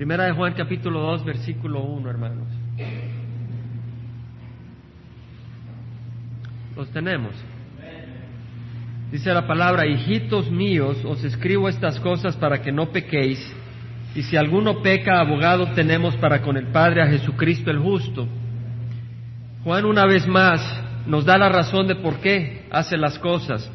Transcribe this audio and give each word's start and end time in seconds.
Primera 0.00 0.24
de 0.24 0.32
Juan 0.32 0.54
capítulo 0.54 0.98
2, 1.00 1.26
versículo 1.26 1.82
1, 1.82 2.08
hermanos. 2.08 2.48
Los 6.74 6.90
tenemos. 6.90 7.34
Dice 9.12 9.34
la 9.34 9.46
palabra, 9.46 9.86
hijitos 9.86 10.50
míos, 10.50 10.96
os 11.04 11.22
escribo 11.22 11.68
estas 11.68 12.00
cosas 12.00 12.34
para 12.38 12.62
que 12.62 12.72
no 12.72 12.90
pequéis, 12.90 13.38
y 14.14 14.22
si 14.22 14.38
alguno 14.38 14.80
peca, 14.80 15.20
abogado 15.20 15.70
tenemos 15.74 16.16
para 16.16 16.40
con 16.40 16.56
el 16.56 16.68
Padre 16.68 17.02
a 17.02 17.06
Jesucristo 17.06 17.70
el 17.70 17.80
justo. 17.80 18.26
Juan 19.64 19.84
una 19.84 20.06
vez 20.06 20.26
más 20.26 20.62
nos 21.06 21.26
da 21.26 21.36
la 21.36 21.50
razón 21.50 21.86
de 21.86 21.96
por 21.96 22.20
qué 22.20 22.66
hace 22.70 22.96
las 22.96 23.18
cosas. 23.18 23.70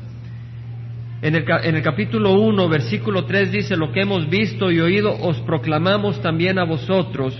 En 1.21 1.35
el, 1.35 1.45
en 1.63 1.75
el 1.75 1.81
capítulo 1.81 2.33
1, 2.33 2.69
versículo 2.69 3.25
3 3.25 3.51
dice, 3.51 3.77
lo 3.77 3.91
que 3.91 4.01
hemos 4.01 4.29
visto 4.29 4.71
y 4.71 4.79
oído 4.79 5.15
os 5.21 5.39
proclamamos 5.41 6.21
también 6.21 6.59
a 6.59 6.65
vosotros, 6.65 7.37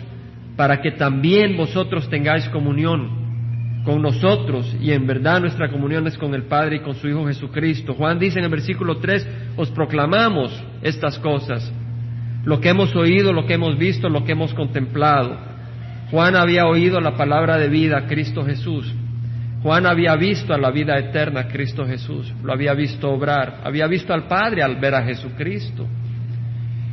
para 0.55 0.81
que 0.81 0.91
también 0.91 1.57
vosotros 1.57 2.09
tengáis 2.09 2.47
comunión 2.49 3.25
con 3.83 4.01
nosotros 4.01 4.75
y 4.81 4.91
en 4.91 5.05
verdad 5.05 5.39
nuestra 5.39 5.69
comunión 5.69 6.07
es 6.07 6.17
con 6.17 6.33
el 6.33 6.43
Padre 6.43 6.77
y 6.77 6.79
con 6.79 6.95
su 6.95 7.07
Hijo 7.07 7.27
Jesucristo. 7.27 7.93
Juan 7.93 8.17
dice 8.17 8.39
en 8.39 8.45
el 8.45 8.51
versículo 8.51 8.97
3, 8.97 9.27
os 9.57 9.69
proclamamos 9.71 10.51
estas 10.81 11.19
cosas, 11.19 11.71
lo 12.43 12.59
que 12.59 12.69
hemos 12.69 12.95
oído, 12.95 13.31
lo 13.31 13.45
que 13.45 13.53
hemos 13.53 13.77
visto, 13.77 14.09
lo 14.09 14.23
que 14.23 14.31
hemos 14.31 14.53
contemplado. 14.53 15.37
Juan 16.11 16.35
había 16.35 16.65
oído 16.65 16.99
la 16.99 17.15
palabra 17.15 17.57
de 17.57 17.69
vida, 17.69 18.07
Cristo 18.07 18.45
Jesús. 18.45 18.91
Juan 19.65 19.87
había 19.87 20.15
visto 20.15 20.53
a 20.53 20.59
la 20.59 20.69
vida 20.69 20.95
eterna, 20.95 21.47
Cristo 21.47 21.87
Jesús. 21.87 22.31
Lo 22.43 22.53
había 22.53 22.75
visto 22.75 23.09
obrar. 23.09 23.61
Había 23.63 23.87
visto 23.87 24.13
al 24.13 24.27
Padre 24.27 24.61
al 24.61 24.75
ver 24.75 24.93
a 24.93 25.03
Jesucristo. 25.03 25.87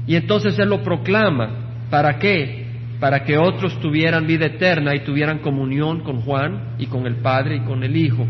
Y 0.06 0.16
entonces 0.16 0.58
Él 0.58 0.70
lo 0.70 0.82
proclama. 0.82 1.84
¿Para 1.90 2.18
qué? 2.18 2.62
para 2.98 3.24
que 3.24 3.36
otros 3.36 3.78
tuvieran 3.80 4.28
vida 4.28 4.46
eterna 4.46 4.94
y 4.94 5.00
tuvieran 5.00 5.40
comunión 5.40 6.00
con 6.00 6.20
Juan 6.20 6.76
y 6.78 6.86
con 6.86 7.04
el 7.04 7.16
Padre 7.16 7.56
y 7.56 7.60
con 7.60 7.82
el 7.82 7.96
Hijo. 7.96 8.24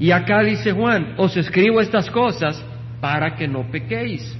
Y 0.00 0.10
acá 0.10 0.42
dice 0.42 0.72
Juan, 0.72 1.14
os 1.16 1.36
escribo 1.36 1.80
estas 1.80 2.10
cosas 2.10 2.62
para 3.00 3.36
que 3.36 3.46
no 3.46 3.70
pequéis. 3.70 4.36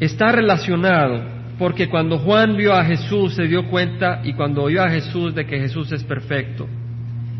Está 0.00 0.32
relacionado 0.32 1.22
porque 1.56 1.88
cuando 1.88 2.18
Juan 2.18 2.56
vio 2.56 2.74
a 2.74 2.84
Jesús 2.84 3.36
se 3.36 3.44
dio 3.44 3.70
cuenta 3.70 4.20
y 4.24 4.34
cuando 4.34 4.64
oyó 4.64 4.82
a 4.82 4.90
Jesús 4.90 5.34
de 5.34 5.46
que 5.46 5.60
Jesús 5.60 5.92
es 5.92 6.02
perfecto 6.02 6.66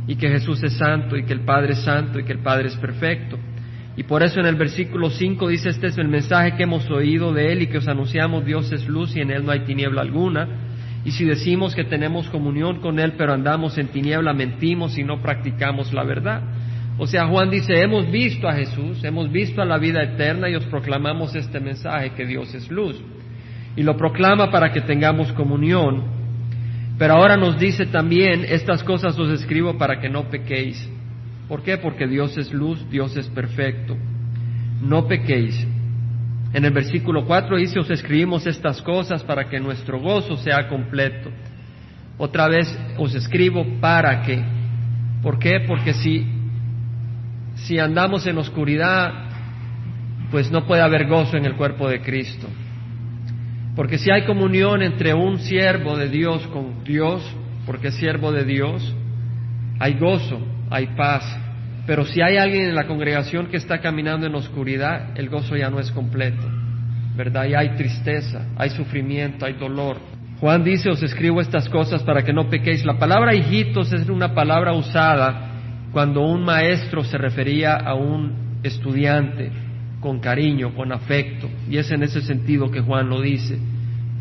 y 0.07 0.17
que 0.17 0.29
Jesús 0.29 0.63
es 0.63 0.75
santo 0.75 1.17
y 1.17 1.25
que 1.25 1.33
el 1.33 1.41
Padre 1.41 1.73
es 1.73 1.83
santo 1.83 2.19
y 2.19 2.25
que 2.25 2.33
el 2.33 2.41
Padre 2.41 2.69
es 2.69 2.77
perfecto. 2.77 3.39
Y 3.97 4.03
por 4.03 4.23
eso 4.23 4.41
en 4.41 4.47
el 4.47 4.57
versículo 4.57 5.11
5 5.11 5.49
dice, 5.49 5.71
este 5.71 5.87
es 5.87 5.99
el 5.99 6.09
mensaje 6.09 6.55
que 6.57 6.65
hemos 6.65 6.89
oído 6.91 7.33
de 7.33 7.53
Él 7.53 7.63
y 7.63 7.67
que 7.69 7.79
os 7.79 7.89
anunciamos, 7.89 8.45
Dios 8.45 8.71
es 8.71 8.87
luz 8.87 9.17
y 9.17 9.21
en 9.21 9.31
Él 9.31 9.45
no 9.45 9.53
hay 9.53 9.61
tiniebla 9.61 10.03
alguna. 10.03 10.49
Y 11.05 11.13
si 11.13 11.25
decimos 11.25 11.75
que 11.75 11.85
tenemos 11.85 12.29
comunión 12.29 12.81
con 12.81 12.99
Él, 12.99 13.15
pero 13.17 13.33
andamos 13.33 13.79
en 13.79 13.89
tiniebla, 13.89 14.35
mentimos 14.35 14.99
y 14.99 15.05
no 15.05 15.23
practicamos 15.23 15.95
la 15.95 16.05
verdad. 16.05 16.43
O 16.99 17.07
sea, 17.07 17.27
Juan 17.27 17.51
dice, 17.51 17.81
hemos 17.81 18.11
visto 18.11 18.49
a 18.49 18.55
Jesús, 18.55 19.03
hemos 19.05 19.31
visto 19.31 19.63
a 19.63 19.65
la 19.65 19.79
vida 19.79 20.03
eterna 20.03 20.49
y 20.49 20.57
os 20.57 20.65
proclamamos 20.65 21.35
este 21.35 21.61
mensaje 21.61 22.11
que 22.11 22.27
Dios 22.27 22.55
es 22.55 22.71
luz. 22.71 23.01
Y 23.77 23.83
lo 23.83 23.97
proclama 23.97 24.51
para 24.51 24.73
que 24.73 24.81
tengamos 24.81 25.33
comunión. 25.33 26.16
Pero 26.99 27.15
ahora 27.15 27.37
nos 27.37 27.59
dice 27.59 27.87
también, 27.87 28.45
estas 28.49 28.83
cosas 28.83 29.19
os 29.19 29.31
escribo 29.31 29.77
para 29.77 30.01
que 30.01 30.09
no 30.09 30.29
pequéis. 30.31 30.89
¿Por 31.49 31.63
qué? 31.63 31.77
Porque 31.77 32.07
Dios 32.07 32.37
es 32.39 32.53
luz, 32.53 32.89
Dios 32.91 33.17
es 33.17 33.29
perfecto. 33.29 33.97
No 34.81 35.07
pequéis. 35.07 35.67
En 36.53 36.65
el 36.65 36.73
versículo 36.73 37.27
4 37.27 37.57
dice, 37.59 37.79
os 37.79 37.91
escribimos 37.91 38.47
estas 38.47 38.81
cosas 38.81 39.23
para 39.25 39.49
que 39.49 39.61
nuestro 39.61 40.01
gozo 40.01 40.37
sea 40.39 40.69
completo. 40.69 41.31
Otra 42.19 42.49
vez 42.49 42.67
os 42.97 43.15
escribo 43.15 43.65
para 43.81 44.23
que. 44.23 44.43
¿Por 45.23 45.39
qué? 45.39 45.61
Porque 45.67 45.93
si, 45.93 46.27
si 47.57 47.79
andamos 47.79 48.27
en 48.27 48.39
oscuridad, 48.39 49.13
pues 50.31 50.51
no 50.51 50.67
puede 50.67 50.81
haber 50.83 51.07
gozo 51.07 51.37
en 51.37 51.45
el 51.45 51.57
cuerpo 51.57 51.89
de 51.89 52.01
Cristo. 52.01 52.49
Porque 53.77 53.99
si 53.99 54.11
hay 54.11 54.25
comunión 54.25 54.83
entre 54.83 55.13
un 55.13 55.39
siervo 55.39 55.99
de 55.99 56.09
Dios 56.09 56.47
con 56.49 56.83
Dios, 56.83 57.23
porque 57.67 57.89
es 57.89 57.95
siervo 57.97 58.33
de 58.33 58.45
Dios, 58.45 58.97
hay 59.79 59.99
gozo, 59.99 60.41
hay 60.71 60.87
paz, 60.97 61.23
pero 61.87 62.07
si 62.07 62.23
hay 62.23 62.39
alguien 62.39 62.69
en 62.69 62.75
la 62.75 62.87
congregación 62.87 63.47
que 63.47 63.59
está 63.59 63.81
caminando 63.81 64.27
en 64.27 64.35
oscuridad, 64.35 65.11
el 65.17 65.29
gozo 65.29 65.57
ya 65.57 65.69
no 65.69 65.79
es 65.79 65.91
completo, 65.93 66.43
¿verdad? 67.15 67.45
Y 67.45 67.55
hay 67.55 67.77
tristeza, 67.77 68.47
hay 68.57 68.71
sufrimiento, 68.71 69.45
hay 69.45 69.53
dolor. 69.53 69.99
Juan 70.41 70.65
dice, 70.65 70.89
os 70.91 71.03
escribo 71.03 71.43
estas 71.43 71.69
cosas 71.69 72.03
para 72.03 72.23
que 72.23 72.33
no 72.33 72.49
pequéis. 72.49 72.85
La 72.85 72.99
palabra 72.99 73.35
hijitos 73.35 73.93
es 73.93 74.09
una 74.09 74.35
palabra 74.35 74.73
usada 74.73 75.51
cuando 75.93 76.23
un 76.23 76.43
maestro 76.45 77.05
se 77.05 77.19
refería 77.19 77.75
a 77.75 77.95
un 77.95 78.61
estudiante 78.63 79.51
con 80.01 80.21
cariño, 80.21 80.75
con 80.75 80.93
afecto. 80.93 81.49
Y 81.69 81.79
es 81.79 81.91
en 81.91 82.03
ese 82.03 82.23
sentido 82.23 82.71
que 82.71 82.81
Juan 82.81 83.09
lo 83.09 83.21
dice. 83.21 83.59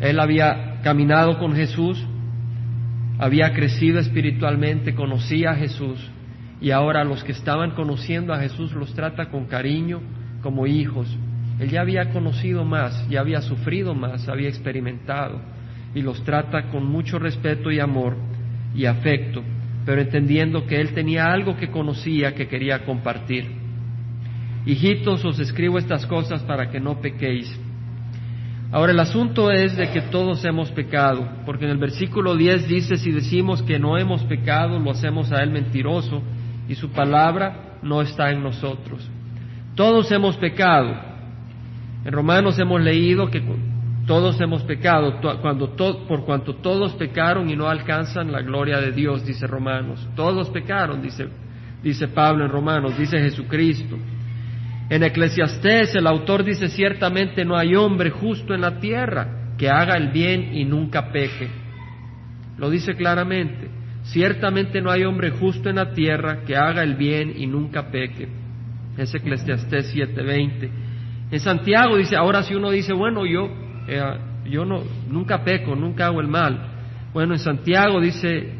Él 0.00 0.20
había 0.20 0.80
caminado 0.82 1.38
con 1.38 1.54
Jesús, 1.54 2.04
había 3.18 3.52
crecido 3.54 3.98
espiritualmente, 3.98 4.94
conocía 4.94 5.52
a 5.52 5.56
Jesús 5.56 6.10
y 6.60 6.70
ahora 6.70 7.04
los 7.04 7.22
que 7.24 7.32
estaban 7.32 7.72
conociendo 7.72 8.32
a 8.32 8.40
Jesús 8.40 8.72
los 8.72 8.94
trata 8.94 9.30
con 9.30 9.46
cariño 9.46 10.00
como 10.42 10.66
hijos. 10.66 11.08
Él 11.58 11.70
ya 11.70 11.80
había 11.80 12.10
conocido 12.10 12.64
más, 12.64 13.08
ya 13.08 13.20
había 13.20 13.40
sufrido 13.40 13.94
más, 13.94 14.28
había 14.28 14.48
experimentado 14.48 15.40
y 15.94 16.02
los 16.02 16.22
trata 16.24 16.68
con 16.68 16.86
mucho 16.86 17.18
respeto 17.18 17.70
y 17.70 17.80
amor 17.80 18.16
y 18.74 18.84
afecto, 18.84 19.42
pero 19.86 20.02
entendiendo 20.02 20.66
que 20.66 20.80
Él 20.80 20.92
tenía 20.92 21.32
algo 21.32 21.56
que 21.56 21.70
conocía 21.70 22.34
que 22.34 22.48
quería 22.48 22.84
compartir. 22.84 23.65
Hijitos, 24.66 25.24
os 25.24 25.38
escribo 25.38 25.78
estas 25.78 26.04
cosas 26.06 26.42
para 26.42 26.68
que 26.70 26.80
no 26.80 27.00
pequéis. 27.00 27.48
Ahora 28.72 28.90
el 28.90 28.98
asunto 28.98 29.52
es 29.52 29.76
de 29.76 29.90
que 29.92 30.02
todos 30.02 30.44
hemos 30.44 30.72
pecado, 30.72 31.26
porque 31.46 31.64
en 31.64 31.70
el 31.70 31.78
versículo 31.78 32.34
10 32.34 32.66
dice, 32.66 32.96
si 32.96 33.12
decimos 33.12 33.62
que 33.62 33.78
no 33.78 33.96
hemos 33.96 34.24
pecado, 34.24 34.78
lo 34.80 34.90
hacemos 34.90 35.30
a 35.30 35.42
Él 35.42 35.50
mentiroso 35.50 36.20
y 36.68 36.74
su 36.74 36.90
palabra 36.90 37.78
no 37.82 38.02
está 38.02 38.32
en 38.32 38.42
nosotros. 38.42 39.08
Todos 39.76 40.10
hemos 40.10 40.36
pecado. 40.36 40.96
En 42.04 42.12
Romanos 42.12 42.58
hemos 42.58 42.80
leído 42.80 43.30
que 43.30 43.42
todos 44.04 44.40
hemos 44.40 44.62
pecado 44.64 45.20
cuando 45.40 45.76
por 46.08 46.24
cuanto 46.24 46.56
todos 46.56 46.92
pecaron 46.94 47.48
y 47.50 47.56
no 47.56 47.68
alcanzan 47.68 48.32
la 48.32 48.42
gloria 48.42 48.80
de 48.80 48.90
Dios, 48.90 49.24
dice 49.24 49.46
Romanos. 49.46 50.04
Todos 50.16 50.50
pecaron, 50.50 51.02
dice, 51.02 51.28
dice 51.84 52.08
Pablo 52.08 52.44
en 52.44 52.50
Romanos, 52.50 52.98
dice 52.98 53.20
Jesucristo. 53.20 53.96
En 54.88 55.02
Eclesiastés 55.02 55.94
el 55.96 56.06
autor 56.06 56.44
dice 56.44 56.68
ciertamente 56.68 57.44
no 57.44 57.56
hay 57.56 57.74
hombre 57.74 58.10
justo 58.10 58.54
en 58.54 58.60
la 58.60 58.78
tierra 58.78 59.54
que 59.58 59.68
haga 59.68 59.96
el 59.96 60.08
bien 60.10 60.54
y 60.54 60.64
nunca 60.64 61.10
peque. 61.10 61.48
Lo 62.56 62.70
dice 62.70 62.94
claramente. 62.94 63.68
Ciertamente 64.04 64.80
no 64.80 64.90
hay 64.90 65.02
hombre 65.04 65.30
justo 65.30 65.68
en 65.68 65.76
la 65.76 65.92
tierra 65.92 66.44
que 66.46 66.56
haga 66.56 66.82
el 66.82 66.94
bien 66.94 67.32
y 67.36 67.46
nunca 67.46 67.90
peque. 67.90 68.28
Es 68.96 69.12
Eclesiastés 69.14 69.92
7:20. 69.92 70.70
En 71.32 71.40
Santiago 71.40 71.96
dice, 71.96 72.16
ahora 72.16 72.44
si 72.44 72.54
uno 72.54 72.70
dice, 72.70 72.92
bueno, 72.92 73.26
yo, 73.26 73.48
eh, 73.88 74.00
yo 74.48 74.64
no, 74.64 74.84
nunca 75.10 75.42
peco, 75.42 75.74
nunca 75.74 76.06
hago 76.06 76.20
el 76.20 76.28
mal. 76.28 76.68
Bueno, 77.12 77.32
en 77.32 77.40
Santiago 77.40 78.00
dice 78.00 78.52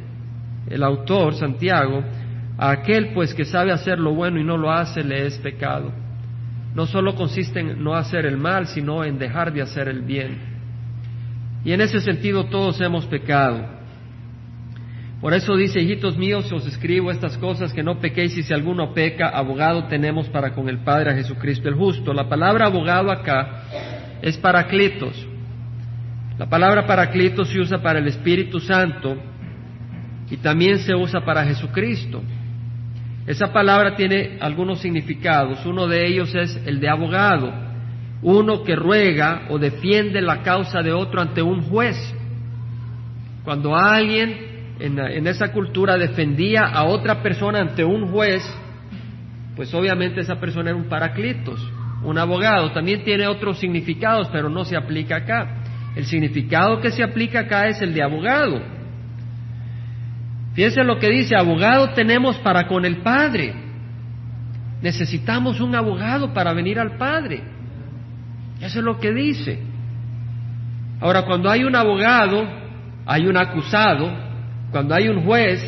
el 0.68 0.82
autor, 0.82 1.34
Santiago, 1.34 2.02
a 2.58 2.70
aquel 2.70 3.12
pues 3.14 3.32
que 3.32 3.44
sabe 3.44 3.70
hacer 3.70 4.00
lo 4.00 4.14
bueno 4.14 4.40
y 4.40 4.44
no 4.44 4.56
lo 4.56 4.72
hace, 4.72 5.04
le 5.04 5.26
es 5.26 5.38
pecado. 5.38 5.92
No 6.76 6.84
solo 6.84 7.14
consiste 7.14 7.60
en 7.60 7.82
no 7.82 7.94
hacer 7.94 8.26
el 8.26 8.36
mal, 8.36 8.66
sino 8.66 9.02
en 9.02 9.18
dejar 9.18 9.50
de 9.50 9.62
hacer 9.62 9.88
el 9.88 10.02
bien. 10.02 10.36
Y 11.64 11.72
en 11.72 11.80
ese 11.80 12.02
sentido 12.02 12.44
todos 12.44 12.78
hemos 12.82 13.06
pecado. 13.06 13.66
Por 15.22 15.32
eso 15.32 15.56
dice, 15.56 15.80
hijitos 15.80 16.18
míos, 16.18 16.52
os 16.52 16.66
escribo 16.66 17.10
estas 17.10 17.38
cosas 17.38 17.72
que 17.72 17.82
no 17.82 17.98
pequéis 17.98 18.36
y 18.36 18.42
si 18.42 18.52
alguno 18.52 18.92
peca, 18.92 19.30
abogado 19.30 19.84
tenemos 19.84 20.28
para 20.28 20.52
con 20.52 20.68
el 20.68 20.80
Padre 20.80 21.12
a 21.12 21.14
Jesucristo 21.14 21.66
el 21.66 21.76
justo. 21.76 22.12
La 22.12 22.28
palabra 22.28 22.66
abogado 22.66 23.10
acá 23.10 23.62
es 24.20 24.36
paracletos. 24.36 25.26
La 26.36 26.44
palabra 26.44 26.86
paracletos 26.86 27.48
se 27.48 27.58
usa 27.58 27.78
para 27.78 28.00
el 28.00 28.06
Espíritu 28.06 28.60
Santo 28.60 29.16
y 30.30 30.36
también 30.36 30.80
se 30.80 30.94
usa 30.94 31.24
para 31.24 31.42
Jesucristo. 31.46 32.22
Esa 33.26 33.52
palabra 33.52 33.96
tiene 33.96 34.36
algunos 34.40 34.80
significados. 34.80 35.64
Uno 35.66 35.88
de 35.88 36.06
ellos 36.06 36.34
es 36.34 36.60
el 36.64 36.78
de 36.78 36.88
abogado, 36.88 37.52
uno 38.22 38.62
que 38.62 38.76
ruega 38.76 39.46
o 39.50 39.58
defiende 39.58 40.20
la 40.20 40.42
causa 40.42 40.80
de 40.82 40.92
otro 40.92 41.20
ante 41.20 41.42
un 41.42 41.62
juez. 41.62 41.96
Cuando 43.44 43.76
alguien 43.76 44.74
en, 44.78 45.26
esa 45.26 45.52
cultura 45.52 45.96
defendía 45.96 46.66
a 46.66 46.84
otra 46.84 47.22
persona 47.22 47.60
ante 47.60 47.84
un 47.84 48.08
juez, 48.12 48.42
pues 49.56 49.72
obviamente 49.74 50.20
esa 50.20 50.38
persona 50.38 50.70
era 50.70 50.78
un 50.78 50.88
paraclitos, 50.88 51.60
un 52.04 52.18
abogado. 52.18 52.72
También 52.72 53.02
tiene 53.02 53.26
otros 53.26 53.58
significados, 53.58 54.28
pero 54.30 54.48
no 54.48 54.64
se 54.64 54.76
aplica 54.76 55.16
acá. 55.16 55.62
El 55.96 56.04
significado 56.04 56.80
que 56.80 56.90
se 56.90 57.02
aplica 57.02 57.40
acá 57.40 57.68
es 57.68 57.80
el 57.80 57.94
de 57.94 58.02
abogado. 58.02 58.75
Fíjense 60.56 60.82
lo 60.84 60.98
que 60.98 61.10
dice, 61.10 61.36
abogado 61.36 61.90
tenemos 61.90 62.38
para 62.38 62.66
con 62.66 62.86
el 62.86 63.02
Padre. 63.02 63.54
Necesitamos 64.80 65.60
un 65.60 65.74
abogado 65.74 66.32
para 66.32 66.54
venir 66.54 66.80
al 66.80 66.96
Padre. 66.96 67.42
Eso 68.62 68.78
es 68.78 68.84
lo 68.84 68.98
que 68.98 69.12
dice. 69.12 69.60
Ahora, 70.98 71.26
cuando 71.26 71.50
hay 71.50 71.62
un 71.62 71.76
abogado, 71.76 72.42
hay 73.04 73.26
un 73.26 73.36
acusado. 73.36 74.10
Cuando 74.70 74.94
hay 74.94 75.08
un 75.08 75.24
juez, 75.26 75.60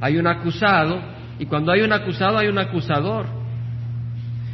hay 0.00 0.16
un 0.16 0.26
acusado. 0.26 1.02
Y 1.38 1.44
cuando 1.44 1.70
hay 1.72 1.82
un 1.82 1.92
acusado, 1.92 2.38
hay 2.38 2.48
un 2.48 2.58
acusador. 2.58 3.26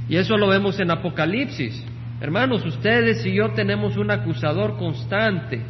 Y 0.08 0.16
eso 0.16 0.36
lo 0.36 0.48
vemos 0.48 0.80
en 0.80 0.90
Apocalipsis. 0.90 1.80
Hermanos, 2.20 2.64
ustedes 2.66 3.24
y 3.24 3.34
yo 3.34 3.50
tenemos 3.50 3.96
un 3.96 4.10
acusador 4.10 4.76
constante 4.78 5.60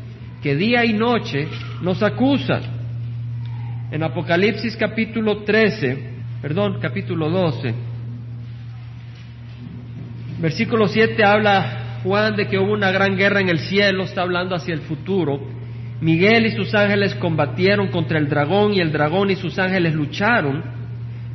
que 0.43 0.57
día 0.57 0.87
y 0.87 0.95
noche 0.95 1.49
nos 1.83 2.03
acusa. 2.03 2.76
En 3.89 4.03
Apocalipsis 4.03 4.77
capítulo 4.77 5.45
13, 5.45 5.97
perdón, 6.43 6.79
capítulo 6.83 7.31
12, 7.31 7.73
versículo 10.41 10.89
7 10.89 11.23
habla 11.23 12.01
Juan 12.03 12.35
de 12.35 12.49
que 12.49 12.59
hubo 12.59 12.73
una 12.73 12.91
gran 12.91 13.17
guerra 13.17 13.41
en 13.41 13.49
el 13.49 13.61
cielo, 13.61 14.03
está 14.03 14.23
hablando 14.23 14.57
hacia 14.57 14.75
el 14.75 14.81
futuro. 14.81 15.41
Miguel 16.01 16.47
y 16.47 16.51
sus 16.51 16.75
ángeles 16.75 17.15
combatieron 17.15 17.87
contra 17.89 18.19
el 18.19 18.29
dragón 18.29 18.75
y 18.75 18.81
el 18.81 18.91
dragón 18.91 19.31
y 19.31 19.37
sus 19.37 19.57
ángeles 19.57 19.95
lucharon, 19.95 20.65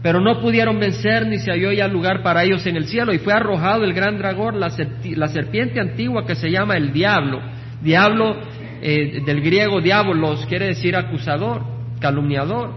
pero 0.04 0.20
no 0.20 0.42
pudieron 0.42 0.78
vencer 0.78 1.28
ni 1.28 1.40
se 1.40 1.52
halló 1.52 1.72
ya 1.72 1.88
lugar 1.88 2.22
para 2.22 2.44
ellos 2.44 2.66
en 2.66 2.76
el 2.76 2.86
cielo 2.86 3.14
y 3.14 3.20
fue 3.20 3.32
arrojado 3.32 3.86
el 3.86 3.94
gran 3.94 4.18
dragón, 4.18 4.60
la, 4.60 4.70
serpiente 4.70 5.80
antigua 5.80 6.26
que 6.26 6.36
se 6.36 6.52
llama 6.52 6.76
el 6.76 6.92
diablo. 6.92 7.40
Diablo 7.82 8.36
eh, 8.82 9.22
del 9.26 9.40
griego 9.40 9.80
diabolos 9.80 10.46
quiere 10.48 10.68
decir 10.68 10.98
acusador, 10.98 11.71
calumniador. 12.02 12.74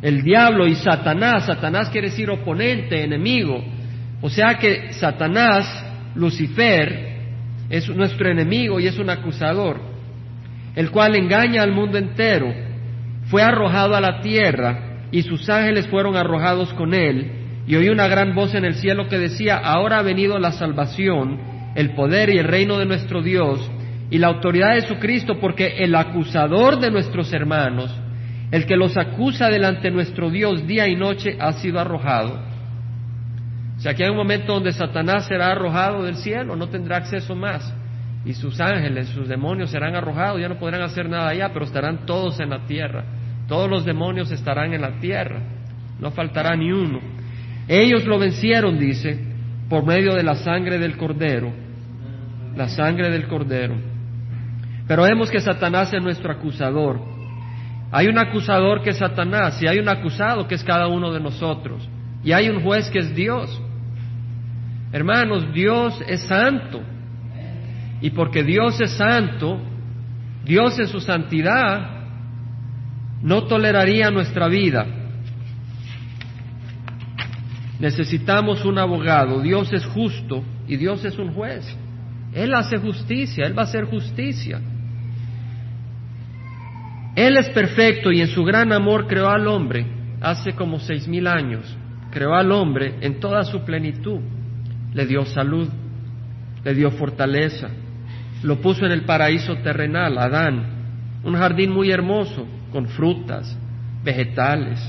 El 0.00 0.22
diablo 0.22 0.68
y 0.68 0.76
Satanás, 0.76 1.46
Satanás 1.46 1.90
quiere 1.90 2.10
decir 2.10 2.30
oponente, 2.30 3.02
enemigo. 3.02 3.62
O 4.20 4.30
sea 4.30 4.54
que 4.54 4.92
Satanás, 4.92 5.84
Lucifer, 6.14 7.10
es 7.68 7.88
nuestro 7.88 8.28
enemigo 8.28 8.80
y 8.80 8.86
es 8.86 8.98
un 8.98 9.10
acusador, 9.10 9.80
el 10.74 10.90
cual 10.90 11.16
engaña 11.16 11.62
al 11.62 11.72
mundo 11.72 11.98
entero, 11.98 12.52
fue 13.26 13.42
arrojado 13.42 13.94
a 13.94 14.00
la 14.00 14.20
tierra 14.20 15.06
y 15.12 15.22
sus 15.22 15.48
ángeles 15.48 15.86
fueron 15.88 16.16
arrojados 16.16 16.72
con 16.74 16.94
él, 16.94 17.30
y 17.66 17.76
oí 17.76 17.88
una 17.88 18.08
gran 18.08 18.34
voz 18.34 18.54
en 18.54 18.64
el 18.64 18.74
cielo 18.74 19.08
que 19.08 19.18
decía, 19.18 19.56
ahora 19.56 19.98
ha 19.98 20.02
venido 20.02 20.38
la 20.38 20.52
salvación, 20.52 21.38
el 21.76 21.94
poder 21.94 22.30
y 22.30 22.38
el 22.38 22.48
reino 22.48 22.78
de 22.78 22.86
nuestro 22.86 23.22
Dios 23.22 23.70
y 24.10 24.18
la 24.18 24.26
autoridad 24.26 24.74
de 24.74 24.82
su 24.82 24.96
Cristo, 24.96 25.38
porque 25.40 25.76
el 25.78 25.94
acusador 25.94 26.80
de 26.80 26.90
nuestros 26.90 27.32
hermanos, 27.32 27.96
el 28.50 28.66
que 28.66 28.76
los 28.76 28.96
acusa 28.96 29.48
delante 29.48 29.88
de 29.88 29.90
nuestro 29.90 30.30
Dios 30.30 30.66
día 30.66 30.88
y 30.88 30.96
noche, 30.96 31.36
ha 31.38 31.52
sido 31.54 31.78
arrojado. 31.78 32.40
O 33.76 33.80
sea 33.80 33.94
que 33.94 34.04
hay 34.04 34.10
un 34.10 34.16
momento 34.16 34.52
donde 34.52 34.72
Satanás 34.72 35.26
será 35.26 35.52
arrojado 35.52 36.02
del 36.02 36.16
cielo, 36.16 36.56
no 36.56 36.68
tendrá 36.68 36.98
acceso 36.98 37.34
más. 37.34 37.72
Y 38.24 38.34
sus 38.34 38.60
ángeles, 38.60 39.08
sus 39.08 39.28
demonios 39.28 39.70
serán 39.70 39.94
arrojados, 39.94 40.40
ya 40.40 40.48
no 40.48 40.58
podrán 40.58 40.82
hacer 40.82 41.08
nada 41.08 41.28
allá, 41.28 41.50
pero 41.52 41.64
estarán 41.64 42.04
todos 42.04 42.38
en 42.40 42.50
la 42.50 42.66
tierra. 42.66 43.04
Todos 43.48 43.70
los 43.70 43.84
demonios 43.84 44.30
estarán 44.30 44.74
en 44.74 44.82
la 44.82 45.00
tierra, 45.00 45.40
no 45.98 46.10
faltará 46.10 46.54
ni 46.56 46.70
uno. 46.70 47.00
Ellos 47.66 48.04
lo 48.04 48.18
vencieron, 48.18 48.78
dice, 48.78 49.18
por 49.68 49.86
medio 49.86 50.14
de 50.14 50.24
la 50.24 50.34
sangre 50.34 50.78
del 50.78 50.96
cordero, 50.96 51.52
la 52.56 52.68
sangre 52.68 53.10
del 53.10 53.26
cordero. 53.28 53.76
Pero 54.86 55.04
vemos 55.04 55.30
que 55.30 55.40
Satanás 55.40 55.92
es 55.92 56.02
nuestro 56.02 56.32
acusador. 56.32 57.00
Hay 57.92 58.06
un 58.06 58.18
acusador 58.18 58.82
que 58.82 58.90
es 58.90 58.98
Satanás 58.98 59.60
y 59.62 59.66
hay 59.66 59.78
un 59.78 59.88
acusado 59.88 60.46
que 60.46 60.54
es 60.54 60.62
cada 60.62 60.86
uno 60.86 61.12
de 61.12 61.20
nosotros. 61.20 61.88
Y 62.22 62.32
hay 62.32 62.48
un 62.48 62.62
juez 62.62 62.88
que 62.90 63.00
es 63.00 63.14
Dios. 63.14 63.60
Hermanos, 64.92 65.52
Dios 65.52 66.00
es 66.06 66.22
santo. 66.22 66.82
Y 68.00 68.10
porque 68.10 68.42
Dios 68.44 68.80
es 68.80 68.92
santo, 68.92 69.60
Dios 70.44 70.78
en 70.78 70.86
su 70.86 71.00
santidad 71.00 72.00
no 73.22 73.44
toleraría 73.44 74.10
nuestra 74.10 74.48
vida. 74.48 74.86
Necesitamos 77.78 78.64
un 78.64 78.78
abogado. 78.78 79.40
Dios 79.40 79.72
es 79.72 79.84
justo 79.86 80.44
y 80.68 80.76
Dios 80.76 81.04
es 81.04 81.18
un 81.18 81.32
juez. 81.32 81.66
Él 82.32 82.54
hace 82.54 82.78
justicia, 82.78 83.46
Él 83.46 83.56
va 83.56 83.62
a 83.62 83.64
hacer 83.64 83.86
justicia. 83.86 84.60
Él 87.16 87.36
es 87.36 87.48
perfecto 87.50 88.12
y 88.12 88.20
en 88.20 88.28
su 88.28 88.44
gran 88.44 88.72
amor 88.72 89.06
creó 89.06 89.28
al 89.28 89.46
hombre 89.46 89.86
hace 90.20 90.52
como 90.52 90.78
seis 90.78 91.08
mil 91.08 91.26
años. 91.26 91.76
Creó 92.10 92.34
al 92.34 92.50
hombre 92.52 92.96
en 93.00 93.20
toda 93.20 93.44
su 93.44 93.64
plenitud 93.64 94.20
le 94.94 95.06
dio 95.06 95.24
salud, 95.24 95.68
le 96.64 96.74
dio 96.74 96.90
fortaleza, 96.90 97.68
lo 98.42 98.60
puso 98.60 98.86
en 98.86 98.92
el 98.92 99.02
paraíso 99.02 99.56
terrenal, 99.56 100.18
Adán, 100.18 101.20
un 101.24 101.34
jardín 101.34 101.70
muy 101.70 101.90
hermoso, 101.90 102.46
con 102.72 102.86
frutas, 102.88 103.56
vegetales. 104.04 104.80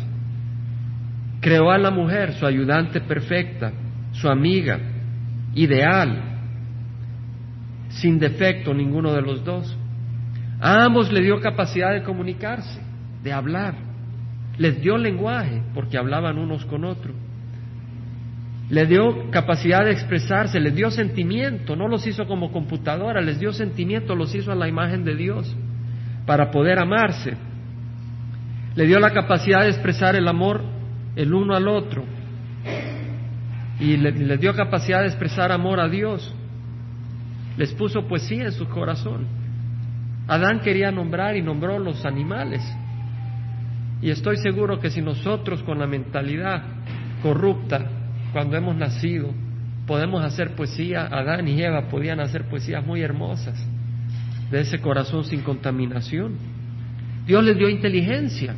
Creó 1.40 1.72
a 1.72 1.78
la 1.78 1.92
mujer, 1.92 2.34
su 2.34 2.46
ayudante 2.46 3.02
perfecta, 3.02 3.72
su 4.12 4.30
amiga, 4.30 4.80
ideal, 5.56 6.24
sin 7.90 8.20
defecto 8.20 8.74
ninguno 8.74 9.14
de 9.14 9.22
los 9.22 9.44
dos. 9.44 9.78
A 10.62 10.86
ambos 10.86 11.12
le 11.12 11.22
dio 11.22 11.42
capacidad 11.42 11.92
de 11.92 12.04
comunicarse, 12.04 12.80
de 13.24 13.34
hablar. 13.34 13.76
Les 14.58 14.80
dio 14.80 14.98
lenguaje, 14.98 15.62
porque 15.74 15.98
hablaban 15.98 16.38
unos 16.38 16.64
con 16.66 16.86
otros 16.86 17.16
le 18.72 18.86
dio 18.86 19.30
capacidad 19.32 19.84
de 19.84 19.92
expresarse, 19.92 20.58
les 20.58 20.74
dio 20.74 20.90
sentimiento, 20.90 21.76
no 21.76 21.90
los 21.90 22.08
hizo 22.08 22.26
como 22.26 22.54
computadora, 22.54 23.20
les 23.20 23.38
dio 23.38 23.52
sentimiento, 23.52 24.16
los 24.16 24.34
hizo 24.34 24.50
a 24.50 24.56
la 24.56 24.70
imagen 24.70 25.04
de 25.04 25.14
Dios 25.14 25.54
para 26.26 26.52
poder 26.52 26.80
amarse. 26.80 27.36
Le 28.76 28.88
dio 28.88 28.98
la 29.02 29.12
capacidad 29.12 29.64
de 29.64 29.72
expresar 29.72 30.16
el 30.16 30.26
amor 30.26 30.62
el 31.18 31.34
uno 31.34 31.54
al 31.54 31.68
otro 31.68 32.06
y 33.78 33.98
le, 33.98 34.14
les 34.14 34.40
dio 34.40 34.56
capacidad 34.56 35.02
de 35.02 35.08
expresar 35.08 35.52
amor 35.52 35.82
a 35.82 35.90
Dios. 35.90 36.34
Les 37.58 37.74
puso 37.74 38.08
poesía 38.08 38.46
en 38.46 38.54
su 38.54 38.70
corazón. 38.70 39.28
Adán 40.32 40.62
quería 40.62 40.94
nombrar 40.94 41.36
y 41.36 41.42
nombró 41.42 41.78
los 41.78 42.06
animales. 42.06 42.62
Y 44.02 44.12
estoy 44.12 44.38
seguro 44.38 44.80
que 44.80 44.90
si 44.90 45.02
nosotros 45.02 45.62
con 45.64 45.78
la 45.78 45.88
mentalidad 45.88 46.64
corrupta 47.22 47.86
cuando 48.32 48.56
hemos 48.56 48.78
nacido, 48.78 49.34
podemos 49.86 50.24
hacer 50.24 50.56
poesía. 50.56 51.06
Adán 51.12 51.50
y 51.50 51.62
Eva 51.62 51.90
podían 51.90 52.22
hacer 52.22 52.46
poesías 52.46 52.86
muy 52.86 53.02
hermosas 53.02 53.62
de 54.50 54.62
ese 54.62 54.80
corazón 54.80 55.26
sin 55.26 55.42
contaminación. 55.42 56.38
Dios 57.28 57.44
les 57.44 57.58
dio 57.58 57.68
inteligencia 57.68 58.56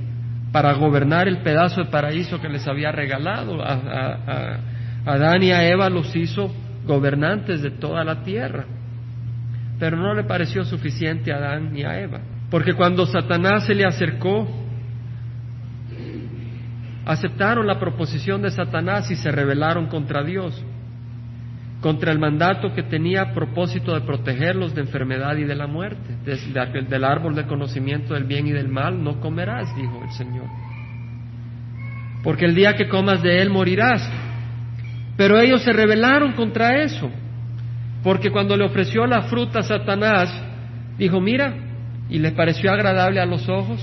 para 0.52 0.74
gobernar 0.74 1.28
el 1.28 1.40
pedazo 1.40 1.86
de 1.86 1.90
paraíso 1.90 2.40
que 2.40 2.50
les 2.50 2.68
había 2.68 2.92
regalado. 2.92 3.64
A, 3.64 4.60
Adán 5.08 5.42
y 5.42 5.52
a 5.52 5.68
Eva 5.68 5.90
los 5.90 6.16
hizo 6.16 6.54
gobernantes 6.86 7.64
de 7.64 7.72
toda 7.72 8.04
la 8.04 8.22
tierra. 8.22 8.66
Pero 9.84 9.98
no 9.98 10.14
le 10.14 10.24
pareció 10.24 10.64
suficiente 10.64 11.34
a 11.34 11.36
Adán 11.36 11.74
ni 11.74 11.84
a 11.84 12.00
Eva. 12.00 12.22
Porque 12.50 12.74
cuando 12.74 13.06
Satanás 13.06 13.66
se 13.66 13.76
le 13.76 13.84
acercó 13.84 14.48
aceptaron 17.04 17.68
la 17.68 17.82
proposición 17.82 18.42
de 18.42 18.50
Satanás 18.52 19.12
y 19.12 19.18
se 19.18 19.30
rebelaron 19.30 19.88
contra 19.88 20.24
Dios, 20.24 20.64
contra 21.82 22.14
el 22.14 22.20
mandato 22.20 22.74
que 22.74 22.84
tenía 22.84 23.24
a 23.24 23.34
propósito 23.34 23.94
de 23.94 24.06
protegerlos 24.06 24.74
de 24.74 24.84
enfermedad 24.84 25.36
y 25.36 25.44
de 25.44 25.56
la 25.56 25.68
muerte. 25.68 26.16
del 26.24 27.04
árbol 27.04 27.36
de 27.36 27.46
conocimiento 27.46 28.14
del 28.14 28.24
bien 28.24 28.48
y 28.48 28.54
del 28.54 28.70
mal 28.70 29.04
no 29.04 29.20
comerás, 29.20 29.76
dijo 29.76 30.02
el 30.02 30.12
Señor. 30.12 30.48
Porque 32.24 32.46
el 32.46 32.56
día 32.56 32.78
que 32.78 32.88
comas 32.88 33.22
de 33.22 33.42
él 33.42 33.50
morirás. 33.50 34.10
Pero 35.18 35.42
ellos 35.42 35.62
se 35.62 35.74
rebelaron 35.74 36.32
contra 36.32 36.82
eso. 36.82 37.12
Porque 38.04 38.32
cuando 38.32 38.58
le 38.58 38.66
ofreció 38.66 39.06
la 39.08 39.24
fruta 39.24 39.60
a 39.60 39.64
Satanás, 39.64 40.30
dijo, 40.98 41.22
mira, 41.22 41.54
y 42.10 42.20
le 42.20 42.32
pareció 42.32 42.72
agradable 42.72 43.20
a 43.20 43.26
los 43.26 43.48
ojos, 43.48 43.82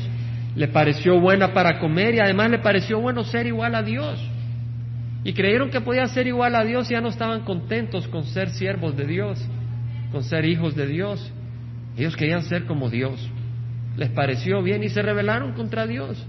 le 0.54 0.68
pareció 0.68 1.18
buena 1.18 1.52
para 1.52 1.78
comer 1.78 2.14
y 2.14 2.20
además 2.20 2.50
le 2.50 2.58
pareció 2.58 3.00
bueno 3.00 3.24
ser 3.24 3.46
igual 3.46 3.74
a 3.74 3.82
Dios. 3.82 4.20
Y 5.24 5.32
creyeron 5.32 5.70
que 5.70 5.80
podía 5.80 6.06
ser 6.06 6.26
igual 6.26 6.54
a 6.54 6.64
Dios 6.64 6.90
y 6.90 6.94
ya 6.94 7.00
no 7.00 7.08
estaban 7.08 7.40
contentos 7.40 8.08
con 8.08 8.24
ser 8.24 8.50
siervos 8.50 8.96
de 8.96 9.06
Dios, 9.06 9.42
con 10.12 10.22
ser 10.24 10.44
hijos 10.44 10.74
de 10.74 10.86
Dios. 10.86 11.32
Ellos 11.96 12.16
querían 12.16 12.42
ser 12.42 12.64
como 12.64 12.90
Dios. 12.90 13.28
Les 13.96 14.10
pareció 14.10 14.62
bien 14.62 14.82
y 14.82 14.88
se 14.88 15.02
rebelaron 15.02 15.52
contra 15.52 15.86
Dios. 15.86 16.26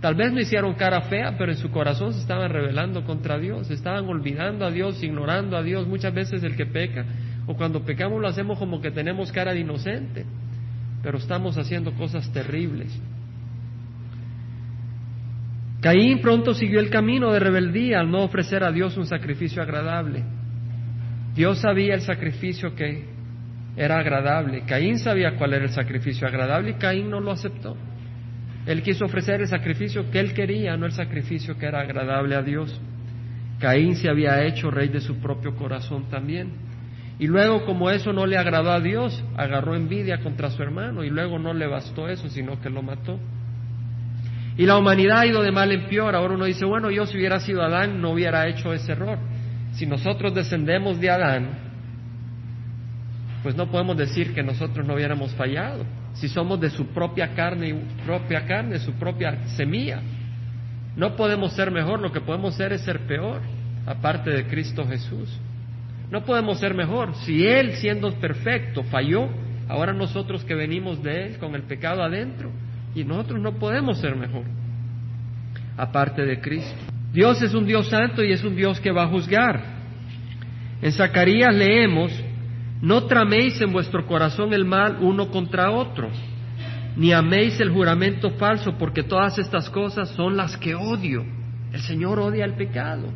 Tal 0.00 0.14
vez 0.14 0.32
no 0.32 0.40
hicieron 0.40 0.74
cara 0.74 1.02
fea, 1.02 1.36
pero 1.38 1.52
en 1.52 1.58
su 1.58 1.70
corazón 1.70 2.12
se 2.12 2.20
estaban 2.20 2.50
rebelando 2.50 3.04
contra 3.04 3.38
Dios, 3.38 3.70
estaban 3.70 4.06
olvidando 4.06 4.66
a 4.66 4.70
Dios, 4.70 5.02
ignorando 5.02 5.56
a 5.56 5.62
Dios. 5.62 5.86
Muchas 5.86 6.12
veces 6.12 6.42
el 6.44 6.54
que 6.56 6.66
peca, 6.66 7.06
o 7.46 7.54
cuando 7.54 7.84
pecamos 7.84 8.20
lo 8.20 8.28
hacemos 8.28 8.58
como 8.58 8.80
que 8.80 8.90
tenemos 8.90 9.32
cara 9.32 9.52
de 9.52 9.60
inocente. 9.60 10.24
pero 11.02 11.18
estamos 11.18 11.56
haciendo 11.56 11.92
cosas 11.92 12.32
terribles. 12.32 12.88
Caín 15.80 16.20
pronto 16.20 16.52
siguió 16.52 16.80
el 16.80 16.90
camino 16.90 17.30
de 17.30 17.38
rebeldía 17.38 18.00
al 18.00 18.10
no 18.10 18.24
ofrecer 18.24 18.64
a 18.64 18.72
Dios 18.72 18.96
un 18.96 19.06
sacrificio 19.06 19.62
agradable. 19.62 20.24
Dios 21.36 21.60
sabía 21.60 21.94
el 21.94 22.00
sacrificio 22.00 22.74
que 22.74 23.04
era 23.76 23.98
agradable. 23.98 24.62
Caín 24.66 24.98
sabía 24.98 25.36
cuál 25.36 25.52
era 25.54 25.64
el 25.66 25.70
sacrificio 25.70 26.26
agradable 26.26 26.70
y 26.70 26.74
Caín 26.74 27.08
no 27.08 27.20
lo 27.20 27.30
aceptó. 27.30 27.76
Él 28.66 28.82
quiso 28.82 29.04
ofrecer 29.04 29.40
el 29.40 29.46
sacrificio 29.46 30.10
que 30.10 30.18
él 30.18 30.34
quería, 30.34 30.76
no 30.76 30.86
el 30.86 30.92
sacrificio 30.92 31.56
que 31.56 31.66
era 31.66 31.80
agradable 31.80 32.34
a 32.34 32.42
Dios. 32.42 32.80
Caín 33.60 33.94
se 33.94 34.08
había 34.08 34.44
hecho 34.44 34.70
rey 34.70 34.88
de 34.88 35.00
su 35.00 35.18
propio 35.18 35.54
corazón 35.54 36.08
también. 36.10 36.50
Y 37.18 37.26
luego, 37.26 37.64
como 37.64 37.90
eso 37.90 38.12
no 38.12 38.26
le 38.26 38.36
agradó 38.36 38.72
a 38.72 38.80
Dios, 38.80 39.24
agarró 39.36 39.74
envidia 39.74 40.18
contra 40.18 40.50
su 40.50 40.62
hermano 40.62 41.02
y 41.02 41.10
luego 41.10 41.38
no 41.38 41.54
le 41.54 41.66
bastó 41.66 42.08
eso, 42.08 42.28
sino 42.28 42.60
que 42.60 42.68
lo 42.68 42.82
mató. 42.82 43.18
Y 44.58 44.66
la 44.66 44.76
humanidad 44.76 45.20
ha 45.20 45.26
ido 45.26 45.42
de 45.42 45.52
mal 45.52 45.70
en 45.72 45.86
peor. 45.88 46.14
Ahora 46.14 46.34
uno 46.34 46.44
dice, 46.44 46.64
bueno, 46.64 46.90
yo 46.90 47.06
si 47.06 47.16
hubiera 47.16 47.40
sido 47.40 47.62
Adán 47.62 48.00
no 48.00 48.10
hubiera 48.10 48.46
hecho 48.48 48.72
ese 48.72 48.92
error. 48.92 49.18
Si 49.72 49.86
nosotros 49.86 50.34
descendemos 50.34 51.00
de 51.00 51.10
Adán, 51.10 51.48
pues 53.42 53.54
no 53.54 53.70
podemos 53.70 53.96
decir 53.96 54.34
que 54.34 54.42
nosotros 54.42 54.86
no 54.86 54.94
hubiéramos 54.94 55.34
fallado. 55.34 55.84
Si 56.14 56.28
somos 56.28 56.60
de 56.60 56.70
su 56.70 56.86
propia 56.88 57.34
carne, 57.34 57.74
propia 58.04 58.46
carne, 58.46 58.78
su 58.78 58.92
propia 58.92 59.46
semilla, 59.48 60.00
no 60.96 61.16
podemos 61.16 61.52
ser 61.52 61.70
mejor. 61.70 62.00
Lo 62.00 62.10
que 62.10 62.22
podemos 62.22 62.54
ser 62.56 62.72
es 62.72 62.80
ser 62.80 63.06
peor, 63.06 63.40
aparte 63.86 64.30
de 64.30 64.46
Cristo 64.46 64.86
Jesús. 64.86 65.38
No 66.10 66.24
podemos 66.24 66.58
ser 66.60 66.74
mejor. 66.74 67.14
Si 67.24 67.46
Él, 67.46 67.72
siendo 67.74 68.12
perfecto, 68.14 68.82
falló, 68.84 69.28
ahora 69.68 69.92
nosotros 69.92 70.44
que 70.44 70.54
venimos 70.54 71.02
de 71.02 71.26
Él 71.26 71.38
con 71.38 71.54
el 71.54 71.62
pecado 71.62 72.02
adentro, 72.02 72.50
y 72.94 73.04
nosotros 73.04 73.40
no 73.40 73.52
podemos 73.58 73.98
ser 73.98 74.16
mejor, 74.16 74.44
aparte 75.76 76.24
de 76.24 76.40
Cristo. 76.40 76.78
Dios 77.12 77.42
es 77.42 77.54
un 77.54 77.66
Dios 77.66 77.88
santo 77.88 78.22
y 78.22 78.32
es 78.32 78.42
un 78.44 78.56
Dios 78.56 78.80
que 78.80 78.90
va 78.90 79.04
a 79.04 79.08
juzgar. 79.08 79.62
En 80.80 80.92
Zacarías 80.92 81.54
leemos, 81.54 82.12
no 82.80 83.04
traméis 83.04 83.60
en 83.60 83.72
vuestro 83.72 84.06
corazón 84.06 84.52
el 84.52 84.64
mal 84.64 84.98
uno 85.00 85.30
contra 85.30 85.70
otro, 85.70 86.08
ni 86.96 87.12
améis 87.12 87.60
el 87.60 87.70
juramento 87.70 88.30
falso, 88.32 88.76
porque 88.78 89.02
todas 89.02 89.38
estas 89.38 89.68
cosas 89.70 90.10
son 90.10 90.36
las 90.36 90.56
que 90.56 90.74
odio. 90.74 91.24
El 91.72 91.80
Señor 91.80 92.18
odia 92.18 92.44
el 92.44 92.54
pecado. 92.54 93.08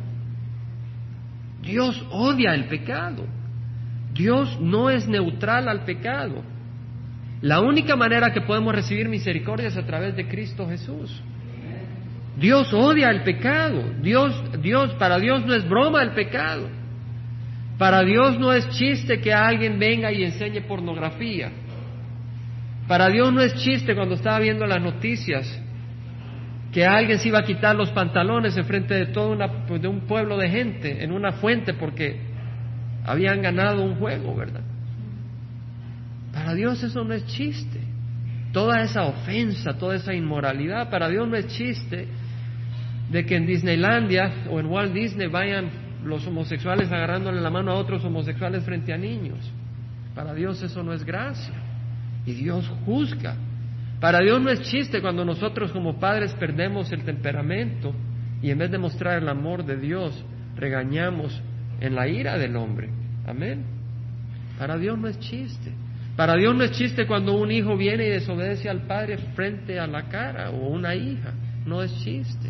Dios 1.61 2.05
odia 2.11 2.53
el 2.53 2.65
pecado. 2.65 3.25
Dios 4.13 4.59
no 4.59 4.89
es 4.89 5.07
neutral 5.07 5.67
al 5.69 5.85
pecado. 5.85 6.43
La 7.41 7.59
única 7.59 7.95
manera 7.95 8.31
que 8.31 8.41
podemos 8.41 8.73
recibir 8.73 9.09
misericordia 9.09 9.67
es 9.67 9.77
a 9.77 9.85
través 9.85 10.15
de 10.15 10.27
Cristo 10.27 10.67
Jesús. 10.67 11.21
Dios 12.37 12.73
odia 12.73 13.09
el 13.09 13.23
pecado. 13.23 13.83
Dios, 14.01 14.61
Dios, 14.61 14.93
para 14.95 15.19
Dios 15.19 15.45
no 15.45 15.53
es 15.53 15.67
broma 15.67 16.01
el 16.01 16.11
pecado. 16.11 16.69
Para 17.77 18.03
Dios 18.03 18.39
no 18.39 18.53
es 18.53 18.69
chiste 18.69 19.19
que 19.19 19.33
alguien 19.33 19.79
venga 19.79 20.11
y 20.11 20.23
enseñe 20.23 20.61
pornografía. 20.61 21.51
Para 22.87 23.09
Dios 23.09 23.33
no 23.33 23.41
es 23.41 23.55
chiste 23.55 23.95
cuando 23.95 24.15
estaba 24.15 24.39
viendo 24.39 24.65
las 24.65 24.81
noticias 24.81 25.60
que 26.71 26.85
alguien 26.85 27.19
se 27.19 27.27
iba 27.27 27.39
a 27.39 27.43
quitar 27.43 27.75
los 27.75 27.89
pantalones 27.91 28.55
en 28.55 28.65
frente 28.65 28.93
de 28.93 29.07
todo 29.07 29.35
de 29.35 29.87
un 29.87 30.01
pueblo 30.01 30.37
de 30.37 30.49
gente 30.49 31.03
en 31.03 31.11
una 31.11 31.33
fuente 31.33 31.73
porque 31.73 32.19
habían 33.05 33.41
ganado 33.41 33.83
un 33.83 33.95
juego, 33.95 34.35
¿verdad? 34.35 34.61
Para 36.33 36.53
Dios 36.53 36.81
eso 36.81 37.03
no 37.03 37.13
es 37.13 37.25
chiste. 37.25 37.79
Toda 38.53 38.81
esa 38.81 39.03
ofensa, 39.03 39.77
toda 39.77 39.95
esa 39.95 40.13
inmoralidad, 40.13 40.89
para 40.89 41.09
Dios 41.09 41.27
no 41.27 41.35
es 41.35 41.47
chiste 41.47 42.07
de 43.09 43.25
que 43.25 43.35
en 43.35 43.45
Disneylandia 43.45 44.45
o 44.49 44.59
en 44.59 44.67
Walt 44.67 44.93
Disney 44.93 45.27
vayan 45.27 45.69
los 46.03 46.25
homosexuales 46.25 46.91
agarrándole 46.91 47.41
la 47.41 47.49
mano 47.49 47.71
a 47.71 47.75
otros 47.75 48.03
homosexuales 48.05 48.63
frente 48.63 48.93
a 48.93 48.97
niños. 48.97 49.51
Para 50.15 50.33
Dios 50.33 50.61
eso 50.61 50.83
no 50.83 50.93
es 50.93 51.03
gracia. 51.03 51.53
Y 52.25 52.33
Dios 52.33 52.71
juzga. 52.85 53.35
Para 54.01 54.19
Dios 54.19 54.41
no 54.41 54.49
es 54.49 54.61
chiste 54.63 54.99
cuando 54.99 55.23
nosotros 55.23 55.71
como 55.71 55.99
padres 55.99 56.33
perdemos 56.33 56.91
el 56.91 57.03
temperamento 57.03 57.93
y 58.41 58.49
en 58.49 58.57
vez 58.57 58.71
de 58.71 58.79
mostrar 58.79 59.21
el 59.21 59.29
amor 59.29 59.63
de 59.63 59.77
Dios, 59.77 60.25
regañamos 60.55 61.39
en 61.79 61.93
la 61.93 62.07
ira 62.07 62.35
del 62.39 62.55
hombre. 62.55 62.89
Amén. 63.27 63.63
Para 64.57 64.79
Dios 64.79 64.97
no 64.97 65.07
es 65.07 65.19
chiste. 65.19 65.71
Para 66.15 66.35
Dios 66.35 66.55
no 66.55 66.63
es 66.63 66.71
chiste 66.71 67.05
cuando 67.05 67.35
un 67.35 67.51
hijo 67.51 67.77
viene 67.77 68.07
y 68.07 68.09
desobedece 68.09 68.69
al 68.69 68.87
padre 68.87 69.19
frente 69.35 69.79
a 69.79 69.85
la 69.85 70.09
cara 70.09 70.49
o 70.49 70.69
una 70.69 70.95
hija. 70.95 71.33
No 71.67 71.83
es 71.83 71.95
chiste. 72.03 72.49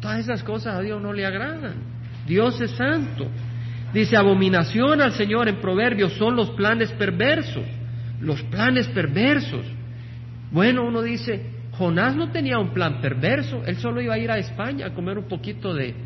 Todas 0.00 0.20
esas 0.20 0.44
cosas 0.44 0.76
a 0.76 0.80
Dios 0.80 1.02
no 1.02 1.12
le 1.12 1.26
agradan. 1.26 1.74
Dios 2.24 2.60
es 2.60 2.70
santo. 2.70 3.26
Dice, 3.92 4.16
abominación 4.16 5.00
al 5.00 5.12
Señor 5.12 5.48
en 5.48 5.60
Proverbios 5.60 6.12
son 6.12 6.36
los 6.36 6.50
planes 6.50 6.92
perversos. 6.92 7.64
Los 8.20 8.40
planes 8.44 8.86
perversos. 8.88 9.66
Bueno, 10.54 10.84
uno 10.84 11.02
dice, 11.02 11.42
Jonás 11.72 12.14
no 12.14 12.30
tenía 12.30 12.60
un 12.60 12.68
plan 12.68 13.00
perverso. 13.00 13.64
Él 13.66 13.76
solo 13.78 14.00
iba 14.00 14.14
a 14.14 14.18
ir 14.18 14.30
a 14.30 14.38
España 14.38 14.86
a 14.86 14.94
comer 14.94 15.18
un 15.18 15.26
poquito 15.26 15.74
de 15.74 15.96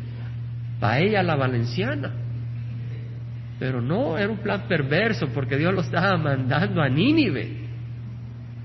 paella 0.79 1.21
la 1.21 1.35
valenciana. 1.35 2.11
Pero 3.59 3.79
no, 3.79 4.17
era 4.17 4.27
un 4.27 4.39
plan 4.39 4.63
perverso 4.67 5.27
porque 5.35 5.55
Dios 5.55 5.71
lo 5.71 5.81
estaba 5.81 6.17
mandando 6.17 6.81
a 6.81 6.89
Nínive 6.89 7.69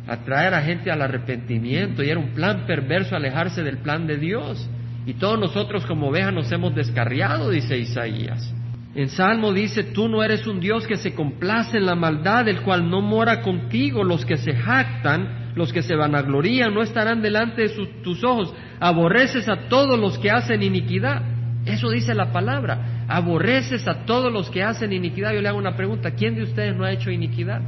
a 0.06 0.16
traer 0.24 0.54
a 0.54 0.62
gente 0.62 0.90
al 0.90 1.02
arrepentimiento 1.02 2.02
y 2.02 2.08
era 2.08 2.18
un 2.18 2.30
plan 2.30 2.64
perverso 2.66 3.14
alejarse 3.14 3.62
del 3.62 3.78
plan 3.78 4.06
de 4.06 4.16
Dios. 4.16 4.66
Y 5.04 5.14
todos 5.14 5.38
nosotros 5.38 5.84
como 5.84 6.08
ovejas 6.08 6.32
nos 6.32 6.50
hemos 6.50 6.74
descarriado, 6.74 7.50
dice 7.50 7.76
Isaías. 7.76 8.54
En 8.94 9.10
Salmo 9.10 9.52
dice, 9.52 9.82
tú 9.82 10.08
no 10.08 10.22
eres 10.22 10.46
un 10.46 10.60
Dios 10.60 10.86
que 10.86 10.96
se 10.96 11.14
complace 11.14 11.76
en 11.76 11.84
la 11.84 11.94
maldad, 11.94 12.48
el 12.48 12.62
cual 12.62 12.88
no 12.88 13.02
mora 13.02 13.42
contigo. 13.42 14.02
Los 14.02 14.24
que 14.24 14.38
se 14.38 14.54
jactan, 14.54 15.43
los 15.54 15.72
que 15.72 15.82
se 15.82 15.94
vanaglorían, 15.94 16.74
no 16.74 16.82
estarán 16.82 17.22
delante 17.22 17.62
de 17.62 17.86
tus 18.02 18.24
ojos. 18.24 18.52
Aborreces 18.80 19.48
a 19.48 19.68
todos 19.68 19.98
los 19.98 20.18
que 20.18 20.30
hacen 20.30 20.62
iniquidad. 20.62 21.22
Eso 21.64 21.90
dice 21.90 22.14
la 22.14 22.32
palabra 22.32 22.94
aborreces 23.08 23.86
a 23.86 24.04
todos 24.04 24.32
los 24.32 24.50
que 24.50 24.62
hacen 24.62 24.92
iniquidad. 24.92 25.32
Yo 25.32 25.40
le 25.40 25.48
hago 25.48 25.58
una 25.58 25.76
pregunta, 25.76 26.12
¿quién 26.12 26.34
de 26.34 26.42
ustedes 26.42 26.76
no 26.76 26.84
ha 26.84 26.92
hecho 26.92 27.10
iniquidad? 27.10 27.60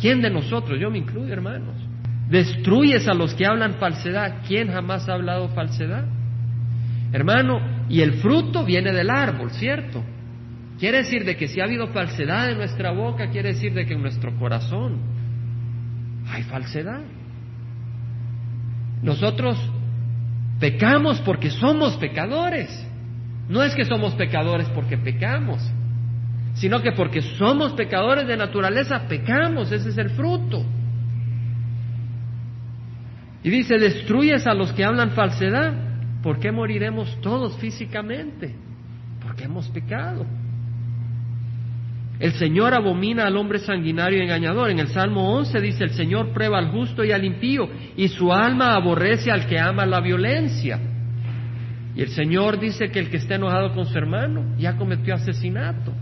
¿Quién 0.00 0.20
de 0.20 0.30
nosotros? 0.30 0.78
Yo 0.80 0.90
me 0.90 0.98
incluyo, 0.98 1.32
hermanos. 1.32 1.76
Destruyes 2.28 3.06
a 3.06 3.14
los 3.14 3.34
que 3.34 3.46
hablan 3.46 3.74
falsedad. 3.74 4.42
¿Quién 4.46 4.68
jamás 4.68 5.08
ha 5.08 5.14
hablado 5.14 5.48
falsedad? 5.48 6.06
Hermano, 7.12 7.60
y 7.88 8.00
el 8.00 8.14
fruto 8.14 8.64
viene 8.64 8.92
del 8.92 9.10
árbol, 9.10 9.50
¿cierto? 9.52 10.02
Quiere 10.78 10.98
decir 10.98 11.24
de 11.24 11.36
que 11.36 11.46
si 11.46 11.60
ha 11.60 11.64
habido 11.64 11.88
falsedad 11.88 12.50
en 12.50 12.58
nuestra 12.58 12.90
boca, 12.90 13.30
quiere 13.30 13.52
decir 13.52 13.72
de 13.72 13.86
que 13.86 13.94
en 13.94 14.02
nuestro 14.02 14.36
corazón 14.36 15.13
hay 16.28 16.42
falsedad. 16.44 17.02
Nosotros 19.02 19.58
pecamos 20.58 21.20
porque 21.20 21.50
somos 21.50 21.96
pecadores. 21.96 22.86
No 23.48 23.62
es 23.62 23.74
que 23.74 23.84
somos 23.84 24.14
pecadores 24.14 24.68
porque 24.70 24.96
pecamos, 24.96 25.60
sino 26.54 26.80
que 26.80 26.92
porque 26.92 27.20
somos 27.20 27.72
pecadores 27.74 28.26
de 28.26 28.36
naturaleza, 28.36 29.06
pecamos, 29.06 29.70
ese 29.70 29.90
es 29.90 29.98
el 29.98 30.10
fruto. 30.10 30.64
Y 33.42 33.50
dice, 33.50 33.78
destruyes 33.78 34.46
a 34.46 34.54
los 34.54 34.72
que 34.72 34.84
hablan 34.84 35.10
falsedad, 35.10 35.74
¿por 36.22 36.38
qué 36.38 36.50
moriremos 36.50 37.20
todos 37.20 37.58
físicamente? 37.58 38.54
Porque 39.22 39.44
hemos 39.44 39.68
pecado. 39.68 40.24
El 42.24 42.32
Señor 42.32 42.72
abomina 42.72 43.26
al 43.26 43.36
hombre 43.36 43.58
sanguinario 43.58 44.18
y 44.18 44.22
engañador. 44.22 44.70
En 44.70 44.78
el 44.78 44.88
Salmo 44.88 45.36
11 45.36 45.60
dice, 45.60 45.84
el 45.84 45.90
Señor 45.90 46.32
prueba 46.32 46.58
al 46.58 46.70
justo 46.70 47.04
y 47.04 47.12
al 47.12 47.22
impío, 47.22 47.68
y 47.98 48.08
su 48.08 48.32
alma 48.32 48.74
aborrece 48.74 49.30
al 49.30 49.46
que 49.46 49.58
ama 49.58 49.84
la 49.84 50.00
violencia. 50.00 50.80
Y 51.94 52.00
el 52.00 52.08
Señor 52.08 52.58
dice 52.58 52.90
que 52.90 52.98
el 52.98 53.10
que 53.10 53.18
esté 53.18 53.34
enojado 53.34 53.74
con 53.74 53.84
su 53.84 53.98
hermano 53.98 54.56
ya 54.56 54.78
cometió 54.78 55.14
asesinato. 55.14 55.92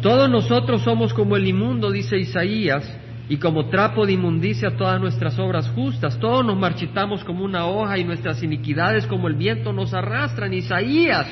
Todos 0.00 0.30
nosotros 0.30 0.82
somos 0.82 1.12
como 1.12 1.34
el 1.34 1.48
inmundo, 1.48 1.90
dice 1.90 2.18
Isaías, 2.18 2.88
y 3.28 3.38
como 3.38 3.66
trapo 3.68 4.06
de 4.06 4.12
inmundicia 4.12 4.76
todas 4.76 5.00
nuestras 5.00 5.36
obras 5.40 5.68
justas. 5.70 6.20
Todos 6.20 6.46
nos 6.46 6.56
marchitamos 6.56 7.24
como 7.24 7.44
una 7.44 7.66
hoja 7.66 7.98
y 7.98 8.04
nuestras 8.04 8.44
iniquidades 8.44 9.08
como 9.08 9.26
el 9.26 9.34
viento 9.34 9.72
nos 9.72 9.92
arrastran. 9.92 10.54
Isaías, 10.54 11.26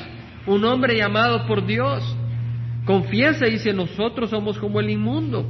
un 0.49 0.64
hombre 0.64 0.96
llamado 0.96 1.46
por 1.46 1.64
Dios, 1.64 2.02
confiesa 2.87 3.47
y 3.47 3.52
dice, 3.52 3.75
nosotros 3.75 4.31
somos 4.31 4.59
como 4.59 4.81
el 4.81 4.88
inmundo. 4.88 5.47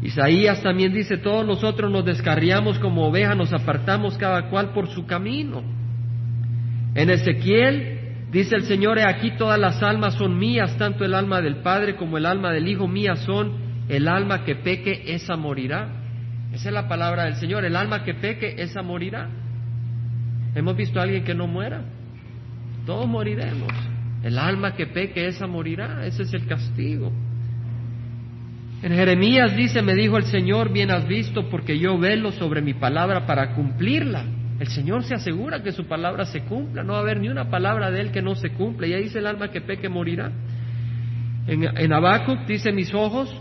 Isaías 0.00 0.62
también 0.62 0.94
dice, 0.94 1.18
todos 1.18 1.44
nosotros 1.44 1.90
nos 1.90 2.04
descarriamos 2.04 2.78
como 2.78 3.06
ovejas, 3.06 3.36
nos 3.36 3.52
apartamos 3.52 4.16
cada 4.16 4.48
cual 4.48 4.72
por 4.72 4.88
su 4.88 5.04
camino. 5.06 5.62
En 6.94 7.10
Ezequiel 7.10 7.98
dice 8.30 8.54
el 8.54 8.62
Señor, 8.62 8.98
he 8.98 9.08
aquí 9.08 9.32
todas 9.36 9.58
las 9.58 9.82
almas 9.82 10.14
son 10.14 10.38
mías, 10.38 10.78
tanto 10.78 11.04
el 11.04 11.14
alma 11.14 11.42
del 11.42 11.56
Padre 11.56 11.96
como 11.96 12.16
el 12.16 12.26
alma 12.26 12.52
del 12.52 12.68
Hijo 12.68 12.86
mía 12.86 13.16
son, 13.16 13.68
el 13.88 14.06
alma 14.06 14.44
que 14.44 14.54
peque, 14.54 15.02
esa 15.14 15.36
morirá. 15.36 15.88
Esa 16.52 16.68
es 16.68 16.74
la 16.74 16.88
palabra 16.88 17.24
del 17.24 17.34
Señor, 17.34 17.64
el 17.64 17.74
alma 17.74 18.04
que 18.04 18.14
peque, 18.14 18.54
esa 18.58 18.82
morirá. 18.82 19.28
¿Hemos 20.54 20.76
visto 20.76 21.00
a 21.00 21.02
alguien 21.02 21.24
que 21.24 21.34
no 21.34 21.46
muera? 21.46 21.82
Todos 22.86 23.06
moriremos. 23.06 23.68
El 24.22 24.38
alma 24.38 24.74
que 24.74 24.86
peque, 24.86 25.26
esa 25.26 25.46
morirá. 25.46 26.04
Ese 26.06 26.22
es 26.24 26.34
el 26.34 26.46
castigo. 26.46 27.12
En 28.82 28.92
Jeremías 28.92 29.56
dice, 29.56 29.82
me 29.82 29.94
dijo 29.94 30.16
el 30.16 30.24
Señor, 30.24 30.72
bien 30.72 30.90
has 30.90 31.06
visto, 31.06 31.48
porque 31.50 31.78
yo 31.78 31.98
velo 31.98 32.30
sobre 32.32 32.62
mi 32.62 32.74
palabra 32.74 33.26
para 33.26 33.54
cumplirla. 33.54 34.24
El 34.60 34.68
Señor 34.68 35.04
se 35.04 35.14
asegura 35.14 35.62
que 35.62 35.72
su 35.72 35.86
palabra 35.86 36.24
se 36.26 36.42
cumpla, 36.42 36.82
no 36.82 36.92
va 36.92 37.00
a 37.00 37.02
haber 37.02 37.20
ni 37.20 37.28
una 37.28 37.48
palabra 37.50 37.90
de 37.90 38.00
Él 38.00 38.10
que 38.10 38.22
no 38.22 38.34
se 38.34 38.50
cumpla. 38.50 38.86
Y 38.86 38.92
ahí 38.92 39.04
dice 39.04 39.18
el 39.18 39.26
alma 39.26 39.50
que 39.50 39.60
peque 39.60 39.88
morirá. 39.88 40.32
En, 41.46 41.64
en 41.64 41.92
Habacuc 41.92 42.46
dice, 42.46 42.72
mis 42.72 42.92
ojos, 42.92 43.34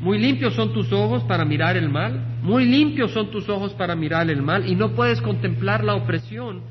muy 0.00 0.18
limpios 0.18 0.54
son 0.54 0.72
tus 0.72 0.92
ojos 0.92 1.22
para 1.24 1.44
mirar 1.44 1.76
el 1.76 1.88
mal, 1.88 2.38
muy 2.42 2.64
limpios 2.64 3.12
son 3.12 3.30
tus 3.30 3.48
ojos 3.48 3.72
para 3.74 3.94
mirar 3.94 4.28
el 4.30 4.42
mal, 4.42 4.68
y 4.68 4.74
no 4.74 4.92
puedes 4.92 5.20
contemplar 5.20 5.84
la 5.84 5.94
opresión. 5.94 6.62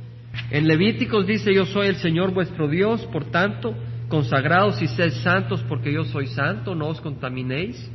En 0.50 0.68
Levíticos 0.68 1.26
dice, 1.28 1.54
yo 1.54 1.66
soy 1.66 1.88
el 1.88 1.96
Señor 1.98 2.34
vuestro 2.34 2.68
Dios, 2.68 3.06
por 3.12 3.26
tanto, 3.32 3.76
consagrados 4.08 4.82
y 4.82 4.88
sed 4.88 5.12
santos 5.24 5.64
porque 5.68 5.94
yo 5.94 6.04
soy 6.06 6.28
santo, 6.28 6.76
no 6.76 6.88
os 6.88 7.00
contaminéis. 7.02 7.90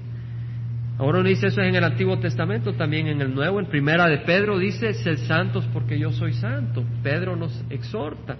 Ahora 0.98 1.22
no 1.22 1.28
dice 1.28 1.48
eso 1.48 1.60
en 1.60 1.74
el 1.74 1.84
Antiguo 1.84 2.18
Testamento, 2.18 2.72
también 2.72 3.06
en 3.06 3.20
el 3.20 3.34
Nuevo, 3.34 3.60
en 3.60 3.66
Primera 3.66 4.08
de 4.08 4.18
Pedro 4.18 4.58
dice, 4.58 4.94
sed 4.94 5.18
santos 5.26 5.68
porque 5.72 5.98
yo 5.98 6.10
soy 6.12 6.32
santo. 6.32 6.84
Pedro 7.02 7.36
nos 7.36 7.62
exhorta. 7.68 8.36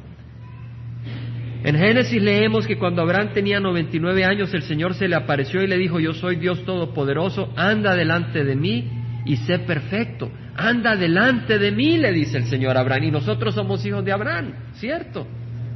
En 1.64 1.76
Génesis 1.76 2.22
leemos 2.22 2.66
que 2.66 2.78
cuando 2.78 3.02
Abraham 3.02 3.30
tenía 3.34 3.60
99 3.60 4.24
años, 4.24 4.54
el 4.54 4.62
Señor 4.62 4.94
se 4.94 5.08
le 5.08 5.16
apareció 5.16 5.62
y 5.62 5.66
le 5.66 5.76
dijo, 5.76 6.00
yo 6.00 6.14
soy 6.14 6.36
Dios 6.36 6.64
Todopoderoso, 6.64 7.52
anda 7.56 7.94
delante 7.94 8.44
de 8.44 8.56
mí 8.56 8.90
y 9.26 9.37
sé 9.37 9.59
perfecto. 9.59 10.30
Anda 10.56 10.97
delante 10.97 11.59
de 11.59 11.73
mí, 11.73 11.99
le 11.99 12.12
dice 12.12 12.38
el 12.38 12.47
Señor 12.47 12.76
a 12.76 12.80
Abraham. 12.80 13.04
Y 13.04 13.11
nosotros 13.11 13.54
somos 13.54 13.85
hijos 13.85 14.04
de 14.04 14.12
Abraham, 14.12 14.52
¿cierto? 14.75 15.26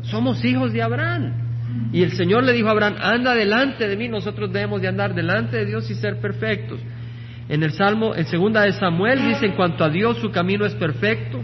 Somos 0.03 0.43
hijos 0.45 0.73
de 0.73 0.83
Abraham. 0.83 1.33
Y 1.93 2.03
el 2.03 2.13
Señor 2.13 2.45
le 2.45 2.53
dijo 2.53 2.69
a 2.69 2.73
Abraham, 2.73 2.97
anda 3.01 3.35
delante 3.35 3.87
de 3.87 3.97
mí, 3.97 4.09
nosotros 4.09 4.53
debemos 4.53 4.81
de 4.81 4.89
andar 4.89 5.15
delante 5.15 5.57
de 5.59 5.67
Dios 5.67 5.91
y 5.91 5.95
ser 5.95 6.21
perfectos. 6.21 6.81
En 7.49 7.63
el 7.63 7.73
Salmo, 7.73 8.15
en 8.15 8.27
segunda 8.27 8.63
de 8.63 8.73
Samuel 8.73 9.27
dice, 9.27 9.47
en 9.47 9.53
cuanto 9.53 9.85
a 9.85 9.89
Dios 9.89 10.19
su 10.19 10.31
camino 10.31 10.65
es 10.65 10.75
perfecto, 10.75 11.43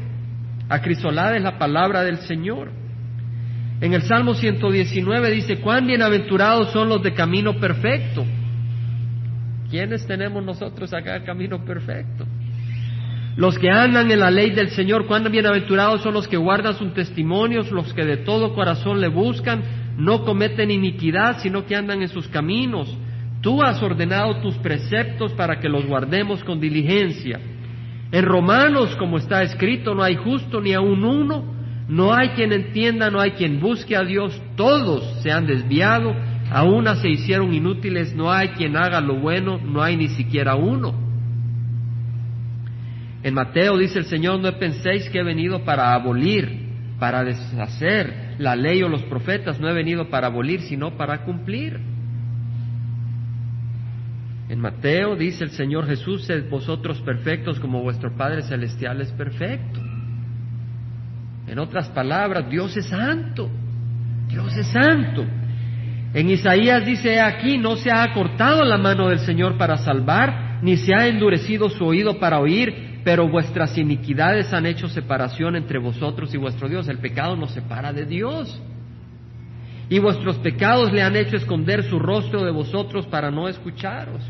acrisolada 0.68 1.36
es 1.36 1.42
la 1.42 1.58
palabra 1.58 2.02
del 2.02 2.18
Señor. 2.18 2.70
En 3.80 3.92
el 3.92 4.02
Salmo 4.02 4.34
119 4.34 5.30
dice, 5.32 5.56
cuán 5.56 5.86
bienaventurados 5.86 6.72
son 6.72 6.88
los 6.88 7.02
de 7.02 7.12
camino 7.12 7.58
perfecto. 7.58 8.24
¿Quiénes 9.70 10.06
tenemos 10.06 10.44
nosotros 10.44 10.92
acá 10.94 11.22
camino 11.24 11.64
perfecto? 11.64 12.24
Los 13.36 13.58
que 13.58 13.68
andan 13.68 14.10
en 14.10 14.20
la 14.20 14.30
ley 14.30 14.50
del 14.50 14.70
Señor, 14.70 15.06
cuán 15.06 15.30
bienaventurados 15.30 16.02
son 16.02 16.14
los 16.14 16.26
que 16.26 16.36
guardan 16.36 16.74
sus 16.74 16.94
testimonios, 16.94 17.70
los 17.70 17.92
que 17.92 18.04
de 18.04 18.18
todo 18.18 18.54
corazón 18.54 19.00
le 19.00 19.08
buscan, 19.08 19.62
no 19.98 20.24
cometen 20.24 20.70
iniquidad, 20.70 21.40
sino 21.40 21.66
que 21.66 21.76
andan 21.76 22.00
en 22.00 22.08
sus 22.08 22.28
caminos. 22.28 22.96
Tú 23.42 23.62
has 23.62 23.82
ordenado 23.82 24.40
tus 24.40 24.54
preceptos 24.56 25.32
para 25.32 25.60
que 25.60 25.68
los 25.68 25.84
guardemos 25.84 26.42
con 26.44 26.60
diligencia. 26.60 27.38
En 28.10 28.24
Romanos, 28.24 28.96
como 28.96 29.18
está 29.18 29.42
escrito, 29.42 29.94
no 29.94 30.02
hay 30.02 30.16
justo 30.16 30.60
ni 30.60 30.72
aun 30.72 31.04
uno, 31.04 31.44
no 31.88 32.14
hay 32.14 32.30
quien 32.30 32.52
entienda, 32.52 33.10
no 33.10 33.20
hay 33.20 33.32
quien 33.32 33.60
busque 33.60 33.96
a 33.96 34.02
Dios, 34.02 34.40
todos 34.56 35.22
se 35.22 35.30
han 35.30 35.46
desviado, 35.46 36.14
a 36.50 36.62
una 36.64 36.96
se 36.96 37.08
hicieron 37.08 37.52
inútiles, 37.52 38.14
no 38.14 38.30
hay 38.30 38.50
quien 38.50 38.76
haga 38.76 39.00
lo 39.00 39.18
bueno, 39.18 39.58
no 39.58 39.82
hay 39.82 39.96
ni 39.96 40.08
siquiera 40.08 40.54
uno. 40.54 40.94
En 43.22 43.34
Mateo 43.34 43.76
dice 43.76 43.98
el 43.98 44.04
Señor, 44.04 44.40
no 44.40 44.52
penséis 44.52 45.10
que 45.10 45.18
he 45.18 45.24
venido 45.24 45.64
para 45.64 45.94
abolir, 45.94 46.66
para 47.00 47.24
deshacer 47.24 48.36
la 48.38 48.54
ley 48.54 48.82
o 48.82 48.88
los 48.88 49.02
profetas, 49.02 49.58
no 49.58 49.68
he 49.68 49.74
venido 49.74 50.08
para 50.08 50.28
abolir, 50.28 50.60
sino 50.62 50.96
para 50.96 51.24
cumplir. 51.24 51.80
En 54.48 54.60
Mateo 54.60 55.16
dice 55.16 55.42
el 55.42 55.50
Señor 55.50 55.86
Jesús, 55.86 56.24
sed 56.24 56.48
vosotros 56.48 57.00
perfectos 57.00 57.58
como 57.58 57.82
vuestro 57.82 58.16
Padre 58.16 58.42
Celestial 58.42 59.00
es 59.00 59.10
perfecto. 59.10 59.80
En 61.48 61.58
otras 61.58 61.88
palabras, 61.88 62.48
Dios 62.48 62.76
es 62.76 62.86
santo, 62.86 63.50
Dios 64.28 64.56
es 64.56 64.68
santo. 64.68 65.24
En 66.14 66.30
Isaías 66.30 66.86
dice 66.86 67.20
aquí, 67.20 67.58
no 67.58 67.76
se 67.76 67.90
ha 67.90 68.02
acortado 68.02 68.64
la 68.64 68.78
mano 68.78 69.08
del 69.08 69.20
Señor 69.20 69.58
para 69.58 69.76
salvar, 69.78 70.60
ni 70.62 70.76
se 70.76 70.94
ha 70.94 71.06
endurecido 71.06 71.68
su 71.68 71.84
oído 71.84 72.18
para 72.18 72.38
oír, 72.38 73.00
pero 73.04 73.28
vuestras 73.28 73.76
iniquidades 73.76 74.52
han 74.52 74.66
hecho 74.66 74.88
separación 74.88 75.56
entre 75.56 75.78
vosotros 75.78 76.32
y 76.34 76.38
vuestro 76.38 76.68
Dios. 76.68 76.88
El 76.88 76.98
pecado 76.98 77.36
nos 77.36 77.52
separa 77.52 77.92
de 77.92 78.06
Dios. 78.06 78.60
Y 79.88 79.98
vuestros 80.00 80.36
pecados 80.38 80.92
le 80.92 81.02
han 81.02 81.14
hecho 81.14 81.36
esconder 81.36 81.84
su 81.84 81.98
rostro 81.98 82.44
de 82.44 82.50
vosotros 82.50 83.06
para 83.06 83.30
no 83.30 83.48
escucharos. 83.48 84.22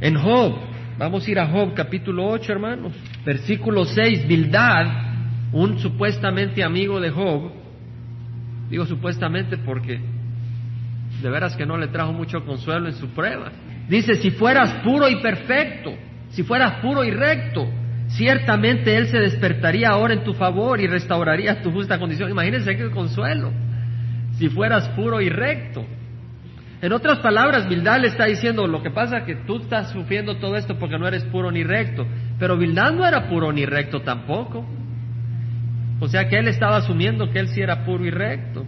En 0.00 0.16
Job, 0.16 0.56
vamos 0.98 1.26
a 1.26 1.30
ir 1.30 1.38
a 1.38 1.46
Job 1.46 1.72
capítulo 1.74 2.28
8, 2.28 2.52
hermanos, 2.52 2.92
versículo 3.24 3.84
6, 3.84 4.26
Bildad, 4.26 4.86
un 5.52 5.78
supuestamente 5.78 6.62
amigo 6.64 7.00
de 7.00 7.10
Job, 7.10 7.61
digo 8.72 8.86
supuestamente 8.86 9.58
porque 9.58 10.00
de 11.20 11.30
veras 11.30 11.54
que 11.56 11.66
no 11.66 11.76
le 11.76 11.88
trajo 11.88 12.14
mucho 12.14 12.42
consuelo 12.46 12.88
en 12.88 12.94
su 12.94 13.08
prueba, 13.10 13.52
dice, 13.86 14.14
si 14.14 14.30
fueras 14.30 14.82
puro 14.82 15.10
y 15.10 15.16
perfecto, 15.16 15.94
si 16.30 16.42
fueras 16.42 16.80
puro 16.80 17.04
y 17.04 17.10
recto, 17.10 17.68
ciertamente 18.08 18.96
Él 18.96 19.08
se 19.08 19.18
despertaría 19.18 19.90
ahora 19.90 20.14
en 20.14 20.24
tu 20.24 20.32
favor 20.32 20.80
y 20.80 20.86
restauraría 20.86 21.60
tu 21.60 21.70
justa 21.70 21.98
condición. 21.98 22.30
Imagínense 22.30 22.74
qué 22.74 22.90
consuelo, 22.90 23.52
si 24.38 24.48
fueras 24.48 24.88
puro 24.96 25.20
y 25.20 25.28
recto. 25.28 25.84
En 26.80 26.94
otras 26.94 27.18
palabras, 27.18 27.68
Bildad 27.68 28.00
le 28.00 28.08
está 28.08 28.24
diciendo, 28.24 28.66
lo 28.66 28.82
que 28.82 28.90
pasa 28.90 29.18
es 29.18 29.24
que 29.24 29.36
tú 29.36 29.58
estás 29.58 29.90
sufriendo 29.90 30.38
todo 30.38 30.56
esto 30.56 30.78
porque 30.78 30.98
no 30.98 31.06
eres 31.06 31.24
puro 31.24 31.52
ni 31.52 31.62
recto. 31.62 32.06
Pero 32.38 32.56
Bildad 32.56 32.92
no 32.92 33.06
era 33.06 33.28
puro 33.28 33.52
ni 33.52 33.66
recto 33.66 34.00
tampoco. 34.00 34.66
O 36.02 36.08
sea 36.08 36.28
que 36.28 36.36
él 36.36 36.48
estaba 36.48 36.78
asumiendo 36.78 37.30
que 37.30 37.38
él 37.38 37.46
sí 37.50 37.60
era 37.60 37.84
puro 37.84 38.04
y 38.04 38.10
recto. 38.10 38.66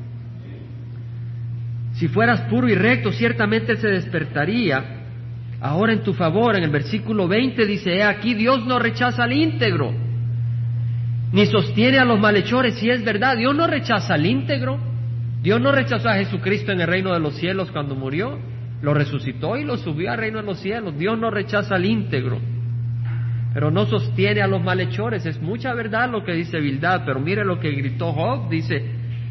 Si 1.95 2.07
fueras 2.07 2.43
puro 2.43 2.69
y 2.69 2.77
recto, 2.77 3.11
ciertamente 3.11 3.73
él 3.73 3.79
se 3.79 3.89
despertaría 3.89 4.85
ahora 5.61 5.95
en 5.95 6.05
tu 6.05 6.13
favor. 6.13 6.55
En 6.55 6.63
el 6.63 6.71
versículo 6.71 7.27
20 7.27 7.67
dice, 7.67 7.97
he 7.97 8.05
aquí 8.05 8.35
Dios 8.35 8.65
no 8.65 8.79
rechaza 8.79 9.25
al 9.25 9.33
íntegro, 9.33 9.93
ni 11.33 11.45
sostiene 11.47 11.99
a 11.99 12.05
los 12.05 12.21
malhechores. 12.21 12.77
Si 12.77 12.89
es 12.89 13.05
verdad, 13.05 13.37
Dios 13.37 13.53
no 13.53 13.67
rechaza 13.67 14.15
al 14.15 14.25
íntegro. 14.25 14.79
Dios 15.43 15.61
no 15.61 15.73
rechazó 15.73 16.11
a 16.11 16.15
Jesucristo 16.15 16.71
en 16.71 16.83
el 16.83 16.87
reino 16.87 17.13
de 17.13 17.19
los 17.19 17.35
cielos 17.35 17.69
cuando 17.73 17.97
murió. 17.97 18.39
Lo 18.81 18.95
resucitó 18.95 19.57
y 19.57 19.65
lo 19.65 19.77
subió 19.77 20.13
al 20.13 20.19
reino 20.19 20.39
de 20.39 20.47
los 20.47 20.61
cielos. 20.61 20.97
Dios 20.97 21.19
no 21.19 21.33
rechaza 21.33 21.75
al 21.75 21.85
íntegro, 21.85 22.39
pero 23.55 23.71
no 23.71 23.87
sostiene 23.87 24.43
a 24.43 24.49
los 24.49 24.63
malhechores. 24.63 25.25
Es 25.25 25.41
mucha 25.41 25.73
verdad 25.75 26.11
lo 26.11 26.25
que 26.25 26.33
dice 26.33 26.59
Bildad, 26.59 27.03
pero 27.07 27.21
mire 27.21 27.45
lo 27.45 27.61
que 27.61 27.71
gritó 27.71 28.13
Job. 28.13 28.51
Dice, 28.51 28.85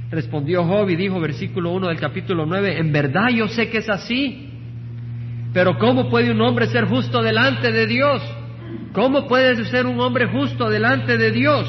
respondió 0.10 0.64
Job 0.64 0.90
y 0.90 0.96
dijo, 0.96 1.20
versículo 1.20 1.72
1 1.74 1.90
del 1.90 2.00
capítulo 2.00 2.46
9, 2.46 2.80
en 2.80 2.94
verdad 2.94 3.28
yo 3.36 3.50
sé 3.50 3.70
que 3.70 3.80
es 3.80 3.90
así. 3.90 4.50
Pero 5.54 5.78
¿cómo 5.78 6.10
puede 6.10 6.32
un 6.32 6.40
hombre 6.40 6.68
ser 6.68 6.86
justo 6.86 7.22
delante 7.22 7.74
de 7.74 7.86
Dios? 7.86 8.24
¿Cómo 8.94 9.28
puede 9.28 9.66
ser 9.66 9.86
un 9.86 10.00
hombre 10.00 10.28
justo 10.28 10.70
delante 10.70 11.18
de 11.18 11.32
Dios? 11.32 11.68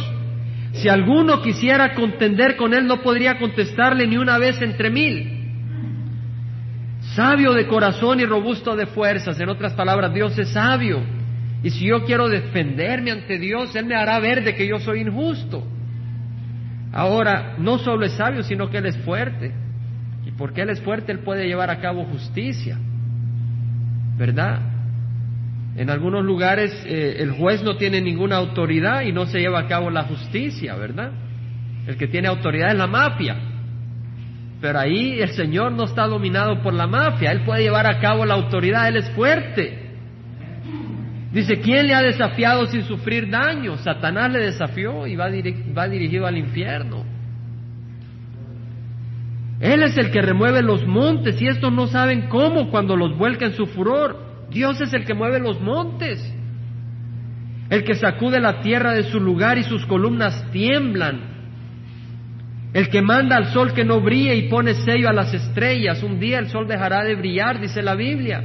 Si 0.74 0.88
alguno 0.88 1.42
quisiera 1.42 1.92
contender 1.94 2.56
con 2.56 2.72
él, 2.72 2.86
no 2.86 3.02
podría 3.02 3.36
contestarle 3.36 4.06
ni 4.06 4.16
una 4.16 4.38
vez 4.38 4.62
entre 4.62 4.90
mil. 4.90 5.40
Sabio 7.16 7.52
de 7.52 7.66
corazón 7.66 8.20
y 8.20 8.26
robusto 8.26 8.76
de 8.76 8.86
fuerzas. 8.86 9.40
En 9.40 9.48
otras 9.48 9.72
palabras, 9.72 10.14
Dios 10.14 10.38
es 10.38 10.50
sabio. 10.50 11.00
Y 11.64 11.70
si 11.70 11.86
yo 11.86 12.04
quiero 12.04 12.28
defenderme 12.28 13.10
ante 13.10 13.38
Dios, 13.38 13.74
Él 13.74 13.86
me 13.86 13.96
hará 13.96 14.20
ver 14.20 14.44
de 14.44 14.54
que 14.54 14.68
yo 14.68 14.78
soy 14.78 15.00
injusto. 15.00 15.66
Ahora, 16.92 17.56
no 17.58 17.78
solo 17.78 18.06
es 18.06 18.12
sabio, 18.12 18.44
sino 18.44 18.70
que 18.70 18.78
Él 18.78 18.86
es 18.86 18.96
fuerte. 18.98 19.52
Y 20.24 20.30
porque 20.32 20.60
Él 20.62 20.70
es 20.70 20.80
fuerte, 20.82 21.10
Él 21.10 21.20
puede 21.20 21.46
llevar 21.48 21.70
a 21.70 21.80
cabo 21.80 22.04
justicia. 22.04 22.78
¿verdad? 24.16 24.60
En 25.76 25.90
algunos 25.90 26.24
lugares 26.24 26.72
eh, 26.86 27.16
el 27.18 27.32
juez 27.32 27.62
no 27.62 27.76
tiene 27.76 28.00
ninguna 28.00 28.36
autoridad 28.36 29.02
y 29.02 29.12
no 29.12 29.26
se 29.26 29.40
lleva 29.40 29.60
a 29.60 29.66
cabo 29.66 29.90
la 29.90 30.04
justicia, 30.04 30.74
¿verdad? 30.76 31.10
El 31.86 31.96
que 31.96 32.06
tiene 32.06 32.28
autoridad 32.28 32.70
es 32.70 32.78
la 32.78 32.86
mafia. 32.86 33.36
Pero 34.60 34.78
ahí 34.78 35.20
el 35.20 35.30
Señor 35.30 35.72
no 35.72 35.84
está 35.84 36.06
dominado 36.06 36.62
por 36.62 36.72
la 36.72 36.86
mafia, 36.86 37.32
Él 37.32 37.42
puede 37.44 37.62
llevar 37.62 37.86
a 37.86 37.98
cabo 37.98 38.24
la 38.24 38.34
autoridad, 38.34 38.88
Él 38.88 38.96
es 38.96 39.10
fuerte. 39.10 39.83
Dice, 41.34 41.58
¿quién 41.58 41.88
le 41.88 41.94
ha 41.94 42.00
desafiado 42.00 42.64
sin 42.66 42.84
sufrir 42.84 43.28
daño? 43.28 43.76
Satanás 43.78 44.30
le 44.30 44.38
desafió 44.38 45.04
y 45.04 45.16
va, 45.16 45.28
dirigido 45.88 46.26
al 46.28 46.38
infierno. 46.38 47.04
Él 49.58 49.82
es 49.82 49.96
el 49.98 50.12
que 50.12 50.22
remueve 50.22 50.62
los 50.62 50.86
montes 50.86 51.42
y 51.42 51.48
estos 51.48 51.72
no 51.72 51.88
saben 51.88 52.28
cómo 52.28 52.70
cuando 52.70 52.96
los 52.96 53.18
vuelca 53.18 53.46
en 53.46 53.54
su 53.54 53.66
furor. 53.66 54.46
Dios 54.48 54.80
es 54.80 54.92
el 54.92 55.04
que 55.04 55.14
mueve 55.14 55.40
los 55.40 55.60
montes. 55.60 56.24
El 57.68 57.82
que 57.82 57.96
sacude 57.96 58.38
la 58.38 58.60
tierra 58.60 58.92
de 58.92 59.02
su 59.02 59.18
lugar 59.18 59.58
y 59.58 59.64
sus 59.64 59.84
columnas 59.86 60.48
tiemblan. 60.52 61.20
El 62.72 62.88
que 62.90 63.02
manda 63.02 63.36
al 63.36 63.46
sol 63.46 63.72
que 63.72 63.84
no 63.84 64.00
brille 64.00 64.36
y 64.36 64.48
pone 64.48 64.74
sello 64.74 65.08
a 65.08 65.12
las 65.12 65.34
estrellas. 65.34 66.00
Un 66.04 66.20
día 66.20 66.38
el 66.38 66.48
sol 66.48 66.68
dejará 66.68 67.02
de 67.02 67.16
brillar, 67.16 67.60
dice 67.60 67.82
la 67.82 67.96
Biblia. 67.96 68.44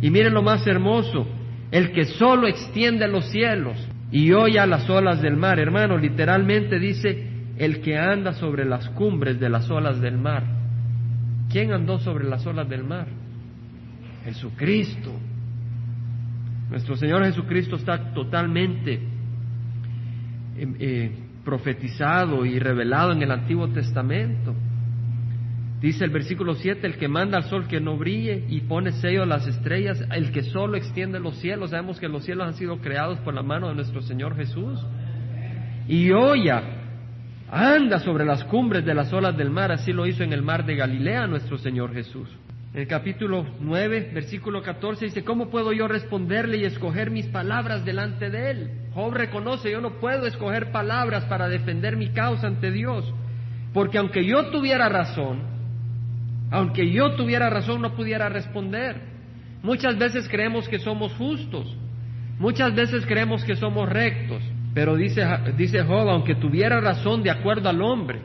Y 0.00 0.10
miren 0.10 0.32
lo 0.32 0.42
más 0.42 0.66
hermoso, 0.66 1.35
el 1.70 1.92
que 1.92 2.04
solo 2.04 2.46
extiende 2.46 3.08
los 3.08 3.30
cielos 3.30 3.76
y 4.10 4.32
a 4.56 4.66
las 4.66 4.88
olas 4.88 5.20
del 5.20 5.36
mar. 5.36 5.58
Hermano, 5.58 5.98
literalmente 5.98 6.78
dice, 6.78 7.28
el 7.58 7.80
que 7.80 7.98
anda 7.98 8.32
sobre 8.32 8.64
las 8.64 8.88
cumbres 8.90 9.40
de 9.40 9.48
las 9.48 9.68
olas 9.70 10.00
del 10.00 10.18
mar. 10.18 10.44
¿Quién 11.50 11.72
andó 11.72 11.98
sobre 11.98 12.24
las 12.24 12.46
olas 12.46 12.68
del 12.68 12.84
mar? 12.84 13.06
Jesucristo. 14.24 15.12
Nuestro 16.70 16.96
Señor 16.96 17.24
Jesucristo 17.24 17.76
está 17.76 18.12
totalmente 18.12 18.94
eh, 18.94 20.74
eh, 20.78 21.12
profetizado 21.44 22.44
y 22.44 22.58
revelado 22.58 23.12
en 23.12 23.22
el 23.22 23.30
Antiguo 23.30 23.68
Testamento. 23.68 24.54
Dice 25.80 26.04
el 26.04 26.10
versículo 26.10 26.54
7, 26.54 26.86
el 26.86 26.96
que 26.96 27.06
manda 27.06 27.36
al 27.36 27.44
sol 27.44 27.68
que 27.68 27.80
no 27.80 27.98
brille 27.98 28.44
y 28.48 28.62
pone 28.62 28.92
sello 28.92 29.24
a 29.24 29.26
las 29.26 29.46
estrellas, 29.46 30.02
el 30.12 30.32
que 30.32 30.42
solo 30.42 30.76
extiende 30.76 31.20
los 31.20 31.36
cielos. 31.36 31.70
Sabemos 31.70 32.00
que 32.00 32.08
los 32.08 32.24
cielos 32.24 32.46
han 32.46 32.54
sido 32.54 32.78
creados 32.78 33.18
por 33.20 33.34
la 33.34 33.42
mano 33.42 33.68
de 33.68 33.74
nuestro 33.74 34.00
Señor 34.00 34.36
Jesús. 34.36 34.80
Y 35.86 36.10
Oya 36.12 36.62
anda 37.50 38.00
sobre 38.00 38.24
las 38.24 38.42
cumbres 38.44 38.84
de 38.84 38.94
las 38.94 39.12
olas 39.12 39.36
del 39.36 39.50
mar, 39.50 39.70
así 39.70 39.92
lo 39.92 40.06
hizo 40.06 40.24
en 40.24 40.32
el 40.32 40.42
mar 40.42 40.64
de 40.64 40.76
Galilea 40.76 41.26
nuestro 41.26 41.58
Señor 41.58 41.92
Jesús. 41.92 42.28
En 42.72 42.80
el 42.80 42.88
capítulo 42.88 43.46
9, 43.60 44.10
versículo 44.12 44.62
14 44.62 45.06
dice, 45.06 45.24
¿cómo 45.24 45.50
puedo 45.50 45.72
yo 45.72 45.88
responderle 45.88 46.56
y 46.56 46.64
escoger 46.64 47.10
mis 47.10 47.26
palabras 47.26 47.84
delante 47.84 48.30
de 48.30 48.50
él? 48.50 48.70
Job 48.94 49.14
reconoce, 49.14 49.70
yo 49.70 49.80
no 49.80 50.00
puedo 50.00 50.26
escoger 50.26 50.72
palabras 50.72 51.24
para 51.26 51.48
defender 51.48 51.96
mi 51.96 52.08
causa 52.08 52.46
ante 52.46 52.70
Dios, 52.70 53.12
porque 53.72 53.98
aunque 53.98 54.24
yo 54.24 54.50
tuviera 54.50 54.88
razón, 54.88 55.55
aunque 56.50 56.90
yo 56.90 57.16
tuviera 57.16 57.50
razón 57.50 57.82
no 57.82 57.94
pudiera 57.94 58.28
responder. 58.28 59.00
Muchas 59.62 59.98
veces 59.98 60.28
creemos 60.28 60.68
que 60.68 60.78
somos 60.78 61.12
justos, 61.14 61.76
muchas 62.38 62.74
veces 62.74 63.04
creemos 63.06 63.44
que 63.44 63.56
somos 63.56 63.88
rectos, 63.88 64.42
pero 64.74 64.94
dice, 64.94 65.24
dice 65.56 65.82
Job, 65.82 66.08
aunque 66.08 66.34
tuviera 66.34 66.80
razón 66.80 67.22
de 67.22 67.30
acuerdo 67.30 67.68
al 67.68 67.80
hombre, 67.82 68.20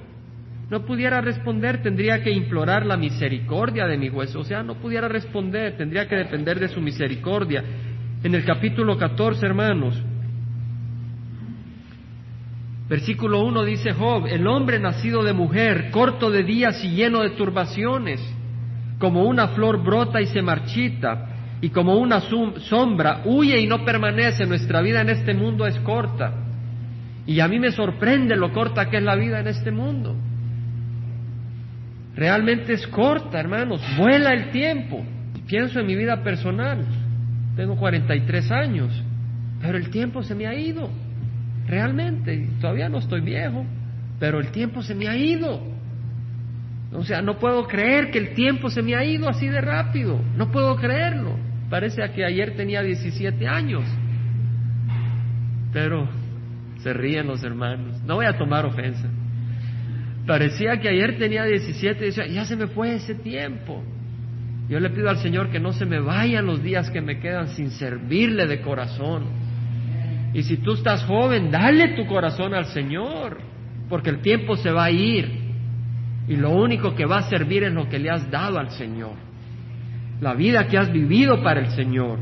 no 0.72 0.86
pudiera 0.86 1.20
responder, 1.20 1.82
tendría 1.82 2.24
que 2.24 2.32
implorar 2.32 2.86
la 2.86 2.96
misericordia 2.96 3.88
de 3.88 3.98
mi 3.98 4.08
juez. 4.08 4.34
O 4.38 4.44
sea, 4.46 4.64
no 4.64 4.76
pudiera 4.76 5.10
responder, 5.10 5.76
tendría 5.76 6.08
que 6.08 6.16
depender 6.16 6.62
de 6.62 6.70
su 6.70 6.80
misericordia. 6.80 7.62
En 8.24 8.34
el 8.34 8.46
capítulo 8.46 8.98
14, 8.98 9.46
hermanos, 9.46 10.02
versículo 12.92 13.46
1 13.46 13.64
dice 13.64 13.94
Job, 13.94 14.28
el 14.28 14.46
hombre 14.46 14.78
nacido 14.78 15.24
de 15.24 15.32
mujer, 15.32 15.92
corto 15.92 16.30
de 16.30 16.44
días 16.44 16.84
y 16.84 16.90
lleno 16.90 17.22
de 17.22 17.30
turbaciones, 17.30 18.20
como 19.00 19.24
una 19.24 19.48
flor 19.48 19.82
brota 19.82 20.20
y 20.20 20.26
se 20.26 20.42
marchita, 20.42 21.30
y 21.62 21.70
como 21.70 21.96
una 21.96 22.20
sombra 22.20 23.22
huye 23.24 23.58
y 23.62 23.66
no 23.66 23.86
permanece. 23.86 24.46
Nuestra 24.46 24.82
vida 24.82 25.00
en 25.00 25.08
este 25.08 25.34
mundo 25.34 25.66
es 25.66 25.80
corta. 25.80 26.34
Y 27.26 27.40
a 27.40 27.48
mí 27.48 27.60
me 27.60 27.72
sorprende 27.72 28.36
lo 28.36 28.52
corta 28.52 28.90
que 28.90 28.98
es 28.98 29.04
la 29.04 29.16
vida 29.16 29.40
en 29.40 29.48
este 29.48 29.72
mundo. 29.72 30.14
Realmente 32.14 32.74
es 32.74 32.86
corta, 32.88 33.40
hermanos, 33.40 33.82
vuela 33.98 34.34
el 34.34 34.52
tiempo. 34.52 35.02
Pienso 35.48 35.80
en 35.80 35.88
mi 35.88 35.96
vida 35.96 36.22
personal, 36.24 36.86
tengo 37.56 37.78
43 37.78 38.52
años, 38.52 38.92
pero 39.62 39.78
el 39.78 39.90
tiempo 39.90 40.24
se 40.24 40.36
me 40.36 40.46
ha 40.46 40.54
ido, 40.54 40.90
realmente, 41.72 42.50
todavía 42.60 42.90
no 42.90 42.98
estoy 42.98 43.22
viejo, 43.22 43.66
pero 44.20 44.42
el 44.42 44.52
tiempo 44.52 44.84
se 44.84 44.94
me 44.94 45.08
ha 45.08 45.16
ido. 45.16 45.64
O 46.92 47.04
sea, 47.06 47.22
no 47.22 47.40
puedo 47.40 47.66
creer 47.66 48.12
que 48.12 48.20
el 48.20 48.34
tiempo 48.34 48.70
se 48.70 48.82
me 48.82 48.94
ha 48.94 49.06
ido 49.06 49.30
así 49.30 49.48
de 49.48 49.62
rápido, 49.62 50.22
no 50.36 50.52
puedo 50.52 50.76
creerlo. 50.76 51.38
Parece 51.70 52.02
que 52.14 52.26
ayer 52.26 52.58
tenía 52.58 52.82
17 52.82 53.48
años, 53.48 53.86
pero 55.72 56.10
se 56.84 56.92
ríen 56.92 57.28
los 57.28 57.42
hermanos, 57.42 58.02
no 58.04 58.16
voy 58.16 58.26
a 58.26 58.38
tomar 58.38 58.66
ofensa. 58.66 59.08
Parecía 60.28 60.78
que 60.82 60.90
ayer 60.90 61.18
tenía 61.18 61.46
17 61.46 62.04
y 62.04 62.08
decía, 62.08 62.28
ya 62.28 62.44
se 62.44 62.58
me 62.58 62.68
fue 62.68 62.96
ese 62.96 63.16
tiempo. 63.16 63.82
Yo 64.68 64.78
le 64.82 64.90
pido 64.90 65.10
al 65.10 65.20
Señor 65.20 65.50
que 65.50 65.60
no 65.62 65.72
se 65.72 65.86
me 65.86 66.02
vayan 66.02 66.46
los 66.46 66.62
días 66.62 66.92
que 66.92 67.00
me 67.00 67.20
quedan 67.20 67.48
sin 67.50 67.72
servirle 67.72 68.46
de 68.46 68.60
corazón. 68.60 69.41
Y 70.34 70.44
si 70.44 70.58
tú 70.58 70.74
estás 70.74 71.04
joven, 71.04 71.52
dale 71.52 71.90
tu 71.90 72.06
corazón 72.08 72.54
al 72.54 72.66
Señor, 72.66 73.40
porque 73.90 74.10
el 74.10 74.22
tiempo 74.22 74.56
se 74.56 74.72
va 74.72 74.86
a 74.86 74.92
ir. 74.92 75.30
Y 76.28 76.36
lo 76.38 76.52
único 76.52 76.96
que 76.96 77.06
va 77.06 77.18
a 77.18 77.30
servir 77.30 77.64
es 77.64 77.74
lo 77.74 77.90
que 77.90 78.00
le 78.00 78.10
has 78.10 78.30
dado 78.32 78.58
al 78.58 78.72
Señor. 78.72 79.14
La 80.22 80.34
vida 80.34 80.68
que 80.68 80.78
has 80.78 80.92
vivido 80.92 81.44
para 81.44 81.60
el 81.60 81.72
Señor. 81.72 82.20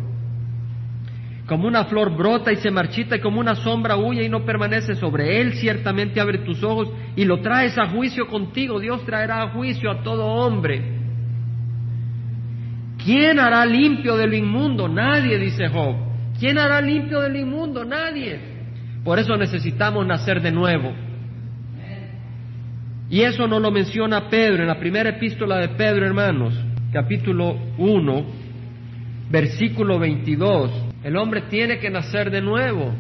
Como 1.46 1.68
una 1.68 1.86
flor 1.86 2.16
brota 2.16 2.52
y 2.52 2.58
se 2.58 2.72
marchita 2.72 3.18
y 3.18 3.20
como 3.20 3.40
una 3.40 3.56
sombra 3.56 3.98
huye 3.98 4.24
y 4.24 4.30
no 4.30 4.46
permanece 4.46 4.96
sobre 4.96 5.42
él, 5.42 5.54
ciertamente 5.54 6.20
abre 6.20 6.40
tus 6.40 6.64
ojos 6.64 6.90
y 7.16 7.26
lo 7.26 7.42
traes 7.42 7.78
a 7.78 7.90
juicio 7.90 8.28
contigo. 8.28 8.80
Dios 8.80 9.04
traerá 9.04 9.42
a 9.42 9.50
juicio 9.50 9.92
a 9.92 10.02
todo 10.02 10.26
hombre. 10.26 10.98
¿Quién 13.04 13.40
hará 13.40 13.66
limpio 13.66 14.16
de 14.16 14.28
lo 14.28 14.36
inmundo? 14.36 14.88
Nadie, 14.88 15.38
dice 15.40 15.68
Job. 15.70 16.09
¿Quién 16.40 16.58
hará 16.58 16.82
limpio 16.82 17.20
de 17.20 17.30
lo 17.30 17.38
inmundo? 17.38 17.84
Nadie. 17.84 18.40
Por 19.04 19.20
eso 19.20 19.36
necesitamos 19.36 20.06
nacer 20.06 20.42
de 20.42 20.52
nuevo. 20.52 20.94
Y 23.10 23.22
eso 23.22 23.48
no 23.48 23.60
lo 23.60 23.72
menciona 23.72 24.30
Pedro 24.30 24.62
en 24.62 24.68
la 24.68 24.80
primera 24.80 25.10
epístola 25.10 25.58
de 25.58 25.70
Pedro, 25.70 26.06
hermanos, 26.06 26.54
capítulo 26.94 27.58
1, 27.78 28.26
versículo 29.32 29.98
22. 29.98 30.72
El 31.04 31.18
hombre 31.18 31.42
tiene 31.50 31.80
que 31.80 31.90
nacer 31.90 32.30
de 32.30 32.42
nuevo, 32.42 32.94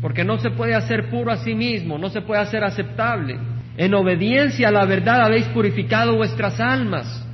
porque 0.00 0.24
no 0.24 0.38
se 0.38 0.50
puede 0.50 0.74
hacer 0.74 1.10
puro 1.10 1.32
a 1.32 1.38
sí 1.38 1.54
mismo, 1.54 1.98
no 1.98 2.10
se 2.10 2.22
puede 2.22 2.40
hacer 2.40 2.62
aceptable. 2.62 3.38
En 3.76 3.92
obediencia 3.94 4.68
a 4.68 4.72
la 4.72 4.84
verdad 4.84 5.22
habéis 5.22 5.46
purificado 5.46 6.16
vuestras 6.16 6.60
almas, 6.60 7.26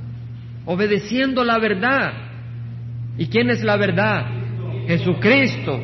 obedeciendo 0.65 1.43
la 1.43 1.59
verdad. 1.59 2.13
¿Y 3.17 3.27
quién 3.27 3.51
es 3.51 3.63
la 3.63 3.77
verdad? 3.77 4.44
Jesucristo. 4.87 5.79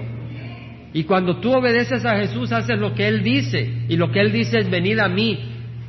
Y 0.93 1.03
cuando 1.03 1.37
tú 1.37 1.53
obedeces 1.53 2.05
a 2.05 2.17
Jesús, 2.17 2.51
haces 2.51 2.77
lo 2.77 2.93
que 2.93 3.07
Él 3.07 3.23
dice. 3.23 3.85
Y 3.87 3.95
lo 3.95 4.11
que 4.11 4.19
Él 4.19 4.31
dice 4.31 4.59
es, 4.59 4.69
venid 4.69 4.99
a 4.99 5.07
mí, 5.07 5.39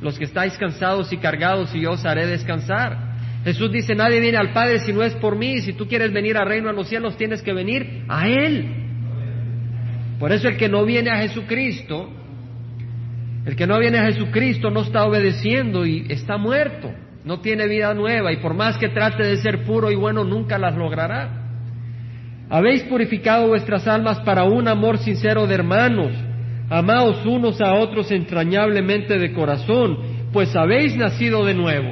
los 0.01 0.17
que 0.17 0.25
estáis 0.25 0.57
cansados 0.57 1.11
y 1.11 1.17
cargados, 1.17 1.73
y 1.75 1.81
yo 1.81 1.91
os 1.91 2.05
haré 2.05 2.25
descansar. 2.25 3.13
Jesús 3.43 3.71
dice, 3.71 3.93
nadie 3.95 4.21
viene 4.21 4.37
al 4.37 4.53
Padre 4.53 4.79
si 4.79 4.93
no 4.93 5.03
es 5.03 5.13
por 5.15 5.35
mí. 5.35 5.59
Si 5.59 5.73
tú 5.73 5.87
quieres 5.87 6.13
venir 6.13 6.37
al 6.37 6.47
reino 6.47 6.69
de 6.69 6.75
los 6.75 6.87
cielos, 6.87 7.17
tienes 7.17 7.41
que 7.41 7.53
venir 7.53 8.03
a 8.07 8.27
Él. 8.27 8.83
Por 10.19 10.31
eso 10.31 10.47
el 10.47 10.55
que 10.55 10.69
no 10.69 10.85
viene 10.85 11.09
a 11.09 11.17
Jesucristo, 11.17 12.09
el 13.45 13.57
que 13.57 13.67
no 13.67 13.77
viene 13.79 13.97
a 13.97 14.05
Jesucristo 14.05 14.69
no 14.69 14.81
está 14.81 15.03
obedeciendo 15.03 15.85
y 15.85 16.05
está 16.09 16.37
muerto. 16.37 16.93
No 17.25 17.41
tiene 17.41 17.67
vida 17.67 17.93
nueva 17.93 18.31
y 18.31 18.37
por 18.37 18.53
más 18.53 18.77
que 18.77 18.89
trate 18.89 19.23
de 19.23 19.37
ser 19.37 19.63
puro 19.63 19.91
y 19.91 19.95
bueno, 19.95 20.23
nunca 20.23 20.57
las 20.57 20.75
logrará. 20.75 21.42
Habéis 22.53 22.83
purificado 22.83 23.47
vuestras 23.47 23.87
almas 23.87 24.19
para 24.19 24.43
un 24.43 24.67
amor 24.67 24.99
sincero 24.99 25.47
de 25.47 25.55
hermanos. 25.55 26.11
Amaos 26.69 27.25
unos 27.25 27.59
a 27.59 27.73
otros 27.73 28.11
entrañablemente 28.11 29.17
de 29.17 29.33
corazón, 29.33 29.97
pues 30.31 30.55
habéis 30.55 30.95
nacido 30.95 31.43
de 31.45 31.55
nuevo 31.55 31.89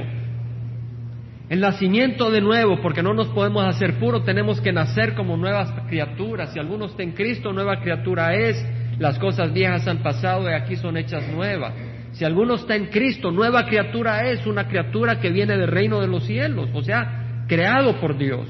el 1.52 1.60
nacimiento 1.60 2.32
de 2.32 2.40
nuevo, 2.40 2.80
porque 2.82 3.04
no 3.04 3.14
nos 3.14 3.28
podemos 3.28 3.66
hacer 3.66 4.00
puros, 4.00 4.24
tenemos 4.24 4.62
que 4.62 4.72
nacer 4.72 5.16
como 5.16 5.36
nuevas 5.36 5.70
criaturas. 5.90 6.54
Si 6.54 6.60
alguno 6.60 6.86
está 6.86 7.04
en 7.04 7.12
Cristo, 7.12 7.52
nueva 7.52 7.82
criatura 7.82 8.34
es. 8.36 8.66
Las 8.98 9.20
cosas 9.20 9.52
viejas 9.52 9.86
han 9.86 9.98
pasado 9.98 10.50
y 10.50 10.54
aquí 10.54 10.78
son 10.78 10.96
hechas 10.96 11.28
nuevas. 11.28 11.74
Si 12.14 12.24
alguno 12.24 12.56
está 12.56 12.78
en 12.78 12.86
Cristo, 12.86 13.32
nueva 13.32 13.66
criatura 13.66 14.32
es 14.32 14.48
una 14.48 14.70
criatura 14.70 15.20
que 15.20 15.30
viene 15.30 15.58
del 15.58 15.68
reino 15.68 16.00
de 16.00 16.08
los 16.08 16.24
cielos, 16.24 16.70
o 16.74 16.84
sea, 16.84 17.44
creado 17.50 18.00
por 18.00 18.18
Dios. 18.18 18.48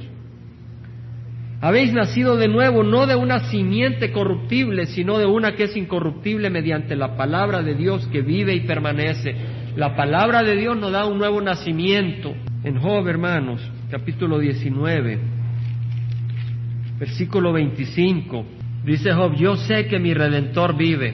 Habéis 1.63 1.93
nacido 1.93 2.37
de 2.37 2.47
nuevo, 2.47 2.83
no 2.83 3.05
de 3.05 3.15
una 3.15 3.51
simiente 3.51 4.11
corruptible, 4.11 4.87
sino 4.87 5.19
de 5.19 5.27
una 5.27 5.55
que 5.55 5.65
es 5.65 5.77
incorruptible 5.77 6.49
mediante 6.49 6.95
la 6.95 7.15
palabra 7.15 7.61
de 7.61 7.75
Dios 7.75 8.07
que 8.07 8.23
vive 8.23 8.55
y 8.55 8.61
permanece. 8.61 9.35
La 9.75 9.95
palabra 9.95 10.41
de 10.41 10.55
Dios 10.55 10.75
nos 10.75 10.91
da 10.91 11.05
un 11.05 11.19
nuevo 11.19 11.39
nacimiento. 11.39 12.33
En 12.63 12.79
Job, 12.79 13.07
hermanos, 13.07 13.61
capítulo 13.91 14.39
19, 14.39 15.19
versículo 16.97 17.53
25, 17.53 18.43
dice 18.83 19.13
Job, 19.13 19.35
yo 19.35 19.55
sé 19.55 19.85
que 19.85 19.99
mi 19.99 20.15
redentor 20.15 20.75
vive. 20.75 21.13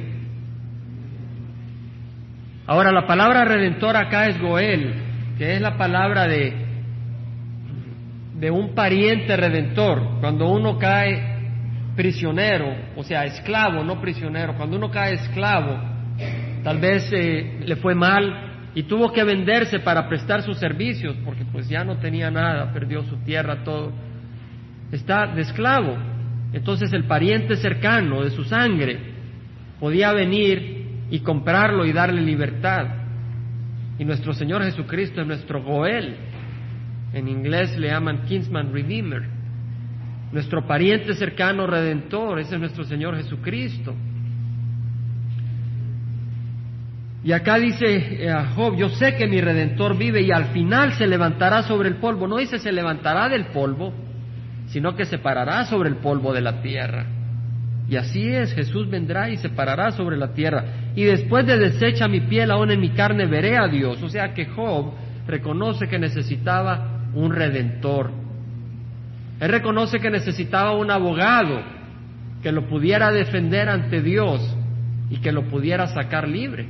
Ahora, 2.67 2.93
la 2.93 3.05
palabra 3.05 3.43
redentor 3.43 3.97
acá 3.97 4.27
es 4.27 4.39
Goel, 4.39 4.93
que 5.37 5.55
es 5.55 5.61
la 5.61 5.77
palabra 5.77 6.25
de, 6.25 6.66
de 8.39 8.51
un 8.51 8.73
pariente 8.75 9.35
redentor. 9.35 10.19
Cuando 10.19 10.49
uno 10.49 10.77
cae 10.77 11.37
prisionero, 11.95 12.75
o 12.95 13.03
sea, 13.03 13.25
esclavo, 13.25 13.83
no 13.83 13.99
prisionero, 13.99 14.55
cuando 14.55 14.77
uno 14.77 14.91
cae 14.91 15.15
esclavo, 15.15 15.79
tal 16.63 16.79
vez 16.79 17.09
eh, 17.11 17.59
le 17.65 17.75
fue 17.77 17.95
mal 17.95 18.69
y 18.75 18.83
tuvo 18.83 19.11
que 19.11 19.23
venderse 19.23 19.79
para 19.79 20.07
prestar 20.07 20.43
sus 20.43 20.59
servicios, 20.59 21.15
porque 21.25 21.43
pues 21.45 21.67
ya 21.67 21.83
no 21.83 21.97
tenía 21.97 22.29
nada, 22.29 22.71
perdió 22.71 23.03
su 23.03 23.17
tierra, 23.23 23.63
todo. 23.63 23.91
Está 24.91 25.27
de 25.27 25.41
esclavo. 25.41 25.97
Entonces 26.53 26.93
el 26.93 27.05
pariente 27.05 27.55
cercano 27.55 28.23
de 28.23 28.29
su 28.29 28.43
sangre 28.43 28.99
podía 29.79 30.13
venir 30.13 30.85
y 31.09 31.19
comprarlo 31.21 31.85
y 31.85 31.91
darle 31.91 32.21
libertad. 32.21 32.85
Y 33.97 34.05
nuestro 34.05 34.33
Señor 34.33 34.63
Jesucristo 34.63 35.21
es 35.21 35.27
nuestro 35.27 35.63
Goel. 35.63 36.15
En 37.13 37.27
inglés 37.27 37.77
le 37.77 37.87
llaman 37.87 38.23
Kinsman 38.27 38.73
Redeemer. 38.73 39.23
Nuestro 40.31 40.65
pariente 40.67 41.13
cercano 41.13 41.65
redentor, 41.67 42.39
ese 42.39 42.55
es 42.55 42.59
nuestro 42.59 42.83
Señor 42.83 43.15
Jesucristo. 43.15 43.95
Y 47.23 47.31
acá 47.31 47.57
dice 47.57 47.85
eh, 47.87 48.33
Job, 48.55 48.77
yo 48.77 48.89
sé 48.89 49.15
que 49.15 49.27
mi 49.27 49.41
redentor 49.41 49.97
vive 49.97 50.21
y 50.21 50.31
al 50.31 50.45
final 50.47 50.93
se 50.93 51.07
levantará 51.07 51.63
sobre 51.63 51.89
el 51.89 51.95
polvo. 51.95 52.27
No 52.27 52.37
dice 52.37 52.59
se 52.59 52.71
levantará 52.71 53.27
del 53.29 53.47
polvo, 53.47 53.93
sino 54.67 54.95
que 54.95 55.05
se 55.05 55.17
parará 55.17 55.65
sobre 55.65 55.89
el 55.89 55.97
polvo 55.97 56.33
de 56.33 56.41
la 56.41 56.61
tierra. 56.61 57.05
Y 57.89 57.95
así 57.95 58.27
es, 58.27 58.53
Jesús 58.53 58.89
vendrá 58.89 59.29
y 59.29 59.37
se 59.37 59.49
parará 59.49 59.91
sobre 59.91 60.17
la 60.17 60.33
tierra. 60.33 60.91
Y 60.95 61.03
después 61.03 61.45
de 61.45 61.57
deshecha 61.57 62.07
mi 62.07 62.19
piel, 62.21 62.51
aún 62.51 62.69
en 62.71 62.81
mi 62.81 62.89
carne 62.89 63.25
veré 63.25 63.57
a 63.57 63.67
Dios. 63.67 64.01
O 64.03 64.09
sea 64.09 64.33
que 64.33 64.45
Job 64.45 64.93
reconoce 65.25 65.87
que 65.87 65.97
necesitaba 65.97 66.96
un 67.17 67.33
redentor. 67.33 68.11
Él 69.39 69.49
reconoce 69.49 69.99
que 69.99 70.09
necesitaba 70.09 70.75
un 70.75 70.91
abogado 70.91 71.61
que 72.41 72.51
lo 72.51 72.67
pudiera 72.67 73.11
defender 73.11 73.69
ante 73.69 74.01
Dios 74.01 74.55
y 75.09 75.17
que 75.17 75.31
lo 75.31 75.43
pudiera 75.49 75.87
sacar 75.87 76.27
libre. 76.27 76.67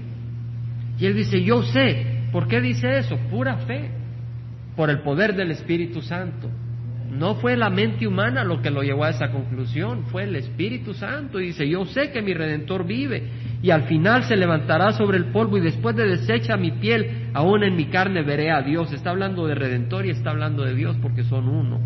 Y 1.00 1.06
él 1.06 1.16
dice, 1.16 1.44
yo 1.44 1.64
sé. 1.64 2.16
¿Por 2.32 2.48
qué 2.48 2.62
dice 2.62 2.98
eso? 2.98 3.18
Pura 3.30 3.58
fe. 3.60 3.90
Por 4.76 4.90
el 4.90 5.00
poder 5.00 5.36
del 5.36 5.52
Espíritu 5.52 6.02
Santo. 6.02 6.50
No 7.12 7.36
fue 7.36 7.56
la 7.56 7.70
mente 7.70 8.06
humana 8.06 8.44
lo 8.44 8.62
que 8.62 8.70
lo 8.70 8.84
llevó 8.84 9.06
a 9.06 9.10
esa 9.10 9.32
conclusión, 9.32 10.06
fue 10.08 10.24
el 10.24 10.36
Espíritu 10.36 10.94
Santo. 10.94 11.38
dice, 11.38 11.68
yo 11.68 11.86
sé 11.86 12.12
que 12.12 12.22
mi 12.22 12.34
Redentor 12.34 12.86
vive 12.86 13.24
y 13.62 13.72
al 13.72 13.84
final 13.84 14.24
se 14.24 14.36
levantará 14.36 14.92
sobre 14.92 15.18
el 15.18 15.26
polvo 15.26 15.58
y 15.58 15.62
después 15.62 15.96
de 15.96 16.08
deshecha 16.08 16.58
mi 16.58 16.72
piel, 16.72 17.30
aún 17.34 17.64
en 17.64 17.76
mi 17.76 17.86
carne 17.86 18.22
veré 18.22 18.52
a 18.52 18.62
Dios. 18.62 18.94
Está 18.94 19.10
hablando 19.10 19.48
de 19.48 19.56
Redentor 19.56 20.06
y 20.06 20.12
está 20.12 20.30
hablando 20.30 20.64
de 20.64 20.76
Dios 20.76 20.96
porque 21.02 21.24
son 21.24 21.48
uno. 21.48 21.80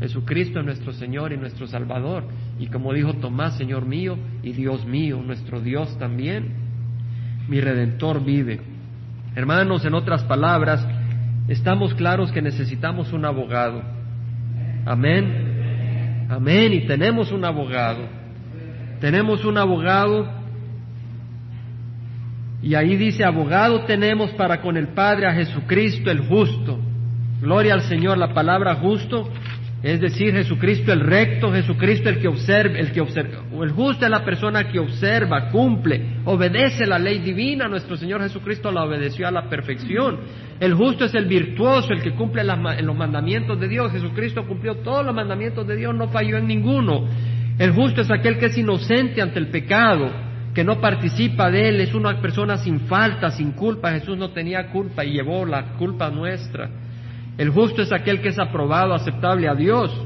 Jesucristo 0.00 0.60
es 0.60 0.64
nuestro 0.64 0.92
Señor 0.92 1.32
y 1.32 1.36
nuestro 1.36 1.66
Salvador. 1.66 2.24
Y 2.58 2.68
como 2.68 2.92
dijo 2.92 3.14
Tomás, 3.14 3.56
Señor 3.56 3.84
mío 3.84 4.16
y 4.42 4.52
Dios 4.52 4.86
mío, 4.86 5.20
nuestro 5.24 5.60
Dios 5.60 5.98
también, 5.98 6.52
mi 7.48 7.60
Redentor 7.60 8.24
vive. 8.24 8.60
Hermanos, 9.34 9.84
en 9.84 9.94
otras 9.94 10.22
palabras, 10.24 10.86
estamos 11.48 11.94
claros 11.94 12.30
que 12.30 12.42
necesitamos 12.42 13.12
un 13.12 13.24
abogado 13.24 13.98
Amén. 14.88 16.26
Amén. 16.30 16.72
Y 16.72 16.86
tenemos 16.86 17.30
un 17.30 17.44
abogado. 17.44 18.08
Tenemos 19.00 19.44
un 19.44 19.58
abogado. 19.58 20.26
Y 22.62 22.74
ahí 22.74 22.96
dice, 22.96 23.24
abogado 23.24 23.84
tenemos 23.84 24.30
para 24.30 24.60
con 24.60 24.76
el 24.76 24.88
Padre 24.88 25.26
a 25.26 25.34
Jesucristo 25.34 26.10
el 26.10 26.20
justo. 26.20 26.78
Gloria 27.40 27.74
al 27.74 27.82
Señor. 27.82 28.18
La 28.18 28.34
palabra 28.34 28.74
justo 28.76 29.30
es 29.82 30.00
decir, 30.00 30.32
Jesucristo 30.32 30.92
el 30.92 31.00
recto, 31.00 31.52
Jesucristo 31.52 32.08
el 32.08 32.18
que 32.18 32.26
observa, 32.26 32.78
el 32.78 32.90
que 32.90 33.00
observa, 33.00 33.44
el 33.62 33.70
justo 33.70 34.04
es 34.04 34.10
la 34.10 34.24
persona 34.24 34.68
que 34.68 34.80
observa, 34.80 35.50
cumple, 35.50 36.16
obedece 36.24 36.84
la 36.84 36.98
ley 36.98 37.20
divina. 37.20 37.68
Nuestro 37.68 37.96
Señor 37.96 38.20
Jesucristo 38.22 38.72
la 38.72 38.82
obedeció 38.82 39.28
a 39.28 39.30
la 39.30 39.48
perfección. 39.48 40.18
El 40.58 40.74
justo 40.74 41.04
es 41.04 41.14
el 41.14 41.26
virtuoso, 41.26 41.92
el 41.92 42.02
que 42.02 42.12
cumple 42.12 42.42
los 42.42 42.96
mandamientos 42.96 43.60
de 43.60 43.68
Dios. 43.68 43.92
Jesucristo 43.92 44.44
cumplió 44.48 44.78
todos 44.78 45.06
los 45.06 45.14
mandamientos 45.14 45.64
de 45.64 45.76
Dios, 45.76 45.94
no 45.94 46.08
falló 46.08 46.38
en 46.38 46.48
ninguno. 46.48 47.06
El 47.56 47.70
justo 47.70 48.00
es 48.00 48.10
aquel 48.10 48.38
que 48.38 48.46
es 48.46 48.58
inocente 48.58 49.22
ante 49.22 49.38
el 49.38 49.46
pecado, 49.46 50.10
que 50.58 50.64
no 50.64 50.80
participa 50.80 51.52
de 51.52 51.68
él, 51.68 51.80
es 51.80 51.94
una 51.94 52.20
persona 52.20 52.56
sin 52.56 52.80
falta, 52.80 53.30
sin 53.30 53.52
culpa. 53.52 53.92
Jesús 53.92 54.18
no 54.18 54.30
tenía 54.30 54.72
culpa 54.72 55.04
y 55.04 55.12
llevó 55.12 55.46
la 55.46 55.76
culpa 55.78 56.10
nuestra. 56.10 56.68
El 57.36 57.50
justo 57.50 57.80
es 57.80 57.92
aquel 57.92 58.20
que 58.20 58.30
es 58.30 58.40
aprobado, 58.40 58.92
aceptable 58.92 59.46
a 59.46 59.54
Dios. 59.54 59.96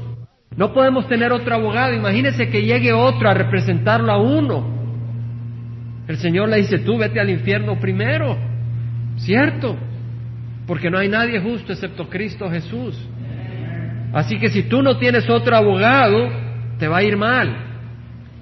No 0.55 0.71
podemos 0.71 1.07
tener 1.07 1.31
otro 1.31 1.55
abogado. 1.55 1.95
Imagínese 1.95 2.49
que 2.49 2.61
llegue 2.61 2.93
otro 2.93 3.27
a 3.27 3.33
representarlo 3.33 4.11
a 4.11 4.21
uno. 4.21 4.63
El 6.07 6.17
Señor 6.17 6.49
le 6.49 6.57
dice, 6.57 6.77
tú 6.77 6.99
vete 6.99 7.19
al 7.19 7.31
infierno 7.31 7.79
primero. 7.79 8.37
¿Cierto? 9.17 9.75
Porque 10.67 10.91
no 10.91 10.99
hay 10.99 11.09
nadie 11.09 11.41
justo 11.41 11.73
excepto 11.73 12.07
Cristo 12.09 12.47
Jesús. 12.51 12.95
Así 14.13 14.37
que 14.37 14.51
si 14.51 14.61
tú 14.61 14.83
no 14.83 14.99
tienes 14.99 15.27
otro 15.31 15.55
abogado, 15.55 16.29
te 16.77 16.87
va 16.87 16.97
a 16.97 17.03
ir 17.03 17.17
mal. 17.17 17.72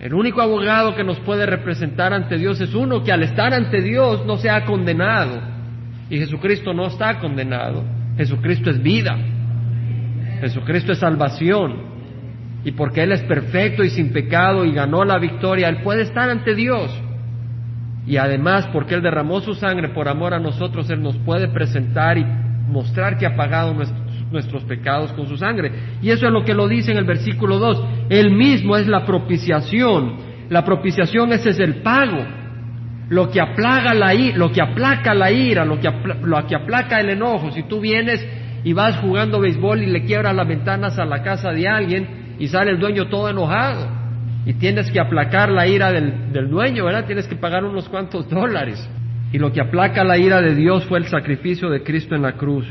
El 0.01 0.15
único 0.15 0.41
abogado 0.41 0.95
que 0.95 1.03
nos 1.03 1.19
puede 1.19 1.45
representar 1.45 2.11
ante 2.11 2.35
Dios 2.35 2.59
es 2.59 2.73
uno 2.73 3.03
que 3.03 3.11
al 3.11 3.21
estar 3.21 3.53
ante 3.53 3.83
Dios 3.83 4.25
no 4.25 4.37
sea 4.37 4.65
condenado. 4.65 5.39
Y 6.09 6.17
Jesucristo 6.17 6.73
no 6.73 6.87
está 6.87 7.19
condenado. 7.19 7.83
Jesucristo 8.17 8.71
es 8.71 8.81
vida. 8.81 9.15
Jesucristo 10.39 10.93
es 10.93 10.97
salvación. 10.97 11.83
Y 12.63 12.71
porque 12.71 13.03
Él 13.03 13.11
es 13.11 13.21
perfecto 13.21 13.83
y 13.83 13.91
sin 13.91 14.11
pecado 14.11 14.65
y 14.65 14.71
ganó 14.73 15.05
la 15.05 15.19
victoria, 15.19 15.69
Él 15.69 15.83
puede 15.83 16.01
estar 16.01 16.31
ante 16.31 16.55
Dios. 16.55 16.91
Y 18.07 18.17
además, 18.17 18.67
porque 18.73 18.95
Él 18.95 19.03
derramó 19.03 19.39
su 19.41 19.53
sangre 19.53 19.89
por 19.89 20.09
amor 20.09 20.33
a 20.33 20.39
nosotros, 20.39 20.89
Él 20.89 21.03
nos 21.03 21.15
puede 21.17 21.47
presentar 21.47 22.17
y 22.17 22.25
mostrar 22.25 23.19
que 23.19 23.27
ha 23.27 23.35
pagado 23.35 23.75
nuestros, 24.31 24.63
pecados 24.63 25.11
con 25.13 25.27
su 25.27 25.37
sangre. 25.37 25.71
Y 26.01 26.09
eso 26.09 26.25
es 26.25 26.31
lo 26.31 26.43
que 26.43 26.53
lo 26.53 26.67
dice 26.67 26.91
en 26.91 26.97
el 26.97 27.05
versículo 27.05 27.59
2. 27.59 27.85
Él 28.09 28.31
mismo 28.31 28.77
es 28.77 28.87
la 28.87 29.05
propiciación. 29.05 30.15
La 30.49 30.65
propiciación 30.65 31.31
ese 31.33 31.51
es 31.51 31.59
el 31.59 31.75
pago 31.81 32.25
lo 33.11 33.29
que, 33.29 33.41
aplaga 33.41 33.93
la, 33.93 34.13
lo 34.13 34.53
que 34.53 34.61
aplaca 34.61 35.13
la 35.13 35.29
ira, 35.29 35.65
lo 35.65 35.81
que, 35.81 35.91
lo 36.23 36.47
que 36.47 36.55
aplaca 36.55 37.01
el 37.01 37.09
enojo. 37.09 37.51
Si 37.51 37.63
tú 37.63 37.81
vienes 37.81 38.25
y 38.63 38.71
vas 38.71 38.99
jugando 38.99 39.41
béisbol 39.41 39.83
y 39.83 39.87
le 39.87 40.05
quiebras 40.05 40.33
las 40.33 40.47
ventanas 40.47 40.97
a 40.97 41.03
la 41.03 41.21
casa 41.21 41.51
de 41.51 41.67
alguien 41.67 42.35
y 42.39 42.47
sale 42.47 42.71
el 42.71 42.79
dueño 42.79 43.09
todo 43.09 43.29
enojado 43.29 43.85
y 44.45 44.53
tienes 44.53 44.89
que 44.89 45.01
aplacar 45.01 45.51
la 45.51 45.67
ira 45.67 45.91
del, 45.91 46.31
del 46.31 46.49
dueño, 46.49 46.85
¿verdad? 46.85 47.05
Tienes 47.05 47.27
que 47.27 47.35
pagar 47.35 47.65
unos 47.65 47.89
cuantos 47.89 48.29
dólares. 48.29 48.89
Y 49.33 49.39
lo 49.39 49.51
que 49.51 49.59
aplaca 49.59 50.05
la 50.05 50.17
ira 50.17 50.39
de 50.39 50.55
Dios 50.55 50.85
fue 50.85 50.99
el 50.99 51.05
sacrificio 51.05 51.69
de 51.69 51.83
Cristo 51.83 52.15
en 52.15 52.21
la 52.21 52.33
cruz. 52.37 52.65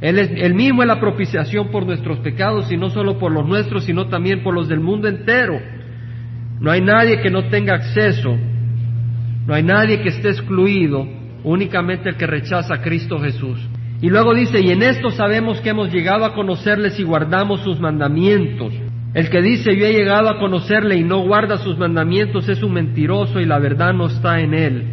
Él, 0.00 0.18
es, 0.18 0.30
él 0.34 0.54
mismo 0.54 0.82
es 0.82 0.88
la 0.88 1.00
propiciación 1.00 1.70
por 1.70 1.84
nuestros 1.84 2.18
pecados 2.20 2.70
y 2.72 2.76
no 2.76 2.90
solo 2.90 3.18
por 3.18 3.32
los 3.32 3.46
nuestros, 3.46 3.84
sino 3.84 4.08
también 4.08 4.42
por 4.42 4.54
los 4.54 4.68
del 4.68 4.80
mundo 4.80 5.08
entero. 5.08 5.60
No 6.60 6.70
hay 6.70 6.80
nadie 6.80 7.20
que 7.20 7.30
no 7.30 7.48
tenga 7.48 7.74
acceso 7.74 8.36
no 9.50 9.56
hay 9.56 9.64
nadie 9.64 10.00
que 10.00 10.10
esté 10.10 10.28
excluido, 10.28 11.08
únicamente 11.42 12.10
el 12.10 12.16
que 12.16 12.26
rechaza 12.26 12.74
a 12.74 12.82
Cristo 12.82 13.18
Jesús. 13.18 13.58
Y 14.00 14.08
luego 14.08 14.32
dice, 14.32 14.60
y 14.60 14.70
en 14.70 14.82
esto 14.82 15.10
sabemos 15.10 15.60
que 15.60 15.70
hemos 15.70 15.92
llegado 15.92 16.24
a 16.24 16.34
conocerles 16.34 16.98
y 17.00 17.02
guardamos 17.02 17.60
sus 17.62 17.80
mandamientos. 17.80 18.72
El 19.12 19.28
que 19.28 19.42
dice 19.42 19.76
yo 19.76 19.86
he 19.86 19.92
llegado 19.92 20.28
a 20.28 20.38
conocerle 20.38 20.96
y 20.98 21.02
no 21.02 21.24
guarda 21.24 21.58
sus 21.58 21.76
mandamientos 21.76 22.48
es 22.48 22.62
un 22.62 22.74
mentiroso 22.74 23.40
y 23.40 23.44
la 23.44 23.58
verdad 23.58 23.92
no 23.92 24.06
está 24.06 24.38
en 24.38 24.54
él. 24.54 24.84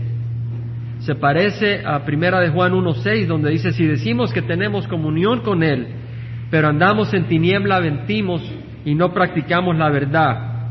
Se 1.07 1.15
parece 1.15 1.85
a 1.85 2.03
Primera 2.03 2.41
de 2.41 2.49
Juan 2.49 2.73
1.6 2.73 3.27
donde 3.27 3.51
dice, 3.51 3.71
si 3.71 3.85
decimos 3.85 4.33
que 4.33 4.41
tenemos 4.41 4.89
comunión 4.89 5.39
con 5.39 5.63
él, 5.63 5.87
pero 6.51 6.67
andamos 6.67 7.13
en 7.13 7.29
tiniebla, 7.29 7.79
mentimos 7.79 8.41
y 8.83 8.93
no 8.93 9.13
practicamos 9.13 9.77
la 9.77 9.89
verdad. 9.89 10.67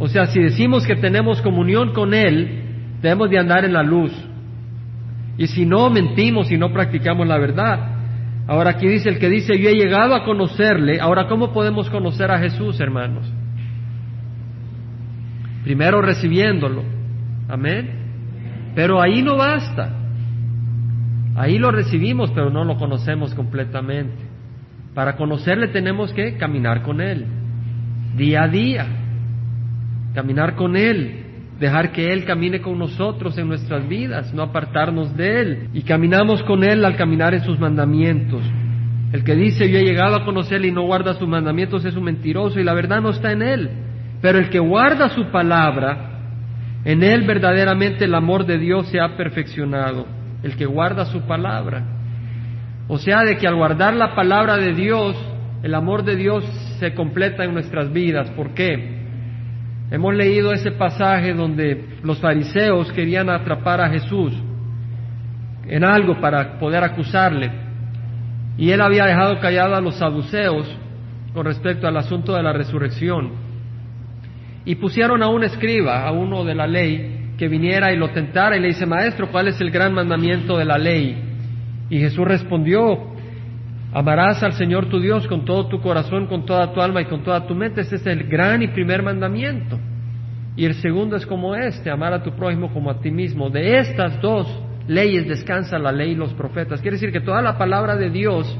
O 0.00 0.08
sea, 0.08 0.26
si 0.26 0.40
decimos 0.40 0.84
que 0.84 0.96
tenemos 0.96 1.40
comunión 1.40 1.92
con 1.92 2.14
él, 2.14 2.64
Debemos 3.00 3.30
de 3.30 3.38
andar 3.38 3.64
en 3.64 3.72
la 3.72 3.84
luz. 3.84 4.10
Y 5.38 5.46
si 5.46 5.66
no 5.66 5.88
mentimos 5.90 6.50
y 6.50 6.56
no 6.56 6.72
practicamos 6.72 7.28
la 7.28 7.38
verdad. 7.38 7.90
Ahora 8.48 8.70
aquí 8.70 8.88
dice 8.88 9.10
el 9.10 9.20
que 9.20 9.28
dice, 9.28 9.60
yo 9.60 9.68
he 9.68 9.74
llegado 9.74 10.16
a 10.16 10.24
conocerle. 10.24 10.98
Ahora, 10.98 11.28
¿cómo 11.28 11.52
podemos 11.52 11.88
conocer 11.90 12.32
a 12.32 12.38
Jesús, 12.38 12.80
hermanos? 12.80 13.30
Primero 15.62 16.00
recibiéndolo. 16.00 16.82
Amén. 17.48 18.05
Pero 18.76 19.02
ahí 19.02 19.22
no 19.22 19.36
basta. 19.36 19.90
Ahí 21.34 21.58
lo 21.58 21.72
recibimos, 21.72 22.30
pero 22.30 22.50
no 22.50 22.62
lo 22.62 22.76
conocemos 22.76 23.34
completamente. 23.34 24.22
Para 24.94 25.16
conocerle 25.16 25.68
tenemos 25.68 26.12
que 26.12 26.36
caminar 26.36 26.82
con 26.82 27.00
Él. 27.00 27.26
Día 28.16 28.44
a 28.44 28.48
día. 28.48 28.86
Caminar 30.14 30.54
con 30.54 30.76
Él 30.76 31.24
dejar 31.58 31.92
que 31.92 32.12
Él 32.12 32.24
camine 32.24 32.60
con 32.60 32.78
nosotros 32.78 33.36
en 33.38 33.48
nuestras 33.48 33.88
vidas, 33.88 34.32
no 34.34 34.42
apartarnos 34.42 35.16
de 35.16 35.40
Él. 35.40 35.68
Y 35.72 35.82
caminamos 35.82 36.42
con 36.42 36.62
Él 36.64 36.84
al 36.84 36.96
caminar 36.96 37.34
en 37.34 37.44
sus 37.44 37.58
mandamientos. 37.58 38.42
El 39.12 39.24
que 39.24 39.34
dice 39.34 39.70
yo 39.70 39.78
he 39.78 39.84
llegado 39.84 40.16
a 40.16 40.24
conocerle 40.24 40.68
y 40.68 40.72
no 40.72 40.82
guarda 40.82 41.14
sus 41.14 41.28
mandamientos 41.28 41.84
es 41.84 41.96
un 41.96 42.04
mentiroso 42.04 42.60
y 42.60 42.64
la 42.64 42.74
verdad 42.74 43.00
no 43.00 43.10
está 43.10 43.32
en 43.32 43.42
Él. 43.42 43.70
Pero 44.20 44.38
el 44.38 44.50
que 44.50 44.58
guarda 44.58 45.08
su 45.10 45.30
palabra, 45.30 46.15
en 46.86 47.02
Él 47.02 47.26
verdaderamente 47.26 48.04
el 48.04 48.14
amor 48.14 48.46
de 48.46 48.58
Dios 48.58 48.86
se 48.90 49.00
ha 49.00 49.16
perfeccionado. 49.16 50.06
El 50.44 50.56
que 50.56 50.66
guarda 50.66 51.04
su 51.06 51.22
palabra. 51.22 51.82
O 52.86 52.96
sea, 52.96 53.24
de 53.24 53.36
que 53.38 53.48
al 53.48 53.56
guardar 53.56 53.94
la 53.94 54.14
palabra 54.14 54.56
de 54.56 54.72
Dios, 54.72 55.16
el 55.64 55.74
amor 55.74 56.04
de 56.04 56.14
Dios 56.14 56.44
se 56.78 56.94
completa 56.94 57.42
en 57.42 57.54
nuestras 57.54 57.92
vidas. 57.92 58.30
¿Por 58.30 58.54
qué? 58.54 59.00
Hemos 59.90 60.14
leído 60.14 60.52
ese 60.52 60.70
pasaje 60.70 61.34
donde 61.34 61.98
los 62.04 62.20
fariseos 62.20 62.92
querían 62.92 63.30
atrapar 63.30 63.80
a 63.80 63.90
Jesús 63.90 64.32
en 65.66 65.82
algo 65.82 66.20
para 66.20 66.56
poder 66.60 66.84
acusarle. 66.84 67.50
Y 68.56 68.70
él 68.70 68.80
había 68.80 69.06
dejado 69.06 69.40
callado 69.40 69.74
a 69.74 69.80
los 69.80 69.96
saduceos 69.96 70.72
con 71.34 71.46
respecto 71.46 71.88
al 71.88 71.96
asunto 71.96 72.36
de 72.36 72.44
la 72.44 72.52
resurrección. 72.52 73.45
Y 74.66 74.74
pusieron 74.74 75.22
a 75.22 75.28
un 75.28 75.44
escriba, 75.44 76.06
a 76.06 76.12
uno 76.12 76.44
de 76.44 76.54
la 76.54 76.66
ley, 76.66 77.30
que 77.38 77.48
viniera 77.48 77.92
y 77.92 77.96
lo 77.96 78.10
tentara 78.10 78.56
y 78.56 78.60
le 78.60 78.68
dice, 78.68 78.84
Maestro, 78.84 79.30
¿cuál 79.30 79.48
es 79.48 79.58
el 79.62 79.70
gran 79.70 79.94
mandamiento 79.94 80.58
de 80.58 80.64
la 80.66 80.76
ley? 80.76 81.16
Y 81.88 81.98
Jesús 81.98 82.26
respondió, 82.26 83.16
Amarás 83.96 84.42
al 84.42 84.52
Señor 84.52 84.90
tu 84.90 85.00
Dios 85.00 85.26
con 85.26 85.46
todo 85.46 85.68
tu 85.68 85.80
corazón, 85.80 86.26
con 86.26 86.44
toda 86.44 86.70
tu 86.74 86.82
alma 86.82 87.00
y 87.00 87.06
con 87.06 87.22
toda 87.22 87.46
tu 87.46 87.54
mente. 87.54 87.80
Ese 87.80 87.96
es 87.96 88.06
el 88.06 88.24
gran 88.24 88.62
y 88.62 88.68
primer 88.68 89.02
mandamiento. 89.02 89.78
Y 90.54 90.66
el 90.66 90.74
segundo 90.74 91.16
es 91.16 91.24
como 91.24 91.54
este, 91.54 91.90
amar 91.90 92.12
a 92.12 92.22
tu 92.22 92.32
prójimo 92.32 92.70
como 92.74 92.90
a 92.90 93.00
ti 93.00 93.10
mismo. 93.10 93.48
De 93.48 93.78
estas 93.78 94.20
dos 94.20 94.46
leyes 94.86 95.26
descansa 95.26 95.78
la 95.78 95.92
ley 95.92 96.10
y 96.10 96.14
los 96.14 96.34
profetas. 96.34 96.82
Quiere 96.82 96.96
decir 96.96 97.10
que 97.10 97.22
toda 97.22 97.40
la 97.40 97.56
palabra 97.56 97.96
de 97.96 98.10
Dios 98.10 98.54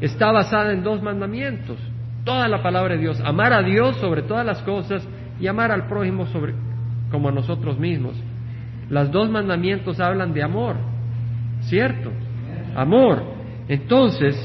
está 0.00 0.32
basada 0.32 0.72
en 0.72 0.82
dos 0.82 1.02
mandamientos. 1.02 1.76
Toda 2.24 2.48
la 2.48 2.62
palabra 2.62 2.94
de 2.94 3.00
Dios. 3.00 3.20
Amar 3.22 3.52
a 3.52 3.62
Dios 3.62 3.96
sobre 3.96 4.22
todas 4.22 4.46
las 4.46 4.62
cosas 4.62 5.06
y 5.40 5.46
amar 5.46 5.72
al 5.72 5.86
prójimo 5.86 6.26
sobre, 6.26 6.54
como 7.10 7.28
a 7.28 7.32
nosotros 7.32 7.78
mismos. 7.78 8.14
Los 8.88 9.10
dos 9.10 9.30
mandamientos 9.30 10.00
hablan 10.00 10.32
de 10.32 10.42
amor, 10.42 10.76
¿cierto? 11.62 12.10
Amor. 12.74 13.22
Entonces, 13.68 14.36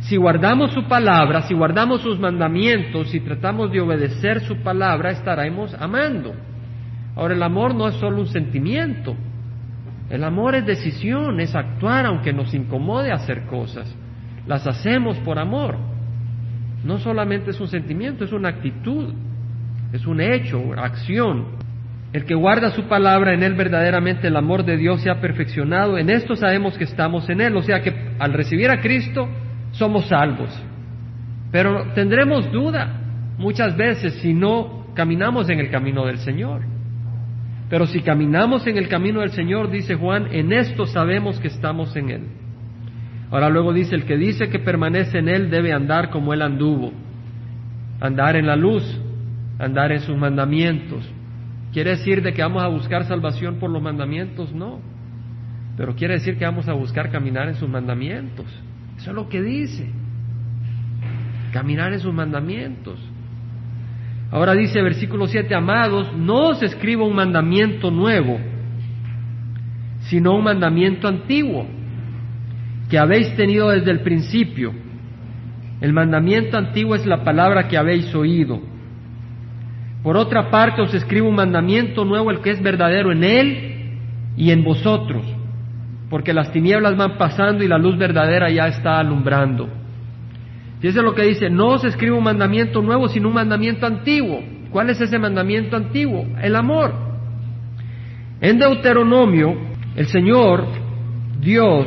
si 0.00 0.16
guardamos 0.16 0.72
su 0.72 0.84
palabra, 0.84 1.42
si 1.42 1.54
guardamos 1.54 2.02
sus 2.02 2.18
mandamientos, 2.18 3.08
si 3.08 3.20
tratamos 3.20 3.70
de 3.70 3.80
obedecer 3.80 4.40
su 4.40 4.56
palabra, 4.56 5.10
estaremos 5.10 5.74
amando. 5.74 6.34
Ahora, 7.14 7.34
el 7.34 7.42
amor 7.42 7.74
no 7.74 7.88
es 7.88 7.94
solo 7.96 8.18
un 8.18 8.26
sentimiento. 8.26 9.14
El 10.10 10.24
amor 10.24 10.56
es 10.56 10.66
decisión, 10.66 11.40
es 11.40 11.54
actuar 11.54 12.06
aunque 12.06 12.32
nos 12.32 12.52
incomode 12.52 13.12
hacer 13.12 13.44
cosas. 13.46 13.94
Las 14.46 14.66
hacemos 14.66 15.18
por 15.20 15.38
amor. 15.38 15.76
No 16.84 16.98
solamente 16.98 17.52
es 17.52 17.60
un 17.60 17.68
sentimiento, 17.68 18.24
es 18.24 18.32
una 18.32 18.48
actitud, 18.48 19.14
es 19.92 20.06
un 20.06 20.20
hecho, 20.20 20.72
acción. 20.76 21.46
El 22.12 22.24
que 22.24 22.34
guarda 22.34 22.70
su 22.70 22.84
palabra, 22.84 23.32
en 23.34 23.42
él 23.42 23.54
verdaderamente 23.54 24.28
el 24.28 24.36
amor 24.36 24.64
de 24.64 24.76
Dios 24.76 25.02
se 25.02 25.10
ha 25.10 25.20
perfeccionado. 25.20 25.96
En 25.96 26.10
esto 26.10 26.36
sabemos 26.36 26.76
que 26.76 26.84
estamos 26.84 27.28
en 27.30 27.40
él. 27.40 27.56
O 27.56 27.62
sea 27.62 27.80
que 27.80 27.94
al 28.18 28.32
recibir 28.32 28.70
a 28.70 28.80
Cristo, 28.80 29.28
somos 29.72 30.08
salvos. 30.08 30.50
Pero 31.50 31.92
tendremos 31.94 32.50
duda 32.50 33.00
muchas 33.38 33.76
veces 33.76 34.14
si 34.20 34.34
no 34.34 34.86
caminamos 34.94 35.48
en 35.48 35.60
el 35.60 35.70
camino 35.70 36.06
del 36.06 36.18
Señor. 36.18 36.62
Pero 37.68 37.86
si 37.86 38.02
caminamos 38.02 38.66
en 38.66 38.76
el 38.76 38.88
camino 38.88 39.20
del 39.20 39.30
Señor, 39.30 39.70
dice 39.70 39.94
Juan, 39.94 40.28
en 40.32 40.52
esto 40.52 40.86
sabemos 40.86 41.40
que 41.40 41.48
estamos 41.48 41.96
en 41.96 42.10
Él. 42.10 42.22
Ahora 43.30 43.48
luego 43.48 43.72
dice, 43.72 43.94
el 43.94 44.04
que 44.04 44.18
dice 44.18 44.50
que 44.50 44.58
permanece 44.58 45.18
en 45.18 45.28
Él 45.28 45.50
debe 45.50 45.72
andar 45.72 46.10
como 46.10 46.34
Él 46.34 46.42
anduvo. 46.42 46.92
Andar 47.98 48.36
en 48.36 48.46
la 48.46 48.56
luz, 48.56 49.00
andar 49.58 49.92
en 49.92 50.00
sus 50.00 50.16
mandamientos. 50.16 51.08
¿Quiere 51.72 51.90
decir 51.90 52.22
de 52.22 52.34
que 52.34 52.42
vamos 52.42 52.62
a 52.62 52.68
buscar 52.68 53.04
salvación 53.06 53.56
por 53.56 53.70
los 53.70 53.82
mandamientos? 53.82 54.52
No. 54.52 54.80
Pero 55.76 55.94
quiere 55.94 56.14
decir 56.14 56.36
que 56.36 56.44
vamos 56.44 56.68
a 56.68 56.74
buscar 56.74 57.10
caminar 57.10 57.48
en 57.48 57.54
sus 57.54 57.68
mandamientos. 57.68 58.46
Eso 58.96 59.10
es 59.10 59.16
lo 59.16 59.28
que 59.28 59.42
dice. 59.42 59.90
Caminar 61.52 61.92
en 61.92 62.00
sus 62.00 62.12
mandamientos. 62.12 62.98
Ahora 64.30 64.54
dice 64.54 64.80
versículo 64.80 65.26
7, 65.26 65.54
amados, 65.54 66.14
no 66.16 66.48
os 66.48 66.62
escribo 66.62 67.06
un 67.06 67.14
mandamiento 67.14 67.90
nuevo, 67.90 68.38
sino 70.08 70.34
un 70.34 70.44
mandamiento 70.44 71.06
antiguo, 71.06 71.66
que 72.88 72.98
habéis 72.98 73.36
tenido 73.36 73.68
desde 73.68 73.90
el 73.90 74.00
principio. 74.00 74.72
El 75.82 75.92
mandamiento 75.92 76.56
antiguo 76.56 76.94
es 76.94 77.04
la 77.04 77.24
palabra 77.24 77.68
que 77.68 77.76
habéis 77.76 78.14
oído. 78.14 78.71
Por 80.02 80.16
otra 80.16 80.50
parte 80.50 80.82
os 80.82 80.92
escribo 80.94 81.28
un 81.28 81.36
mandamiento 81.36 82.04
nuevo, 82.04 82.30
el 82.30 82.40
que 82.40 82.50
es 82.50 82.62
verdadero 82.62 83.12
en 83.12 83.24
él 83.24 83.98
y 84.36 84.50
en 84.50 84.64
vosotros 84.64 85.24
porque 86.12 86.34
las 86.34 86.52
tinieblas 86.52 86.94
van 86.94 87.16
pasando 87.16 87.64
y 87.64 87.68
la 87.68 87.78
luz 87.78 87.96
verdadera 87.96 88.50
ya 88.50 88.66
está 88.66 88.98
alumbrando. 88.98 89.66
Fíjense 90.78 91.00
lo 91.00 91.14
que 91.14 91.22
dice, 91.22 91.48
no 91.48 91.68
os 91.68 91.84
escribo 91.84 92.18
un 92.18 92.24
mandamiento 92.24 92.82
nuevo, 92.82 93.08
sino 93.08 93.28
un 93.28 93.34
mandamiento 93.34 93.86
antiguo. 93.86 94.44
¿Cuál 94.70 94.90
es 94.90 95.00
ese 95.00 95.18
mandamiento 95.18 95.74
antiguo? 95.74 96.26
El 96.42 96.54
amor. 96.54 96.92
En 98.42 98.58
Deuteronomio, 98.58 99.56
el 99.96 100.06
Señor, 100.08 100.66
Dios, 101.40 101.86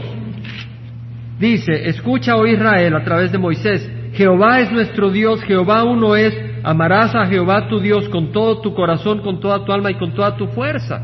dice, 1.39 1.88
escucha, 1.88 2.36
oh 2.36 2.47
Israel, 2.47 2.95
a 2.95 3.04
través 3.04 3.32
de 3.32 3.38
Moisés, 3.38 3.88
Jehová 4.13 4.60
es 4.62 4.71
nuestro 4.71 5.12
Dios, 5.12 5.39
Jehová 5.43 5.84
uno 5.84 6.15
es, 6.15 6.34
amarás 6.65 7.13
a 7.13 7.28
Jehová 7.28 7.67
tu 7.67 7.80
Dios 7.80 8.10
con 8.10 8.32
todo 8.32 8.60
tu 8.60 8.73
corazón, 8.73 9.19
con 9.19 9.39
toda 9.39 9.63
tu 9.63 9.71
alma 9.71 9.91
y 9.91 9.95
con 9.95 10.15
toda 10.15 10.36
tu 10.36 10.47
fuerza. 10.47 10.99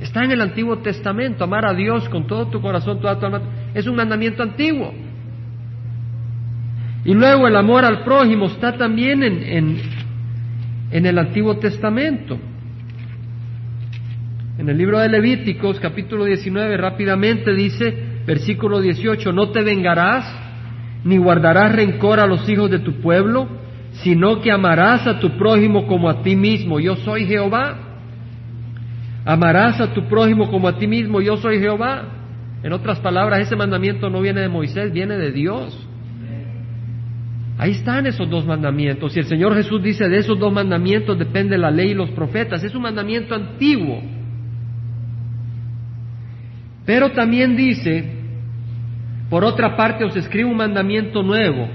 Está 0.00 0.24
en 0.24 0.32
el 0.32 0.40
Antiguo 0.40 0.78
Testamento, 0.78 1.44
amar 1.44 1.64
a 1.64 1.72
Dios 1.72 2.08
con 2.08 2.26
todo 2.26 2.48
tu 2.48 2.60
corazón, 2.60 3.00
toda 3.00 3.16
tu 3.16 3.26
alma. 3.26 3.42
Es 3.72 3.86
un 3.86 3.94
mandamiento 3.94 4.42
antiguo. 4.42 4.92
Y 7.04 7.14
luego 7.14 7.46
el 7.46 7.54
amor 7.54 7.84
al 7.84 8.02
prójimo 8.02 8.46
está 8.46 8.76
también 8.76 9.22
en, 9.22 9.78
en, 10.90 11.06
el 11.06 11.16
Antiguo 11.16 11.56
Testamento. 11.58 12.36
En 14.58 14.68
el 14.68 14.76
libro 14.76 14.98
de 14.98 15.08
Levíticos, 15.08 15.78
capítulo 15.78 16.24
19, 16.24 16.76
rápidamente 16.76 17.54
dice, 17.54 18.22
versículo 18.26 18.80
18, 18.80 19.32
no 19.32 19.50
te 19.50 19.62
vengarás 19.62 20.24
ni 21.04 21.18
guardarás 21.18 21.72
rencor 21.72 22.18
a 22.18 22.26
los 22.26 22.46
hijos 22.48 22.70
de 22.70 22.80
tu 22.80 23.00
pueblo, 23.00 23.59
sino 24.02 24.40
que 24.40 24.50
amarás 24.50 25.06
a 25.06 25.18
tu 25.18 25.36
prójimo 25.36 25.86
como 25.86 26.08
a 26.08 26.22
ti 26.22 26.36
mismo. 26.36 26.80
Yo 26.80 26.96
soy 26.96 27.26
Jehová. 27.26 27.76
Amarás 29.24 29.80
a 29.80 29.92
tu 29.92 30.06
prójimo 30.08 30.50
como 30.50 30.66
a 30.66 30.78
ti 30.78 30.86
mismo, 30.86 31.20
yo 31.20 31.36
soy 31.36 31.58
Jehová. 31.58 32.04
En 32.62 32.72
otras 32.72 33.00
palabras, 33.00 33.40
ese 33.40 33.56
mandamiento 33.56 34.08
no 34.10 34.20
viene 34.20 34.40
de 34.40 34.48
Moisés, 34.48 34.92
viene 34.92 35.16
de 35.16 35.30
Dios. 35.32 35.86
Ahí 37.58 37.72
están 37.72 38.06
esos 38.06 38.28
dos 38.30 38.46
mandamientos. 38.46 39.14
Y 39.14 39.20
el 39.20 39.26
Señor 39.26 39.54
Jesús 39.54 39.82
dice, 39.82 40.08
de 40.08 40.18
esos 40.18 40.38
dos 40.38 40.52
mandamientos 40.52 41.18
depende 41.18 41.58
la 41.58 41.70
ley 41.70 41.90
y 41.90 41.94
los 41.94 42.10
profetas. 42.10 42.64
Es 42.64 42.74
un 42.74 42.82
mandamiento 42.82 43.34
antiguo. 43.34 44.02
Pero 46.86 47.10
también 47.12 47.56
dice, 47.56 48.10
por 49.28 49.44
otra 49.44 49.76
parte 49.76 50.04
os 50.04 50.16
escribo 50.16 50.50
un 50.50 50.56
mandamiento 50.56 51.22
nuevo. 51.22 51.68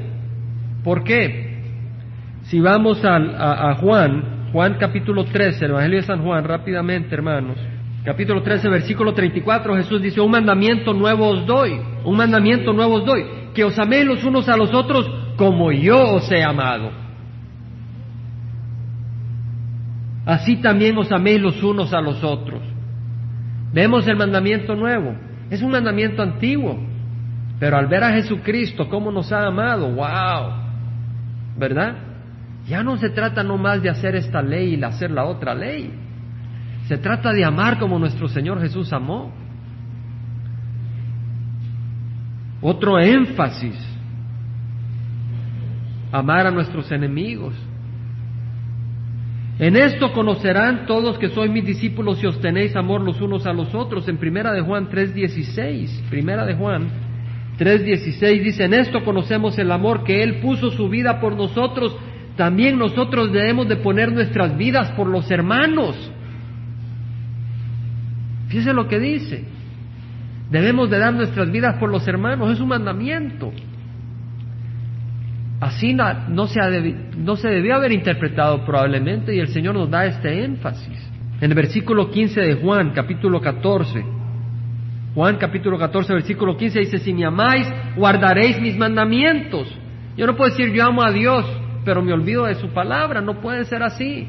¿Por 0.83 1.03
qué? 1.03 1.44
Si 2.45 2.59
vamos 2.59 3.03
a, 3.03 3.75
Juan, 3.75 4.49
Juan 4.51 4.75
capítulo 4.79 5.25
13, 5.25 5.65
el 5.65 5.71
Evangelio 5.71 5.97
de 6.01 6.05
San 6.05 6.21
Juan, 6.21 6.43
rápidamente, 6.43 7.15
hermanos. 7.15 7.57
Capítulo 8.03 8.43
13, 8.43 8.69
versículo 8.69 9.15
34, 9.15 9.75
Jesús 9.77 9.99
dice, 9.99 10.21
un 10.21 10.29
mandamiento 10.29 10.93
nuevo 10.93 11.27
os 11.27 11.45
doy, 11.47 11.81
un 12.03 12.15
mandamiento 12.15 12.71
nuevo 12.71 12.97
os 12.97 13.05
doy, 13.05 13.25
que 13.55 13.63
os 13.63 13.77
améis 13.79 14.05
los 14.05 14.23
unos 14.23 14.47
a 14.47 14.55
los 14.55 14.71
otros 14.75 15.09
como 15.37 15.71
yo 15.71 15.99
os 16.13 16.31
he 16.31 16.43
amado. 16.43 16.91
Así 20.23 20.57
también 20.57 20.95
os 20.99 21.11
améis 21.11 21.41
los 21.41 21.63
unos 21.63 21.93
a 21.93 22.01
los 22.01 22.23
otros. 22.23 22.61
Vemos 23.73 24.07
el 24.07 24.17
mandamiento 24.17 24.75
nuevo. 24.75 25.15
Es 25.49 25.63
un 25.63 25.71
mandamiento 25.71 26.21
antiguo. 26.21 26.79
Pero 27.59 27.77
al 27.77 27.87
ver 27.87 28.03
a 28.03 28.11
Jesucristo, 28.11 28.87
cómo 28.87 29.11
nos 29.11 29.31
ha 29.31 29.47
amado, 29.47 29.89
wow. 29.91 30.51
¿Verdad? 31.57 32.14
Ya 32.67 32.83
no 32.83 32.97
se 32.97 33.09
trata 33.09 33.43
nomás 33.43 33.81
de 33.81 33.89
hacer 33.89 34.15
esta 34.15 34.41
ley 34.41 34.75
y 34.75 34.83
hacer 34.83 35.11
la 35.11 35.25
otra 35.25 35.53
ley. 35.53 35.91
Se 36.87 36.97
trata 36.97 37.31
de 37.31 37.43
amar 37.43 37.79
como 37.79 37.99
nuestro 37.99 38.27
Señor 38.27 38.59
Jesús 38.61 38.91
amó. 38.93 39.31
Otro 42.61 42.99
énfasis, 42.99 43.75
amar 46.11 46.47
a 46.47 46.51
nuestros 46.51 46.91
enemigos. 46.91 47.53
En 49.59 49.77
esto 49.77 50.11
conocerán 50.11 50.85
todos 50.85 51.17
que 51.17 51.29
sois 51.29 51.49
mis 51.49 51.65
discípulos 51.65 52.17
si 52.19 52.25
os 52.25 52.41
tenéis 52.41 52.75
amor 52.75 53.01
los 53.01 53.21
unos 53.21 53.45
a 53.45 53.53
los 53.53 53.73
otros. 53.73 54.07
En 54.07 54.17
Primera 54.17 54.51
de 54.51 54.61
Juan 54.61 54.89
3.16, 54.89 56.09
Primera 56.09 56.45
de 56.45 56.55
Juan 56.55 56.87
3.16 57.57 58.43
dice, 58.43 58.65
en 58.65 58.73
esto 58.73 59.03
conocemos 59.05 59.57
el 59.57 59.71
amor 59.71 60.03
que 60.03 60.23
Él 60.23 60.39
puso 60.41 60.71
su 60.71 60.89
vida 60.89 61.21
por 61.21 61.35
nosotros, 61.35 61.95
también 62.35 62.77
nosotros 62.77 63.31
debemos 63.31 63.67
de 63.67 63.77
poner 63.77 64.11
nuestras 64.11 64.57
vidas 64.57 64.91
por 64.91 65.07
los 65.07 65.29
hermanos. 65.31 65.95
Fíjese 68.49 68.73
lo 68.73 68.87
que 68.87 68.99
dice. 68.99 69.45
Debemos 70.49 70.89
de 70.89 70.99
dar 70.99 71.13
nuestras 71.13 71.51
vidas 71.51 71.77
por 71.77 71.89
los 71.89 72.07
hermanos, 72.07 72.51
es 72.51 72.59
un 72.59 72.69
mandamiento. 72.69 73.51
Así 75.59 75.93
no 75.93 76.47
se, 76.47 76.59
no 77.17 77.35
se 77.37 77.47
debió 77.47 77.75
haber 77.75 77.91
interpretado 77.91 78.63
probablemente 78.65 79.33
y 79.33 79.39
el 79.39 79.47
Señor 79.47 79.75
nos 79.75 79.89
da 79.89 80.05
este 80.05 80.43
énfasis. 80.43 81.11
En 81.41 81.49
el 81.49 81.55
versículo 81.55 82.11
15 82.11 82.41
de 82.41 82.55
Juan, 82.55 82.91
capítulo 82.93 83.41
14, 83.41 84.05
Juan 85.15 85.37
capítulo 85.37 85.79
14, 85.79 86.13
versículo 86.13 86.57
15 86.57 86.79
dice, 86.79 86.97
si 86.99 87.13
me 87.13 87.25
amáis, 87.25 87.67
guardaréis 87.95 88.59
mis 88.61 88.77
mandamientos. 88.77 89.73
Yo 90.17 90.27
no 90.27 90.35
puedo 90.35 90.51
decir 90.51 90.73
yo 90.73 90.83
amo 90.83 91.03
a 91.03 91.11
Dios, 91.11 91.45
pero 91.85 92.01
me 92.01 92.11
olvido 92.11 92.45
de 92.45 92.55
su 92.55 92.69
palabra, 92.69 93.21
no 93.21 93.39
puede 93.39 93.63
ser 93.65 93.83
así. 93.83 94.27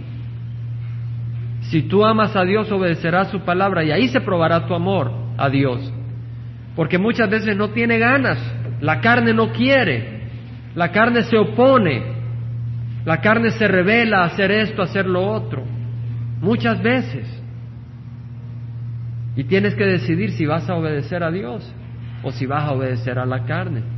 Si 1.63 1.83
tú 1.83 2.05
amas 2.05 2.37
a 2.37 2.45
Dios, 2.45 2.71
obedecerás 2.71 3.31
su 3.31 3.41
palabra 3.41 3.83
y 3.83 3.91
ahí 3.91 4.09
se 4.09 4.21
probará 4.21 4.67
tu 4.67 4.75
amor 4.75 5.11
a 5.37 5.49
Dios. 5.49 5.93
Porque 6.77 6.99
muchas 6.99 7.29
veces 7.29 7.57
no 7.57 7.71
tiene 7.71 7.99
ganas, 7.99 8.39
la 8.81 9.01
carne 9.01 9.33
no 9.33 9.51
quiere, 9.53 10.29
la 10.75 10.93
carne 10.93 11.23
se 11.23 11.37
opone, 11.37 12.03
la 13.05 13.21
carne 13.21 13.51
se 13.53 13.67
revela 13.67 14.23
a 14.23 14.27
hacer 14.27 14.51
esto, 14.51 14.83
a 14.83 14.85
hacer 14.85 15.07
lo 15.07 15.27
otro. 15.27 15.65
Muchas 16.41 16.83
veces. 16.83 17.27
Y 19.35 19.45
tienes 19.45 19.75
que 19.75 19.85
decidir 19.85 20.33
si 20.33 20.47
vas 20.47 20.69
a 20.69 20.75
obedecer 20.75 21.23
a 21.23 21.31
Dios 21.31 21.73
o 22.23 22.31
si 22.31 22.47
vas 22.47 22.65
a 22.65 22.73
obedecer 22.73 23.19
a 23.19 23.27
la 23.27 23.45
carne. 23.45 23.95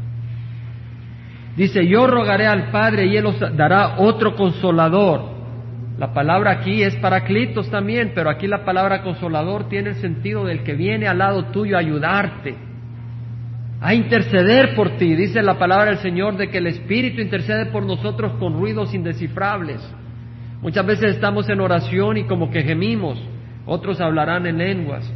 Dice, 1.57 1.87
yo 1.87 2.07
rogaré 2.07 2.47
al 2.47 2.71
Padre 2.71 3.07
y 3.07 3.17
Él 3.17 3.27
os 3.27 3.39
dará 3.57 3.97
otro 3.99 4.37
consolador. 4.37 5.37
La 5.99 6.13
palabra 6.13 6.53
aquí 6.53 6.83
es 6.83 6.95
paraclitos 6.97 7.69
también, 7.71 8.13
pero 8.15 8.31
aquí 8.31 8.47
la 8.47 8.65
palabra 8.65 9.03
consolador 9.03 9.69
tiene 9.69 9.91
el 9.91 9.97
sentido 9.97 10.45
del 10.45 10.63
que 10.63 10.75
viene 10.75 11.09
al 11.09 11.19
lado 11.19 11.47
tuyo 11.47 11.77
a 11.77 11.81
ayudarte 11.81 12.69
a 13.81 13.95
interceder 13.95 14.75
por 14.75 14.97
ti. 14.97 15.15
Dice 15.15 15.43
la 15.43 15.59
palabra 15.59 15.91
del 15.91 15.99
Señor 15.99 16.37
de 16.37 16.49
que 16.49 16.59
el 16.59 16.67
Espíritu 16.67 17.21
intercede 17.21 17.67
por 17.67 17.85
nosotros 17.85 18.33
con 18.39 18.55
ruidos 18.55 18.95
indescifrables. 18.95 19.81
Muchas 20.61 20.85
veces 20.85 21.15
estamos 21.15 21.49
en 21.49 21.61
oración 21.61 22.17
y 22.17 22.25
como 22.25 22.51
que 22.51 22.63
gemimos, 22.63 23.23
otros 23.65 24.01
hablarán 24.01 24.47
en 24.47 24.59
lenguas, 24.59 25.13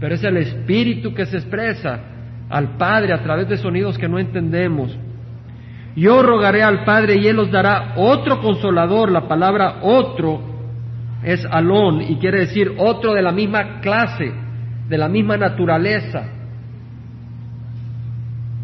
pero 0.00 0.14
es 0.14 0.24
el 0.24 0.36
Espíritu 0.38 1.14
que 1.14 1.26
se 1.26 1.36
expresa 1.36 2.00
al 2.48 2.76
Padre 2.76 3.12
a 3.12 3.22
través 3.22 3.48
de 3.48 3.56
sonidos 3.56 3.96
que 3.96 4.08
no 4.08 4.18
entendemos. 4.18 4.96
Yo 5.94 6.22
rogaré 6.22 6.62
al 6.62 6.84
Padre 6.84 7.16
y 7.16 7.26
Él 7.26 7.38
os 7.38 7.50
dará 7.50 7.94
otro 7.96 8.40
consolador. 8.40 9.10
La 9.10 9.28
palabra 9.28 9.80
otro 9.82 10.40
es 11.22 11.44
alón 11.44 12.02
y 12.02 12.16
quiere 12.16 12.40
decir 12.40 12.74
otro 12.78 13.12
de 13.12 13.22
la 13.22 13.32
misma 13.32 13.80
clase, 13.80 14.32
de 14.88 14.98
la 14.98 15.08
misma 15.08 15.36
naturaleza. 15.36 16.24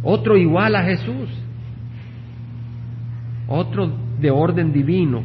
Otro 0.02 0.36
igual 0.36 0.76
a 0.76 0.84
Jesús, 0.84 1.28
otro 3.48 3.90
de 4.18 4.30
orden 4.30 4.72
divino, 4.72 5.22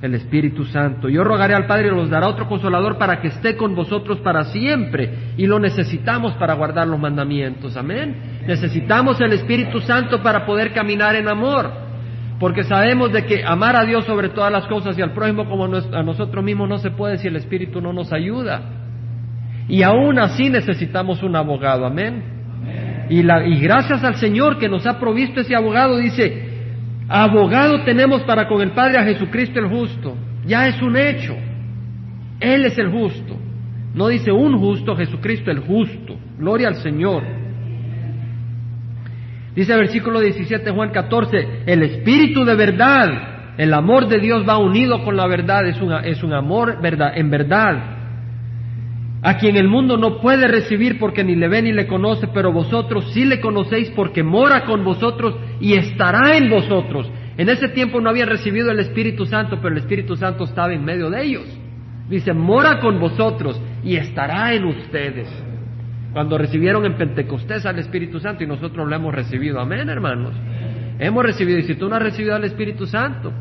el 0.00 0.14
Espíritu 0.14 0.64
Santo. 0.64 1.08
Yo 1.08 1.24
rogaré 1.24 1.54
al 1.54 1.66
Padre 1.66 1.88
y 1.88 1.90
los 1.90 2.08
dará 2.08 2.28
otro 2.28 2.46
consolador 2.48 2.98
para 2.98 3.20
que 3.20 3.28
esté 3.28 3.56
con 3.56 3.74
vosotros 3.74 4.20
para 4.20 4.44
siempre 4.44 5.32
y 5.36 5.46
lo 5.46 5.58
necesitamos 5.58 6.34
para 6.34 6.54
guardar 6.54 6.86
los 6.86 7.00
mandamientos. 7.00 7.76
Amén. 7.76 8.40
Necesitamos 8.46 9.20
el 9.20 9.32
Espíritu 9.32 9.80
Santo 9.80 10.22
para 10.22 10.46
poder 10.46 10.72
caminar 10.72 11.16
en 11.16 11.28
amor, 11.28 11.70
porque 12.38 12.62
sabemos 12.62 13.12
de 13.12 13.26
que 13.26 13.44
amar 13.44 13.74
a 13.74 13.84
Dios 13.84 14.04
sobre 14.04 14.28
todas 14.28 14.52
las 14.52 14.66
cosas 14.66 14.96
y 14.96 15.02
al 15.02 15.12
prójimo 15.12 15.48
como 15.48 15.64
a 15.64 16.02
nosotros 16.02 16.44
mismos 16.44 16.68
no 16.68 16.78
se 16.78 16.90
puede 16.90 17.18
si 17.18 17.26
el 17.26 17.36
Espíritu 17.36 17.80
no 17.80 17.92
nos 17.92 18.12
ayuda. 18.12 18.62
Y 19.68 19.82
aún 19.82 20.18
así 20.18 20.48
necesitamos 20.48 21.22
un 21.22 21.34
abogado. 21.34 21.84
Amén. 21.84 22.38
Y, 23.10 23.22
la, 23.22 23.46
y 23.46 23.58
gracias 23.60 24.04
al 24.04 24.16
Señor 24.16 24.58
que 24.58 24.68
nos 24.68 24.86
ha 24.86 25.00
provisto 25.00 25.40
ese 25.40 25.56
abogado, 25.56 25.96
dice, 25.96 26.47
abogado 27.08 27.84
tenemos 27.84 28.22
para 28.22 28.46
con 28.46 28.60
el 28.60 28.72
Padre 28.72 28.98
a 28.98 29.04
Jesucristo 29.04 29.58
el 29.58 29.68
justo. 29.68 30.16
Ya 30.46 30.68
es 30.68 30.80
un 30.82 30.96
hecho. 30.96 31.34
Él 32.40 32.64
es 32.66 32.78
el 32.78 32.90
justo. 32.90 33.36
No 33.94 34.08
dice 34.08 34.30
un 34.30 34.58
justo, 34.58 34.94
Jesucristo 34.94 35.50
el 35.50 35.60
justo. 35.60 36.16
Gloria 36.38 36.68
al 36.68 36.76
Señor. 36.76 37.22
Dice 39.54 39.72
el 39.72 39.78
versículo 39.80 40.20
17 40.20 40.70
Juan 40.70 40.90
14, 40.90 41.64
el 41.66 41.82
espíritu 41.82 42.44
de 42.44 42.54
verdad, 42.54 43.56
el 43.56 43.74
amor 43.74 44.06
de 44.06 44.20
Dios 44.20 44.48
va 44.48 44.58
unido 44.58 45.02
con 45.02 45.16
la 45.16 45.26
verdad, 45.26 45.66
es 45.66 45.80
un, 45.80 45.92
es 46.04 46.22
un 46.22 46.32
amor 46.32 46.80
verdad, 46.80 47.12
en 47.16 47.28
verdad 47.28 47.98
a 49.22 49.36
quien 49.36 49.56
el 49.56 49.68
mundo 49.68 49.96
no 49.96 50.20
puede 50.20 50.46
recibir 50.46 50.98
porque 50.98 51.24
ni 51.24 51.34
le 51.34 51.48
ve 51.48 51.62
ni 51.62 51.72
le 51.72 51.86
conoce, 51.86 52.28
pero 52.28 52.52
vosotros 52.52 53.10
sí 53.12 53.24
le 53.24 53.40
conocéis 53.40 53.90
porque 53.90 54.22
mora 54.22 54.64
con 54.64 54.84
vosotros 54.84 55.34
y 55.60 55.74
estará 55.74 56.36
en 56.36 56.50
vosotros. 56.50 57.10
En 57.36 57.48
ese 57.48 57.68
tiempo 57.68 58.00
no 58.00 58.10
habían 58.10 58.28
recibido 58.28 58.70
el 58.70 58.80
Espíritu 58.80 59.26
Santo, 59.26 59.58
pero 59.60 59.74
el 59.74 59.80
Espíritu 59.80 60.16
Santo 60.16 60.44
estaba 60.44 60.72
en 60.72 60.84
medio 60.84 61.10
de 61.10 61.22
ellos. 61.22 61.46
Dice, 62.08 62.32
mora 62.32 62.80
con 62.80 62.98
vosotros 62.98 63.60
y 63.84 63.96
estará 63.96 64.54
en 64.54 64.64
ustedes. 64.64 65.28
Cuando 66.12 66.38
recibieron 66.38 66.84
en 66.84 66.96
Pentecostés 66.96 67.66
al 67.66 67.78
Espíritu 67.78 68.18
Santo 68.18 68.42
y 68.42 68.46
nosotros 68.46 68.88
lo 68.88 68.96
hemos 68.96 69.14
recibido. 69.14 69.60
Amén, 69.60 69.88
hermanos. 69.88 70.34
Hemos 70.98 71.22
recibido. 71.22 71.58
Y 71.58 71.64
si 71.64 71.74
tú 71.74 71.88
no 71.88 71.96
has 71.96 72.02
recibido 72.02 72.34
al 72.34 72.44
Espíritu 72.44 72.86
Santo, 72.86 73.32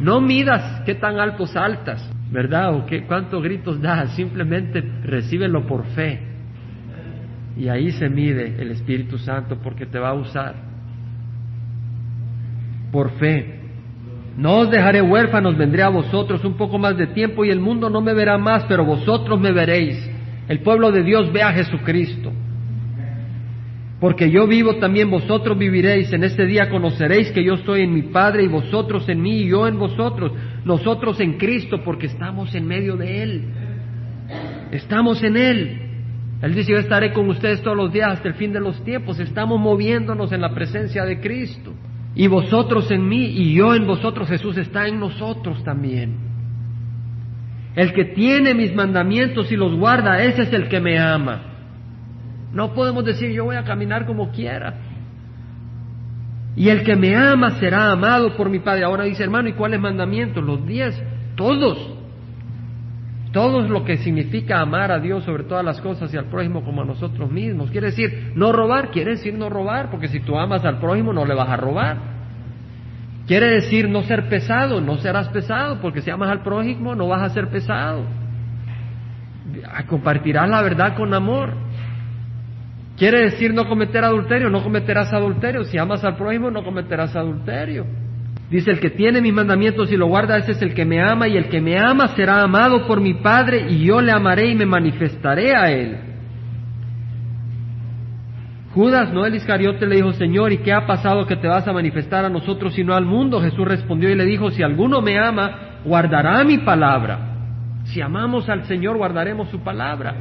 no 0.00 0.20
midas 0.20 0.82
qué 0.86 0.94
tan 0.94 1.18
alto 1.18 1.46
saltas. 1.46 2.10
¿verdad? 2.30 2.74
¿O 2.74 2.86
qué, 2.86 3.04
cuántos 3.04 3.42
gritos 3.42 3.80
da? 3.80 4.06
Simplemente 4.08 4.80
recíbelo 5.02 5.66
por 5.66 5.84
fe. 5.86 6.20
Y 7.56 7.68
ahí 7.68 7.90
se 7.92 8.08
mide 8.08 8.60
el 8.60 8.70
Espíritu 8.70 9.18
Santo 9.18 9.58
porque 9.62 9.86
te 9.86 9.98
va 9.98 10.10
a 10.10 10.14
usar. 10.14 10.54
Por 12.96 13.10
fe. 13.18 13.60
No 14.38 14.60
os 14.60 14.70
dejaré 14.70 15.02
huérfanos, 15.02 15.54
vendré 15.54 15.82
a 15.82 15.90
vosotros 15.90 16.42
un 16.46 16.56
poco 16.56 16.78
más 16.78 16.96
de 16.96 17.08
tiempo 17.08 17.44
y 17.44 17.50
el 17.50 17.60
mundo 17.60 17.90
no 17.90 18.00
me 18.00 18.14
verá 18.14 18.38
más, 18.38 18.64
pero 18.64 18.86
vosotros 18.86 19.38
me 19.38 19.52
veréis. 19.52 19.98
El 20.48 20.60
pueblo 20.60 20.90
de 20.90 21.02
Dios 21.02 21.30
ve 21.30 21.42
a 21.42 21.52
Jesucristo. 21.52 22.32
Porque 24.00 24.30
yo 24.30 24.46
vivo 24.46 24.76
también 24.76 25.10
vosotros 25.10 25.58
viviréis. 25.58 26.10
En 26.14 26.24
este 26.24 26.46
día 26.46 26.70
conoceréis 26.70 27.30
que 27.32 27.44
yo 27.44 27.56
estoy 27.56 27.82
en 27.82 27.92
mi 27.92 28.00
Padre 28.00 28.44
y 28.44 28.48
vosotros 28.48 29.06
en 29.10 29.20
mí 29.20 29.42
y 29.42 29.48
yo 29.48 29.68
en 29.68 29.78
vosotros 29.78 30.32
nosotros 30.64 31.20
en 31.20 31.36
Cristo 31.36 31.82
porque 31.84 32.06
estamos 32.06 32.54
en 32.54 32.66
medio 32.66 32.96
de 32.96 33.22
Él. 33.22 33.44
Estamos 34.72 35.22
en 35.22 35.36
Él. 35.36 35.82
Él 36.40 36.54
dice, 36.54 36.72
yo 36.72 36.78
estaré 36.78 37.12
con 37.12 37.28
ustedes 37.28 37.60
todos 37.60 37.76
los 37.76 37.92
días 37.92 38.12
hasta 38.12 38.28
el 38.28 38.36
fin 38.36 38.54
de 38.54 38.60
los 38.60 38.82
tiempos. 38.84 39.20
Estamos 39.20 39.60
moviéndonos 39.60 40.32
en 40.32 40.40
la 40.40 40.54
presencia 40.54 41.04
de 41.04 41.20
Cristo. 41.20 41.74
Y 42.16 42.28
vosotros 42.28 42.90
en 42.90 43.06
mí 43.06 43.26
y 43.26 43.54
yo 43.54 43.74
en 43.74 43.86
vosotros. 43.86 44.28
Jesús 44.28 44.56
está 44.56 44.88
en 44.88 44.98
nosotros 44.98 45.62
también. 45.62 46.16
El 47.76 47.92
que 47.92 48.06
tiene 48.06 48.54
mis 48.54 48.74
mandamientos 48.74 49.52
y 49.52 49.56
los 49.56 49.76
guarda, 49.76 50.22
ese 50.22 50.42
es 50.42 50.52
el 50.54 50.68
que 50.68 50.80
me 50.80 50.98
ama. 50.98 51.42
No 52.54 52.72
podemos 52.72 53.04
decir 53.04 53.30
yo 53.32 53.44
voy 53.44 53.56
a 53.56 53.64
caminar 53.64 54.06
como 54.06 54.30
quiera. 54.32 54.74
Y 56.56 56.70
el 56.70 56.84
que 56.84 56.96
me 56.96 57.14
ama 57.14 57.60
será 57.60 57.92
amado 57.92 58.34
por 58.34 58.48
mi 58.48 58.60
Padre. 58.60 58.84
Ahora 58.84 59.04
dice, 59.04 59.22
hermano, 59.22 59.50
¿y 59.50 59.52
cuáles 59.52 59.78
mandamientos? 59.78 60.42
Los 60.42 60.66
diez, 60.66 60.98
todos. 61.36 61.95
Todos 63.36 63.68
lo 63.68 63.84
que 63.84 63.98
significa 63.98 64.60
amar 64.60 64.90
a 64.90 64.98
Dios 64.98 65.22
sobre 65.24 65.44
todas 65.44 65.62
las 65.62 65.78
cosas 65.82 66.10
y 66.14 66.16
al 66.16 66.24
prójimo 66.30 66.64
como 66.64 66.80
a 66.80 66.84
nosotros 66.86 67.30
mismos. 67.30 67.70
Quiere 67.70 67.88
decir, 67.88 68.32
no 68.34 68.50
robar, 68.50 68.90
quiere 68.90 69.10
decir 69.10 69.34
no 69.34 69.50
robar, 69.50 69.90
porque 69.90 70.08
si 70.08 70.20
tú 70.20 70.38
amas 70.38 70.64
al 70.64 70.78
prójimo 70.78 71.12
no 71.12 71.26
le 71.26 71.34
vas 71.34 71.50
a 71.50 71.56
robar. 71.58 71.98
Quiere 73.26 73.50
decir 73.50 73.90
no 73.90 74.04
ser 74.04 74.30
pesado, 74.30 74.80
no 74.80 74.96
serás 74.96 75.28
pesado, 75.28 75.82
porque 75.82 76.00
si 76.00 76.08
amas 76.08 76.30
al 76.30 76.42
prójimo 76.42 76.94
no 76.94 77.08
vas 77.08 77.24
a 77.24 77.34
ser 77.34 77.50
pesado. 77.50 78.06
Compartirás 79.86 80.48
la 80.48 80.62
verdad 80.62 80.96
con 80.96 81.12
amor. 81.12 81.52
Quiere 82.96 83.20
decir 83.20 83.52
no 83.52 83.68
cometer 83.68 84.02
adulterio, 84.02 84.48
no 84.48 84.62
cometerás 84.62 85.12
adulterio. 85.12 85.62
Si 85.64 85.76
amas 85.76 86.02
al 86.04 86.16
prójimo, 86.16 86.50
no 86.50 86.64
cometerás 86.64 87.14
adulterio. 87.14 87.84
Dice, 88.50 88.70
el 88.70 88.78
que 88.78 88.90
tiene 88.90 89.20
mis 89.20 89.32
mandamientos 89.32 89.90
y 89.90 89.96
lo 89.96 90.06
guarda, 90.06 90.38
ese 90.38 90.52
es 90.52 90.62
el 90.62 90.72
que 90.72 90.84
me 90.84 91.02
ama, 91.02 91.26
y 91.26 91.36
el 91.36 91.48
que 91.48 91.60
me 91.60 91.78
ama 91.78 92.08
será 92.08 92.42
amado 92.42 92.86
por 92.86 93.00
mi 93.00 93.14
Padre, 93.14 93.66
y 93.68 93.84
yo 93.84 94.00
le 94.00 94.12
amaré 94.12 94.50
y 94.50 94.54
me 94.54 94.66
manifestaré 94.66 95.56
a 95.56 95.70
él. 95.72 95.96
Judas, 98.72 99.12
no 99.12 99.24
el 99.24 99.34
Iscariote, 99.34 99.86
le 99.86 99.96
dijo, 99.96 100.12
Señor, 100.12 100.52
¿y 100.52 100.58
qué 100.58 100.72
ha 100.72 100.86
pasado 100.86 101.26
que 101.26 101.36
te 101.36 101.48
vas 101.48 101.66
a 101.66 101.72
manifestar 101.72 102.24
a 102.24 102.28
nosotros 102.28 102.78
y 102.78 102.84
no 102.84 102.94
al 102.94 103.06
mundo? 103.06 103.40
Jesús 103.40 103.66
respondió 103.66 104.10
y 104.10 104.14
le 104.14 104.26
dijo, 104.26 104.50
si 104.50 104.62
alguno 104.62 105.00
me 105.00 105.18
ama, 105.18 105.80
guardará 105.84 106.44
mi 106.44 106.58
palabra. 106.58 107.18
Si 107.84 108.00
amamos 108.00 108.48
al 108.48 108.64
Señor, 108.66 108.96
guardaremos 108.98 109.48
su 109.48 109.60
palabra. 109.60 110.14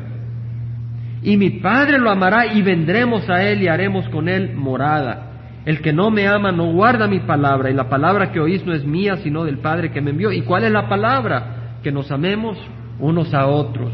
Y 1.21 1.37
mi 1.37 1.49
Padre 1.59 1.97
lo 1.99 2.09
amará 2.09 2.53
y 2.53 2.61
vendremos 2.61 3.29
a 3.29 3.43
Él 3.43 3.61
y 3.61 3.67
haremos 3.67 4.07
con 4.09 4.29
Él 4.29 4.55
morada. 4.55 5.34
El 5.65 5.81
que 5.81 5.91
no 5.91 6.11
me 6.11 6.27
ama 6.27 6.51
no 6.51 6.71
guarda 6.71 7.07
mi 7.07 7.19
palabra 7.21 7.71
y 7.71 7.73
la 7.73 7.89
palabra 7.89 8.31
que 8.31 8.39
oís 8.39 8.63
no 8.65 8.73
es 8.73 8.85
mía 8.85 9.17
sino 9.17 9.43
del 9.43 9.57
Padre 9.57 9.91
que 9.91 9.99
me 9.99 10.11
envió. 10.11 10.31
¿Y 10.31 10.43
cuál 10.43 10.63
es 10.63 10.71
la 10.71 10.87
palabra? 10.87 11.79
Que 11.81 11.91
nos 11.91 12.11
amemos 12.11 12.57
unos 12.99 13.33
a 13.33 13.47
otros. 13.47 13.91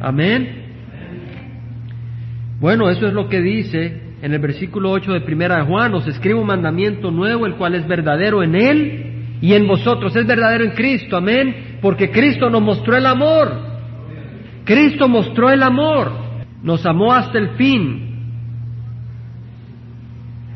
Amén. 0.00 0.64
Bueno, 2.60 2.88
eso 2.88 3.06
es 3.06 3.12
lo 3.12 3.28
que 3.28 3.42
dice 3.42 4.14
en 4.22 4.32
el 4.32 4.38
versículo 4.38 4.90
8 4.90 5.12
de 5.12 5.20
Primera 5.20 5.62
Juan. 5.66 5.92
Os 5.94 6.06
escribe 6.06 6.40
un 6.40 6.46
mandamiento 6.46 7.10
nuevo, 7.10 7.44
el 7.44 7.56
cual 7.56 7.74
es 7.74 7.86
verdadero 7.86 8.42
en 8.42 8.54
Él 8.54 9.38
y 9.42 9.52
en 9.52 9.66
vosotros. 9.68 10.16
Es 10.16 10.26
verdadero 10.26 10.64
en 10.64 10.70
Cristo, 10.70 11.18
amén. 11.18 11.78
Porque 11.82 12.10
Cristo 12.10 12.48
nos 12.48 12.62
mostró 12.62 12.96
el 12.96 13.04
amor. 13.04 13.52
Cristo 14.64 15.08
mostró 15.08 15.50
el 15.50 15.62
amor. 15.62 16.10
Nos 16.62 16.86
amó 16.86 17.12
hasta 17.12 17.36
el 17.36 17.50
fin 17.50 18.05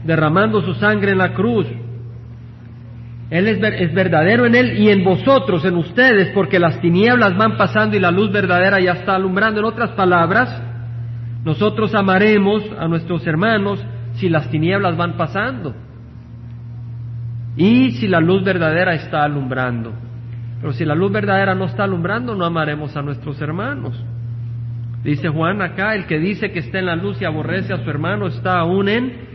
derramando 0.05 0.62
su 0.62 0.74
sangre 0.74 1.12
en 1.12 1.18
la 1.18 1.34
cruz. 1.34 1.66
Él 3.30 3.46
es, 3.46 3.62
es, 3.62 3.94
verdadero 3.94 4.44
en 4.44 4.55
Él 4.57 4.78
y 4.78 4.88
en 4.88 5.05
vosotros, 5.05 5.64
en 5.64 5.76
ustedes, 5.76 6.32
porque 6.34 6.59
las 6.59 6.80
tinieblas 6.80 7.36
van 7.36 7.57
pasando 7.57 7.96
y 7.96 8.01
la 8.01 8.11
luz 8.11 8.32
verdadera 8.32 8.80
ya 8.80 8.92
está 8.92 9.14
alumbrando. 9.14 9.61
En 9.61 9.66
otras 9.66 9.90
palabras, 9.90 10.61
nosotros 11.44 11.94
amaremos 11.94 12.64
a 12.78 12.88
nuestros 12.88 13.26
hermanos 13.26 13.84
si 14.14 14.28
las 14.28 14.51
tinieblas 14.51 14.96
van 14.96 15.16
pasando 15.16 15.74
y 17.57 17.92
si 17.92 18.09
la 18.09 18.20
luz 18.20 18.44
verdadera 18.44 18.94
está 18.94 19.24
alumbrando. 19.24 19.92
Pero 20.61 20.72
si 20.72 20.84
la 20.84 20.94
luz 20.94 21.12
verdadera 21.12 21.55
no 21.55 21.66
está 21.66 21.84
alumbrando, 21.84 22.34
no 22.34 22.44
amaremos 22.44 22.96
a 22.96 23.03
nuestros 23.03 23.40
hermanos. 23.40 24.03
Dice 25.03 25.28
Juan 25.28 25.62
acá, 25.62 25.94
el 25.94 26.07
que 26.07 26.18
dice 26.18 26.53
que 26.53 26.59
está 26.59 26.78
en 26.78 26.86
la 26.86 26.96
luz 26.96 27.20
y 27.20 27.24
aborrece 27.24 27.72
a 27.72 27.82
su 27.82 27.88
hermano 27.88 28.26
está 28.26 28.59
aún 28.59 28.88
en 28.88 29.30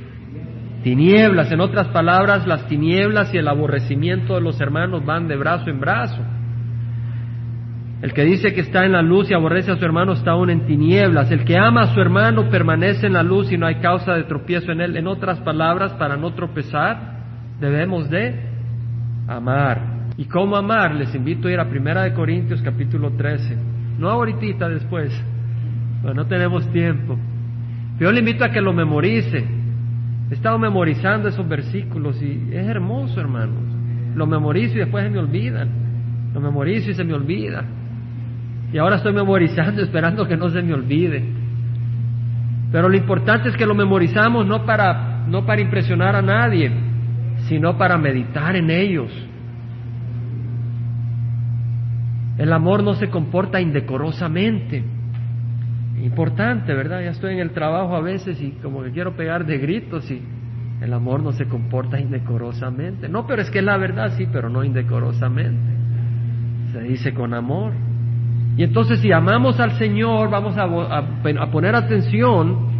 tinieblas. 0.85 1.51
En 1.51 1.61
otras 1.61 1.87
palabras, 1.87 2.45
las 2.45 2.67
tinieblas 2.67 3.33
y 3.33 3.39
el 3.39 3.47
aborrecimiento 3.47 4.35
de 4.35 4.41
los 4.41 4.61
hermanos 4.61 5.03
van 5.03 5.27
de 5.27 5.35
brazo 5.35 5.71
en 5.71 5.79
brazo. 5.79 6.21
El 8.03 8.13
que 8.13 8.23
dice 8.23 8.53
que 8.53 8.61
está 8.61 8.85
en 8.85 8.91
la 8.91 9.01
luz 9.01 9.31
y 9.31 9.33
aborrece 9.33 9.71
a 9.71 9.77
su 9.77 9.83
hermano 9.83 10.13
está 10.13 10.31
aún 10.31 10.51
en 10.51 10.67
tinieblas. 10.67 11.31
El 11.31 11.43
que 11.43 11.57
ama 11.57 11.81
a 11.81 11.93
su 11.95 11.99
hermano 11.99 12.51
permanece 12.51 13.07
en 13.07 13.13
la 13.13 13.23
luz 13.23 13.51
y 13.51 13.57
no 13.57 13.65
hay 13.65 13.79
causa 13.79 14.13
de 14.13 14.25
tropiezo 14.25 14.71
en 14.71 14.79
él. 14.79 14.95
En 14.95 15.07
otras 15.07 15.39
palabras, 15.39 15.91
para 15.93 16.17
no 16.17 16.35
tropezar, 16.35 16.99
debemos 17.59 18.07
de 18.11 18.39
amar. 19.27 20.11
¿Y 20.17 20.25
cómo 20.25 20.55
amar? 20.55 20.93
Les 20.93 21.15
invito 21.15 21.47
a 21.47 21.51
ir 21.51 21.59
a 21.59 21.67
Primera 21.67 22.03
de 22.03 22.13
Corintios 22.13 22.61
capítulo 22.61 23.09
13. 23.17 23.57
No 23.97 24.11
ahorita, 24.11 24.69
después. 24.69 25.19
no 26.03 26.27
tenemos 26.27 26.71
tiempo. 26.71 27.17
Yo 27.99 28.11
le 28.11 28.19
invito 28.19 28.45
a 28.45 28.51
que 28.51 28.61
lo 28.61 28.71
memorice. 28.71 29.54
He 30.29 30.33
estado 30.33 30.57
memorizando 30.57 31.29
esos 31.29 31.47
versículos 31.47 32.21
y 32.21 32.49
es 32.51 32.67
hermoso, 32.67 33.19
hermanos. 33.19 33.63
Lo 34.15 34.25
memorizo 34.25 34.75
y 34.75 34.79
después 34.79 35.03
se 35.03 35.09
me 35.09 35.19
olvidan. 35.19 35.69
Lo 36.33 36.41
memorizo 36.41 36.91
y 36.91 36.93
se 36.93 37.03
me 37.03 37.13
olvida. 37.13 37.63
Y 38.73 38.77
ahora 38.77 38.97
estoy 38.97 39.13
memorizando 39.13 39.81
esperando 39.81 40.27
que 40.27 40.35
no 40.35 40.49
se 40.49 40.61
me 40.61 40.73
olvide. 40.73 41.23
Pero 42.71 42.89
lo 42.89 42.97
importante 42.97 43.49
es 43.49 43.55
que 43.55 43.65
lo 43.65 43.75
memorizamos 43.75 44.45
no 44.45 44.65
para, 44.65 45.25
no 45.27 45.45
para 45.45 45.61
impresionar 45.61 46.15
a 46.15 46.21
nadie, 46.21 46.71
sino 47.47 47.77
para 47.77 47.97
meditar 47.97 48.55
en 48.55 48.69
ellos. 48.69 49.11
El 52.37 52.51
amor 52.51 52.83
no 52.83 52.95
se 52.95 53.09
comporta 53.09 53.61
indecorosamente. 53.61 54.83
Importante, 56.01 56.73
¿verdad? 56.73 57.01
Ya 57.01 57.11
estoy 57.11 57.33
en 57.33 57.39
el 57.39 57.51
trabajo 57.51 57.95
a 57.95 58.01
veces 58.01 58.41
y 58.41 58.51
como 58.61 58.83
que 58.83 58.91
quiero 58.91 59.15
pegar 59.15 59.45
de 59.45 59.57
gritos 59.57 60.09
y 60.11 60.21
el 60.81 60.93
amor 60.93 61.23
no 61.23 61.31
se 61.31 61.47
comporta 61.47 61.99
indecorosamente. 61.99 63.07
No, 63.07 63.25
pero 63.25 63.41
es 63.41 63.49
que 63.49 63.59
es 63.59 63.65
la 63.65 63.77
verdad, 63.77 64.13
sí, 64.17 64.27
pero 64.31 64.49
no 64.49 64.63
indecorosamente. 64.63 65.73
Se 66.73 66.81
dice 66.81 67.13
con 67.13 67.33
amor. 67.33 67.71
Y 68.57 68.63
entonces 68.63 68.99
si 68.99 69.11
amamos 69.11 69.59
al 69.59 69.77
Señor, 69.77 70.29
vamos 70.29 70.55
a, 70.57 71.51
poner 71.51 71.75
atención 71.75 72.73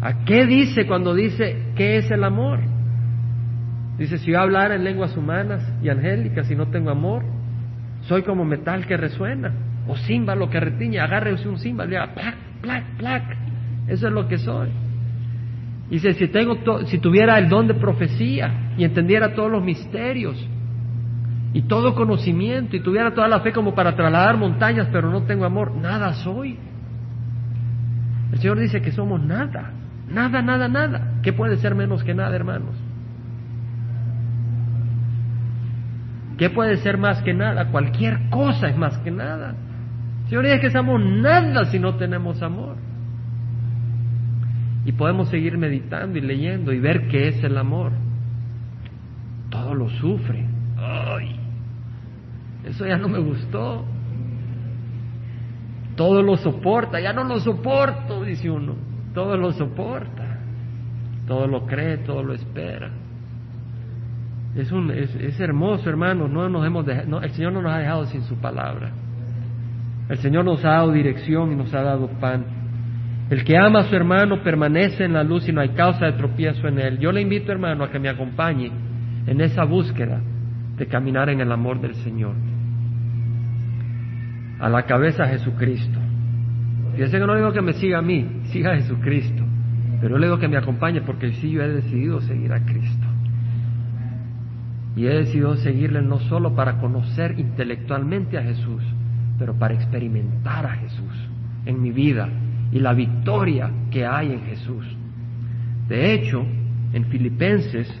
a 0.00 0.24
qué 0.24 0.46
dice 0.46 0.86
cuando 0.86 1.14
dice 1.14 1.72
qué 1.76 1.98
es 1.98 2.10
el 2.10 2.24
amor. 2.24 2.60
Dice, 3.98 4.18
si 4.18 4.32
yo 4.32 4.40
hablar 4.40 4.72
en 4.72 4.84
lenguas 4.84 5.16
humanas 5.16 5.66
y 5.82 5.88
angélicas 5.88 6.50
y 6.50 6.54
no 6.54 6.66
tengo 6.66 6.90
amor, 6.90 7.24
soy 8.02 8.22
como 8.22 8.44
metal 8.44 8.86
que 8.86 8.96
resuena, 8.96 9.52
o 9.88 9.96
címbalo 9.96 10.50
que 10.50 10.60
retiña, 10.60 11.04
agárrese 11.04 11.48
un 11.48 11.58
címbalo 11.58 11.92
y 11.92 11.96
haga 11.96 12.14
plac, 12.60 12.84
plac. 12.98 13.36
Eso 13.88 14.08
es 14.08 14.12
lo 14.12 14.26
que 14.28 14.38
soy. 14.38 14.68
Dice, 15.90 16.14
si, 16.14 16.28
tengo 16.28 16.58
si 16.86 16.98
tuviera 16.98 17.38
el 17.38 17.48
don 17.48 17.68
de 17.68 17.74
profecía 17.74 18.72
y 18.76 18.84
entendiera 18.84 19.34
todos 19.34 19.50
los 19.50 19.62
misterios 19.62 20.36
y 21.52 21.62
todo 21.62 21.94
conocimiento 21.94 22.76
y 22.76 22.80
tuviera 22.80 23.14
toda 23.14 23.28
la 23.28 23.40
fe 23.40 23.52
como 23.52 23.74
para 23.74 23.94
trasladar 23.94 24.36
montañas, 24.36 24.88
pero 24.90 25.10
no 25.10 25.22
tengo 25.22 25.44
amor, 25.44 25.74
nada 25.76 26.12
soy. 26.14 26.58
El 28.32 28.38
Señor 28.38 28.58
dice 28.58 28.82
que 28.82 28.90
somos 28.90 29.22
nada, 29.22 29.70
nada, 30.10 30.42
nada, 30.42 30.68
nada. 30.68 31.12
¿Qué 31.22 31.32
puede 31.32 31.56
ser 31.58 31.74
menos 31.74 32.02
que 32.02 32.14
nada, 32.14 32.34
hermanos? 32.34 32.74
¿Qué 36.36 36.50
puede 36.50 36.76
ser 36.78 36.98
más 36.98 37.22
que 37.22 37.32
nada? 37.32 37.68
Cualquier 37.70 38.28
cosa 38.28 38.68
es 38.68 38.76
más 38.76 38.98
que 38.98 39.10
nada. 39.10 39.54
Señor 40.28 40.44
dice 40.44 40.60
que 40.60 40.70
somos 40.70 41.00
nada 41.00 41.64
si 41.66 41.78
no 41.78 41.96
tenemos 41.96 42.42
amor. 42.42 42.76
Y 44.84 44.92
podemos 44.92 45.28
seguir 45.28 45.58
meditando 45.58 46.18
y 46.18 46.20
leyendo 46.20 46.72
y 46.72 46.80
ver 46.80 47.08
qué 47.08 47.28
es 47.28 47.42
el 47.44 47.56
amor. 47.58 47.92
Todo 49.50 49.74
lo 49.74 49.88
sufre. 49.88 50.46
Ay, 50.76 51.40
eso 52.64 52.86
ya 52.86 52.96
no 52.96 53.08
me 53.08 53.18
gustó. 53.18 53.84
Todo 55.96 56.22
lo 56.22 56.36
soporta, 56.36 57.00
ya 57.00 57.12
no 57.12 57.24
lo 57.24 57.40
soporto, 57.40 58.22
dice 58.22 58.50
uno. 58.50 58.74
Todo 59.14 59.36
lo 59.36 59.52
soporta. 59.52 60.40
Todo 61.26 61.46
lo 61.46 61.66
cree, 61.66 61.98
todo 61.98 62.22
lo 62.22 62.34
espera. 62.34 62.90
Es, 64.54 64.70
un, 64.72 64.90
es, 64.90 65.40
hermoso, 65.40 65.88
hermano. 65.88 66.28
No 66.28 66.48
nos 66.48 66.66
hemos 66.66 66.86
no, 67.06 67.20
el 67.20 67.30
Señor 67.32 67.52
no 67.52 67.62
nos 67.62 67.72
ha 67.72 67.78
dejado 67.78 68.06
sin 68.06 68.22
su 68.22 68.36
palabra. 68.36 68.92
El 70.08 70.18
Señor 70.18 70.44
nos 70.44 70.64
ha 70.64 70.70
dado 70.70 70.92
dirección 70.92 71.52
y 71.52 71.56
nos 71.56 71.72
ha 71.74 71.82
dado 71.82 72.08
pan. 72.20 72.44
El 73.28 73.44
que 73.44 73.56
ama 73.56 73.80
a 73.80 73.84
su 73.84 73.96
hermano 73.96 74.42
permanece 74.42 75.04
en 75.04 75.14
la 75.14 75.24
luz 75.24 75.48
y 75.48 75.52
no 75.52 75.60
hay 75.60 75.70
causa 75.70 76.06
de 76.06 76.12
tropiezo 76.12 76.68
en 76.68 76.78
él. 76.78 76.98
Yo 76.98 77.10
le 77.10 77.20
invito, 77.20 77.50
hermano, 77.50 77.82
a 77.82 77.90
que 77.90 77.98
me 77.98 78.08
acompañe 78.08 78.70
en 79.26 79.40
esa 79.40 79.64
búsqueda 79.64 80.20
de 80.76 80.86
caminar 80.86 81.28
en 81.28 81.40
el 81.40 81.50
amor 81.50 81.80
del 81.80 81.94
Señor. 81.96 82.34
A 84.60 84.68
la 84.68 84.84
cabeza 84.84 85.26
Jesucristo. 85.26 85.98
Fíjese 86.92 87.18
que 87.18 87.26
no 87.26 87.34
digo 87.34 87.52
que 87.52 87.60
me 87.60 87.72
siga 87.72 87.98
a 87.98 88.02
mí, 88.02 88.42
siga 88.52 88.72
a 88.72 88.76
Jesucristo. 88.76 89.42
Pero 90.00 90.14
yo 90.14 90.18
le 90.18 90.26
digo 90.26 90.38
que 90.38 90.48
me 90.48 90.56
acompañe 90.56 91.00
porque 91.00 91.32
sí 91.32 91.50
yo 91.50 91.62
he 91.62 91.68
decidido 91.68 92.20
seguir 92.20 92.52
a 92.52 92.64
Cristo. 92.64 93.06
Y 94.94 95.06
he 95.06 95.14
decidido 95.14 95.56
seguirle 95.56 96.00
no 96.00 96.20
solo 96.20 96.54
para 96.54 96.78
conocer 96.78 97.38
intelectualmente 97.38 98.38
a 98.38 98.42
Jesús, 98.42 98.82
pero 99.38 99.54
para 99.54 99.74
experimentar 99.74 100.66
a 100.66 100.76
Jesús 100.76 101.28
en 101.64 101.82
mi 101.82 101.90
vida 101.90 102.28
y 102.72 102.78
la 102.78 102.94
victoria 102.94 103.70
que 103.90 104.04
hay 104.04 104.32
en 104.32 104.42
Jesús. 104.46 104.84
De 105.88 106.14
hecho, 106.14 106.44
en 106.92 107.04
Filipenses, 107.06 107.92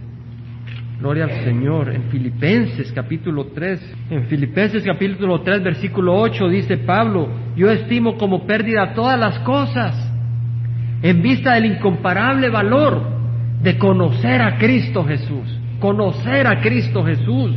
gloria 0.98 1.24
al 1.24 1.44
Señor, 1.44 1.94
en 1.94 2.04
Filipenses 2.04 2.90
capítulo 2.92 3.46
3, 3.46 3.96
en 4.10 4.24
Filipenses 4.24 4.84
capítulo 4.84 5.40
3 5.42 5.62
versículo 5.62 6.18
8 6.18 6.48
dice 6.48 6.78
Pablo, 6.78 7.28
yo 7.56 7.70
estimo 7.70 8.16
como 8.16 8.46
pérdida 8.46 8.94
todas 8.94 9.18
las 9.18 9.38
cosas 9.40 10.12
en 11.02 11.22
vista 11.22 11.54
del 11.54 11.66
incomparable 11.66 12.48
valor 12.48 13.02
de 13.62 13.78
conocer 13.78 14.40
a 14.42 14.58
Cristo 14.58 15.04
Jesús, 15.04 15.60
conocer 15.78 16.46
a 16.46 16.60
Cristo 16.60 17.04
Jesús, 17.04 17.52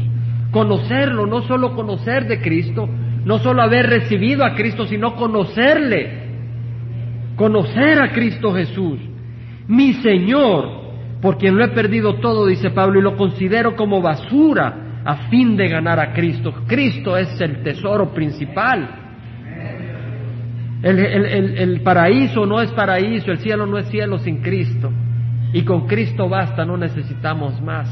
conocerlo, 0.51 1.25
no 1.25 1.41
solo 1.43 1.75
conocer 1.75 2.27
de 2.27 2.41
Cristo, 2.41 2.89
no 3.25 3.39
solo 3.39 3.61
haber 3.61 3.87
recibido 3.87 4.45
a 4.45 4.55
Cristo, 4.55 4.85
sino 4.85 5.15
conocerle, 5.15 6.29
conocer 7.35 8.01
a 8.01 8.11
Cristo 8.11 8.53
Jesús, 8.53 8.99
mi 9.67 9.93
Señor, 9.93 10.79
por 11.21 11.37
quien 11.37 11.57
lo 11.57 11.63
he 11.63 11.69
perdido 11.69 12.15
todo, 12.15 12.47
dice 12.47 12.71
Pablo, 12.71 12.99
y 12.99 13.03
lo 13.03 13.15
considero 13.15 13.75
como 13.75 14.01
basura 14.01 15.01
a 15.05 15.29
fin 15.29 15.55
de 15.55 15.67
ganar 15.67 15.99
a 15.99 16.13
Cristo. 16.13 16.53
Cristo 16.67 17.17
es 17.17 17.39
el 17.41 17.63
tesoro 17.63 18.13
principal. 18.13 18.89
El, 20.81 20.97
el, 20.97 21.81
paraíso 21.81 22.45
no 22.45 22.61
es 22.61 22.71
paraíso, 22.71 23.31
el 23.31 23.39
cielo 23.39 23.65
no 23.65 23.77
es 23.77 23.87
cielo 23.89 24.17
sin 24.19 24.41
Cristo. 24.41 24.91
Y 25.51 25.63
con 25.63 25.87
Cristo 25.87 26.29
basta, 26.29 26.63
no 26.63 26.77
necesitamos 26.77 27.61
más. 27.61 27.89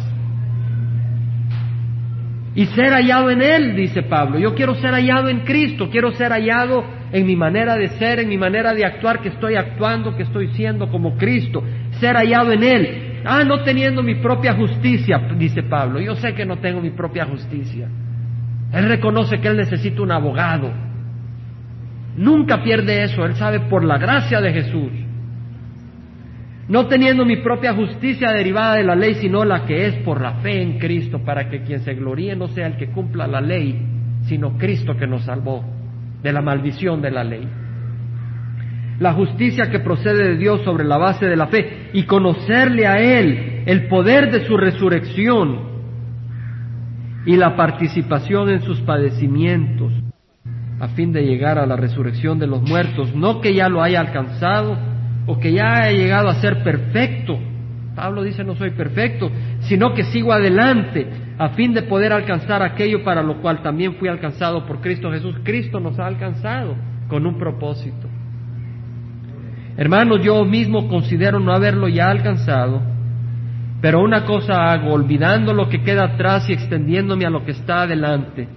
Y 2.57 2.65
ser 2.65 2.91
hallado 2.91 3.29
en 3.29 3.43
Él, 3.43 3.75
dice 3.75 4.01
Pablo. 4.01 4.39
Yo 4.39 4.55
quiero 4.55 4.73
ser 4.73 4.89
hallado 4.89 5.29
en 5.29 5.41
Cristo, 5.41 5.91
quiero 5.91 6.11
ser 6.13 6.31
hallado 6.31 6.83
en 7.11 7.27
mi 7.27 7.35
manera 7.35 7.75
de 7.75 7.89
ser, 7.99 8.19
en 8.19 8.27
mi 8.27 8.37
manera 8.39 8.73
de 8.73 8.83
actuar, 8.83 9.21
que 9.21 9.29
estoy 9.29 9.53
actuando, 9.53 10.17
que 10.17 10.23
estoy 10.23 10.47
siendo 10.55 10.89
como 10.89 11.15
Cristo, 11.17 11.63
ser 11.99 12.15
hallado 12.15 12.51
en 12.51 12.63
Él. 12.63 13.21
Ah, 13.23 13.43
no 13.43 13.61
teniendo 13.61 14.01
mi 14.01 14.15
propia 14.15 14.55
justicia, 14.55 15.19
dice 15.37 15.61
Pablo. 15.61 16.01
Yo 16.01 16.15
sé 16.15 16.33
que 16.33 16.47
no 16.47 16.57
tengo 16.57 16.81
mi 16.81 16.89
propia 16.89 17.27
justicia. 17.27 17.89
Él 18.73 18.89
reconoce 18.89 19.39
que 19.39 19.49
Él 19.49 19.57
necesita 19.57 20.01
un 20.01 20.11
abogado. 20.11 20.73
Nunca 22.15 22.63
pierde 22.63 23.03
eso, 23.03 23.23
Él 23.23 23.35
sabe 23.35 23.59
por 23.69 23.85
la 23.85 23.99
gracia 23.99 24.41
de 24.41 24.51
Jesús. 24.51 24.91
No 26.68 26.88
teniendo 26.88 27.24
mi 27.24 27.38
propia 27.38 27.74
justicia 27.74 28.32
derivada 28.32 28.76
de 28.76 28.84
la 28.84 28.95
ley, 28.95 29.15
sino 29.15 29.45
la 29.45 29.65
que 29.65 29.88
es 29.88 29.95
por 30.03 30.22
la 30.22 30.34
fe 30.36 30.61
en 30.61 30.78
Cristo, 30.78 31.20
para 31.24 31.49
que 31.49 31.61
quien 31.61 31.80
se 31.80 31.93
gloríe 31.93 32.36
no 32.36 32.49
sea 32.49 32.68
el 32.68 32.76
que 32.76 32.89
cumpla 32.89 33.26
la 33.26 33.39
ley, 33.39 33.82
sino 34.24 34.57
Cristo 34.57 34.95
que 34.97 35.07
nos 35.07 35.24
salvó 35.24 35.63
de 36.22 36.34
la 36.34 36.41
maldición 36.41 37.01
de 37.01 37.11
la 37.11 37.24
ley. 37.24 37.47
La 38.99 39.13
justicia 39.13 39.70
que 39.70 39.80
procede 39.80 40.30
de 40.30 40.38
Dios 40.38 40.61
sobre 40.63 40.84
la 40.84 40.97
base 40.97 41.26
de 41.26 41.38
la 41.38 41.47
fe 41.47 41.89
y 41.93 42.03
conocerle 42.03 42.86
a 42.86 42.95
Él 42.95 43.63
el 43.65 43.88
poder 43.88 44.30
de 44.32 44.45
su 44.45 44.57
resurrección 44.57 45.78
y 47.26 47.38
la 47.38 47.55
participación 47.55 48.49
en 48.49 48.61
sus 48.61 48.82
padecimientos, 48.82 49.93
a 50.80 50.89
fin 50.89 51.13
de 51.13 51.24
llegar 51.24 51.59
a 51.59 51.65
la 51.65 51.78
resurrección 51.78 52.39
de 52.39 52.47
los 52.47 52.61
muertos, 52.61 53.15
no 53.15 53.39
que 53.39 53.53
ya 53.53 53.70
lo 53.70 53.82
haya 53.82 54.01
alcanzado 54.01 54.96
o 55.28 55.38
que 55.38 55.51
ya 55.51 55.84
haya 55.84 55.91
llegado 55.91 56.30
a 56.30 56.36
ser 56.36 56.63
perfecto. 56.63 57.38
Pablo 57.95 58.23
dice 58.23 58.43
no 58.43 58.55
soy 58.55 58.71
perfecto, 58.71 59.30
sino 59.61 59.93
que 59.93 60.05
sigo 60.05 60.32
adelante 60.32 61.05
a 61.38 61.49
fin 61.49 61.73
de 61.73 61.84
poder 61.84 62.13
alcanzar 62.13 62.63
aquello 62.63 63.03
para 63.03 63.21
lo 63.21 63.41
cual 63.41 63.61
también 63.61 63.95
fui 63.95 64.07
alcanzado 64.07 64.65
por 64.65 64.82
Cristo 64.82 65.11
Jesús. 65.11 65.36
Cristo 65.43 65.80
nos 65.80 65.99
ha 65.99 66.07
alcanzado 66.07 66.75
con 67.07 67.25
un 67.25 67.38
propósito. 67.38 68.07
Hermanos, 69.75 70.21
yo 70.23 70.43
mismo 70.45 70.88
considero 70.88 71.39
no 71.39 71.53
haberlo 71.53 71.88
ya 71.88 72.09
alcanzado, 72.09 72.82
pero 73.82 74.01
una 74.01 74.25
cosa 74.25 74.71
hago, 74.71 74.91
olvidando 74.93 75.53
lo 75.53 75.69
que 75.69 75.84
queda 75.84 76.05
atrás 76.05 76.49
y 76.49 76.53
extendiéndome 76.53 77.25
a 77.25 77.30
lo 77.30 77.45
que 77.45 77.51
está 77.51 77.84
adelante, 77.84 78.47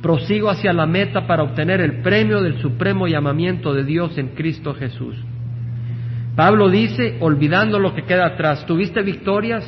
prosigo 0.00 0.48
hacia 0.48 0.72
la 0.72 0.86
meta 0.86 1.26
para 1.26 1.42
obtener 1.42 1.82
el 1.82 2.00
premio 2.00 2.40
del 2.40 2.58
supremo 2.60 3.06
llamamiento 3.06 3.74
de 3.74 3.84
Dios 3.84 4.16
en 4.16 4.28
Cristo 4.28 4.72
Jesús. 4.74 5.16
Pablo 6.36 6.68
dice, 6.68 7.16
olvidando 7.20 7.78
lo 7.78 7.94
que 7.94 8.04
queda 8.04 8.26
atrás, 8.26 8.64
¿tuviste 8.66 9.02
victorias? 9.02 9.64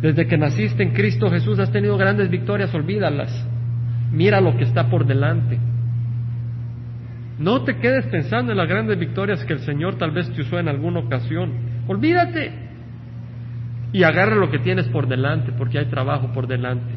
Desde 0.00 0.26
que 0.26 0.36
naciste 0.36 0.82
en 0.82 0.92
Cristo 0.92 1.30
Jesús 1.30 1.58
has 1.58 1.70
tenido 1.70 1.96
grandes 1.96 2.30
victorias, 2.30 2.74
olvídalas. 2.74 3.46
Mira 4.12 4.40
lo 4.40 4.56
que 4.56 4.64
está 4.64 4.88
por 4.88 5.06
delante. 5.06 5.58
No 7.38 7.62
te 7.62 7.78
quedes 7.78 8.06
pensando 8.06 8.52
en 8.52 8.58
las 8.58 8.68
grandes 8.68 8.98
victorias 8.98 9.44
que 9.44 9.54
el 9.54 9.60
Señor 9.60 9.96
tal 9.96 10.10
vez 10.10 10.30
te 10.32 10.42
usó 10.42 10.58
en 10.58 10.68
alguna 10.68 11.00
ocasión. 11.00 11.52
Olvídate 11.88 12.52
y 13.92 14.04
agarra 14.04 14.36
lo 14.36 14.50
que 14.50 14.58
tienes 14.58 14.88
por 14.88 15.06
delante, 15.06 15.52
porque 15.52 15.78
hay 15.78 15.86
trabajo 15.86 16.32
por 16.32 16.46
delante. 16.46 16.92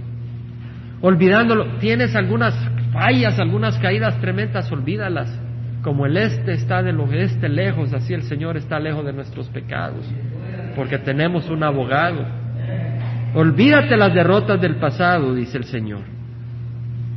Olvidándolo, 1.01 1.77
tienes 1.79 2.15
algunas 2.15 2.53
fallas, 2.91 3.39
algunas 3.39 3.77
caídas 3.79 4.19
tremendas, 4.21 4.71
olvídalas. 4.71 5.41
Como 5.85 6.07
el 6.07 6.17
este 6.17 6.53
está 6.53 6.81
del 6.81 6.99
oeste 6.99 7.47
lejos, 7.47 7.93
así 7.93 8.15
el 8.15 8.23
Señor 8.23 8.57
está 8.57 8.79
lejos 8.79 9.05
de 9.05 9.13
nuestros 9.13 9.47
pecados, 9.49 10.03
porque 10.75 10.97
tenemos 10.97 11.47
un 11.51 11.63
abogado. 11.63 12.25
Olvídate 13.35 13.95
las 13.95 14.11
derrotas 14.11 14.59
del 14.59 14.77
pasado, 14.77 15.35
dice 15.35 15.59
el 15.59 15.65
Señor. 15.65 16.01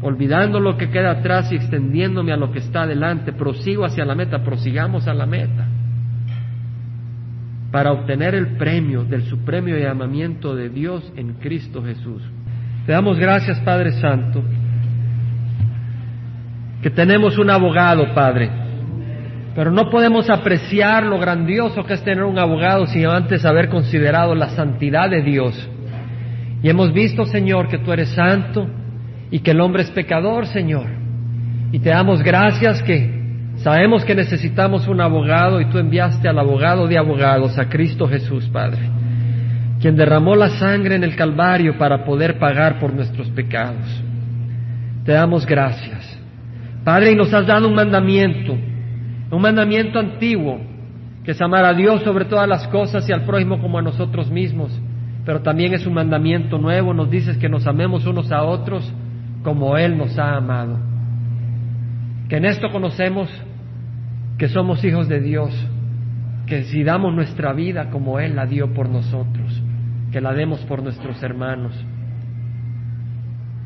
Olvidando 0.03 0.61
lo 0.61 0.77
que 0.77 0.91
queda 0.91 1.13
atrás 1.13 1.51
y 1.51 1.57
extendiéndome 1.57 2.31
a 2.31 2.37
lo 2.37 2.53
que 2.53 2.59
está 2.59 2.83
adelante, 2.83 3.33
prosigo 3.33 3.87
hacia 3.87 4.05
la 4.05 4.15
meta, 4.15 4.45
prosigamos 4.45 5.09
a 5.09 5.15
la 5.15 5.25
meta 5.25 5.67
para 7.73 7.93
obtener 7.93 8.35
el 8.35 8.59
premio 8.59 9.03
del 9.03 9.23
supremo 9.23 9.69
llamamiento 9.69 10.55
de 10.55 10.69
Dios 10.69 11.11
en 11.17 11.35
Cristo 11.35 11.83
Jesús. 11.83 12.23
Te 12.85 12.93
damos 12.93 13.19
gracias, 13.19 13.59
Padre 13.61 13.93
Santo, 13.93 14.43
que 16.83 16.91
tenemos 16.91 17.39
un 17.39 17.51
abogado, 17.51 18.15
Padre, 18.15 18.51
pero 19.55 19.71
no 19.71 19.91
podemos 19.91 20.31
apreciar 20.31 21.05
lo 21.05 21.19
grandioso 21.19 21.85
que 21.85 21.95
es 21.95 22.05
tener 22.05 22.25
un 22.25 22.39
abogado 22.39 22.87
sin 22.87 23.07
antes 23.07 23.45
haber 23.45 23.69
considerado 23.69 24.35
la 24.35 24.51
santidad 24.51 25.11
de 25.11 25.23
Dios. 25.23 25.69
Y 26.63 26.69
hemos 26.69 26.93
visto, 26.93 27.25
Señor, 27.25 27.69
que 27.69 27.79
tú 27.79 27.93
eres 27.93 28.11
santo 28.11 28.69
y 29.31 29.41
que 29.41 29.51
el 29.51 29.61
hombre 29.61 29.83
es 29.83 29.91
pecador, 29.91 30.47
Señor. 30.47 30.87
Y 31.73 31.81
te 31.81 31.91
damos 31.91 32.23
gracias 32.23 32.83
que 32.83 33.19
Sabemos 33.63 34.05
que 34.05 34.15
necesitamos 34.15 34.87
un 34.87 35.01
abogado 35.01 35.61
y 35.61 35.65
tú 35.67 35.79
enviaste 35.79 36.29
al 36.29 36.39
abogado 36.39 36.87
de 36.87 36.97
abogados, 36.97 37.59
a 37.59 37.69
Cristo 37.69 38.07
Jesús, 38.07 38.49
Padre, 38.53 38.79
quien 39.81 39.97
derramó 39.97 40.37
la 40.37 40.51
sangre 40.51 40.95
en 40.95 41.03
el 41.03 41.17
Calvario 41.17 41.77
para 41.77 42.05
poder 42.05 42.39
pagar 42.39 42.79
por 42.79 42.93
nuestros 42.93 43.29
pecados. 43.31 44.03
Te 45.05 45.13
damos 45.13 45.45
gracias. 45.45 46.18
Padre, 46.89 47.13
y 47.13 47.17
nos 47.17 47.35
has 47.35 47.47
dado 47.47 47.69
un 47.69 47.75
mandamiento, 47.75 48.57
un 49.31 49.43
mandamiento 49.43 49.99
antiguo, 49.99 50.59
que 51.23 51.33
es 51.33 51.43
amar 51.43 51.67
a 51.67 51.75
Dios 51.75 52.03
sobre 52.03 52.25
todas 52.25 52.49
las 52.49 52.67
cosas 52.69 53.07
y 53.07 53.13
al 53.13 53.27
prójimo 53.27 53.61
como 53.61 53.79
a 53.79 53.83
nosotros 53.83 54.31
mismos, 54.31 54.73
pero 55.27 55.43
también 55.43 55.75
es 55.75 55.87
un 55.87 55.93
mandamiento 55.93 56.57
nuevo, 56.57 56.95
nos 56.95 57.11
dices 57.11 57.37
que 57.37 57.51
nos 57.51 57.67
amemos 57.67 58.07
unos 58.07 58.33
a 58.33 58.43
otros 58.43 58.91
como 59.43 59.77
Él 59.77 59.99
nos 59.99 60.19
ha 60.19 60.35
amado. 60.35 60.79
Que 62.31 62.39
en 62.39 62.47
esto 62.47 62.71
conocemos 62.71 63.29
que 64.39 64.49
somos 64.49 64.83
hijos 64.83 65.11
de 65.11 65.21
Dios, 65.21 65.53
que 66.47 66.63
si 66.65 66.85
damos 66.85 67.15
nuestra 67.15 67.53
vida 67.53 67.91
como 67.91 68.19
Él 68.19 68.35
la 68.35 68.47
dio 68.47 68.73
por 68.73 68.89
nosotros, 68.89 69.63
que 70.11 70.23
la 70.23 70.33
demos 70.33 70.61
por 70.61 70.83
nuestros 70.83 71.23
hermanos. 71.23 71.75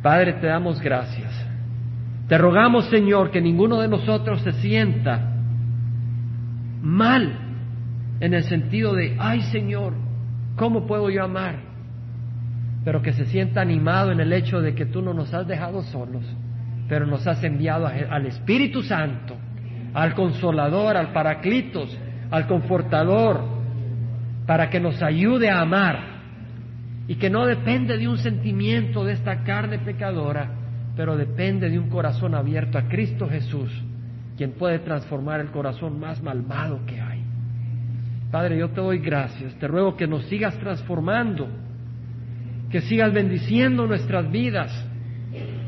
Padre, 0.02 0.32
te 0.32 0.48
damos 0.48 0.80
gracias. 0.80 1.51
Te 2.32 2.38
rogamos, 2.38 2.86
Señor, 2.86 3.30
que 3.30 3.42
ninguno 3.42 3.78
de 3.78 3.88
nosotros 3.88 4.40
se 4.40 4.52
sienta 4.52 5.36
mal 6.80 7.30
en 8.20 8.32
el 8.32 8.44
sentido 8.44 8.94
de, 8.94 9.18
ay 9.18 9.42
Señor, 9.52 9.92
¿cómo 10.56 10.86
puedo 10.86 11.10
yo 11.10 11.24
amar? 11.24 11.56
Pero 12.86 13.02
que 13.02 13.12
se 13.12 13.26
sienta 13.26 13.60
animado 13.60 14.12
en 14.12 14.20
el 14.20 14.32
hecho 14.32 14.62
de 14.62 14.74
que 14.74 14.86
tú 14.86 15.02
no 15.02 15.12
nos 15.12 15.34
has 15.34 15.46
dejado 15.46 15.82
solos, 15.82 16.24
pero 16.88 17.04
nos 17.04 17.26
has 17.26 17.44
enviado 17.44 17.86
al 17.86 18.24
Espíritu 18.24 18.82
Santo 18.82 19.36
al 19.92 20.14
consolador, 20.14 20.96
al 20.96 21.12
paraclitos, 21.12 21.94
al 22.30 22.46
confortador, 22.46 23.44
para 24.46 24.70
que 24.70 24.80
nos 24.80 25.02
ayude 25.02 25.50
a 25.50 25.60
amar 25.60 25.98
y 27.08 27.16
que 27.16 27.28
no 27.28 27.44
depende 27.44 27.98
de 27.98 28.08
un 28.08 28.16
sentimiento 28.16 29.04
de 29.04 29.12
esta 29.12 29.44
carne 29.44 29.80
pecadora, 29.80 30.61
pero 30.96 31.16
depende 31.16 31.68
de 31.68 31.78
un 31.78 31.88
corazón 31.88 32.34
abierto 32.34 32.78
a 32.78 32.88
Cristo 32.88 33.28
Jesús, 33.28 33.70
quien 34.36 34.52
puede 34.52 34.78
transformar 34.80 35.40
el 35.40 35.50
corazón 35.50 35.98
más 35.98 36.22
malvado 36.22 36.84
que 36.86 37.00
hay. 37.00 37.22
Padre, 38.30 38.58
yo 38.58 38.70
te 38.70 38.80
doy 38.80 38.98
gracias, 38.98 39.54
te 39.56 39.68
ruego 39.68 39.96
que 39.96 40.06
nos 40.06 40.24
sigas 40.26 40.58
transformando, 40.58 41.48
que 42.70 42.80
sigas 42.82 43.12
bendiciendo 43.12 43.86
nuestras 43.86 44.30
vidas 44.30 44.70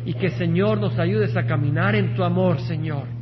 y 0.07 0.15
que 0.15 0.31
Señor 0.31 0.79
nos 0.79 0.99
ayudes 0.99 1.37
a 1.37 1.45
caminar 1.45 1.95
en 1.95 2.15
tu 2.15 2.25
amor, 2.25 2.61
Señor 2.61 3.15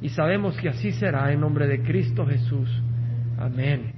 y 0.00 0.08
sabemos 0.08 0.56
que 0.56 0.68
así 0.68 0.92
será 0.92 1.30
en 1.32 1.40
nombre 1.40 1.66
de 1.66 1.82
Cristo 1.82 2.26
Jesús. 2.26 2.68
Amén. 3.38 3.92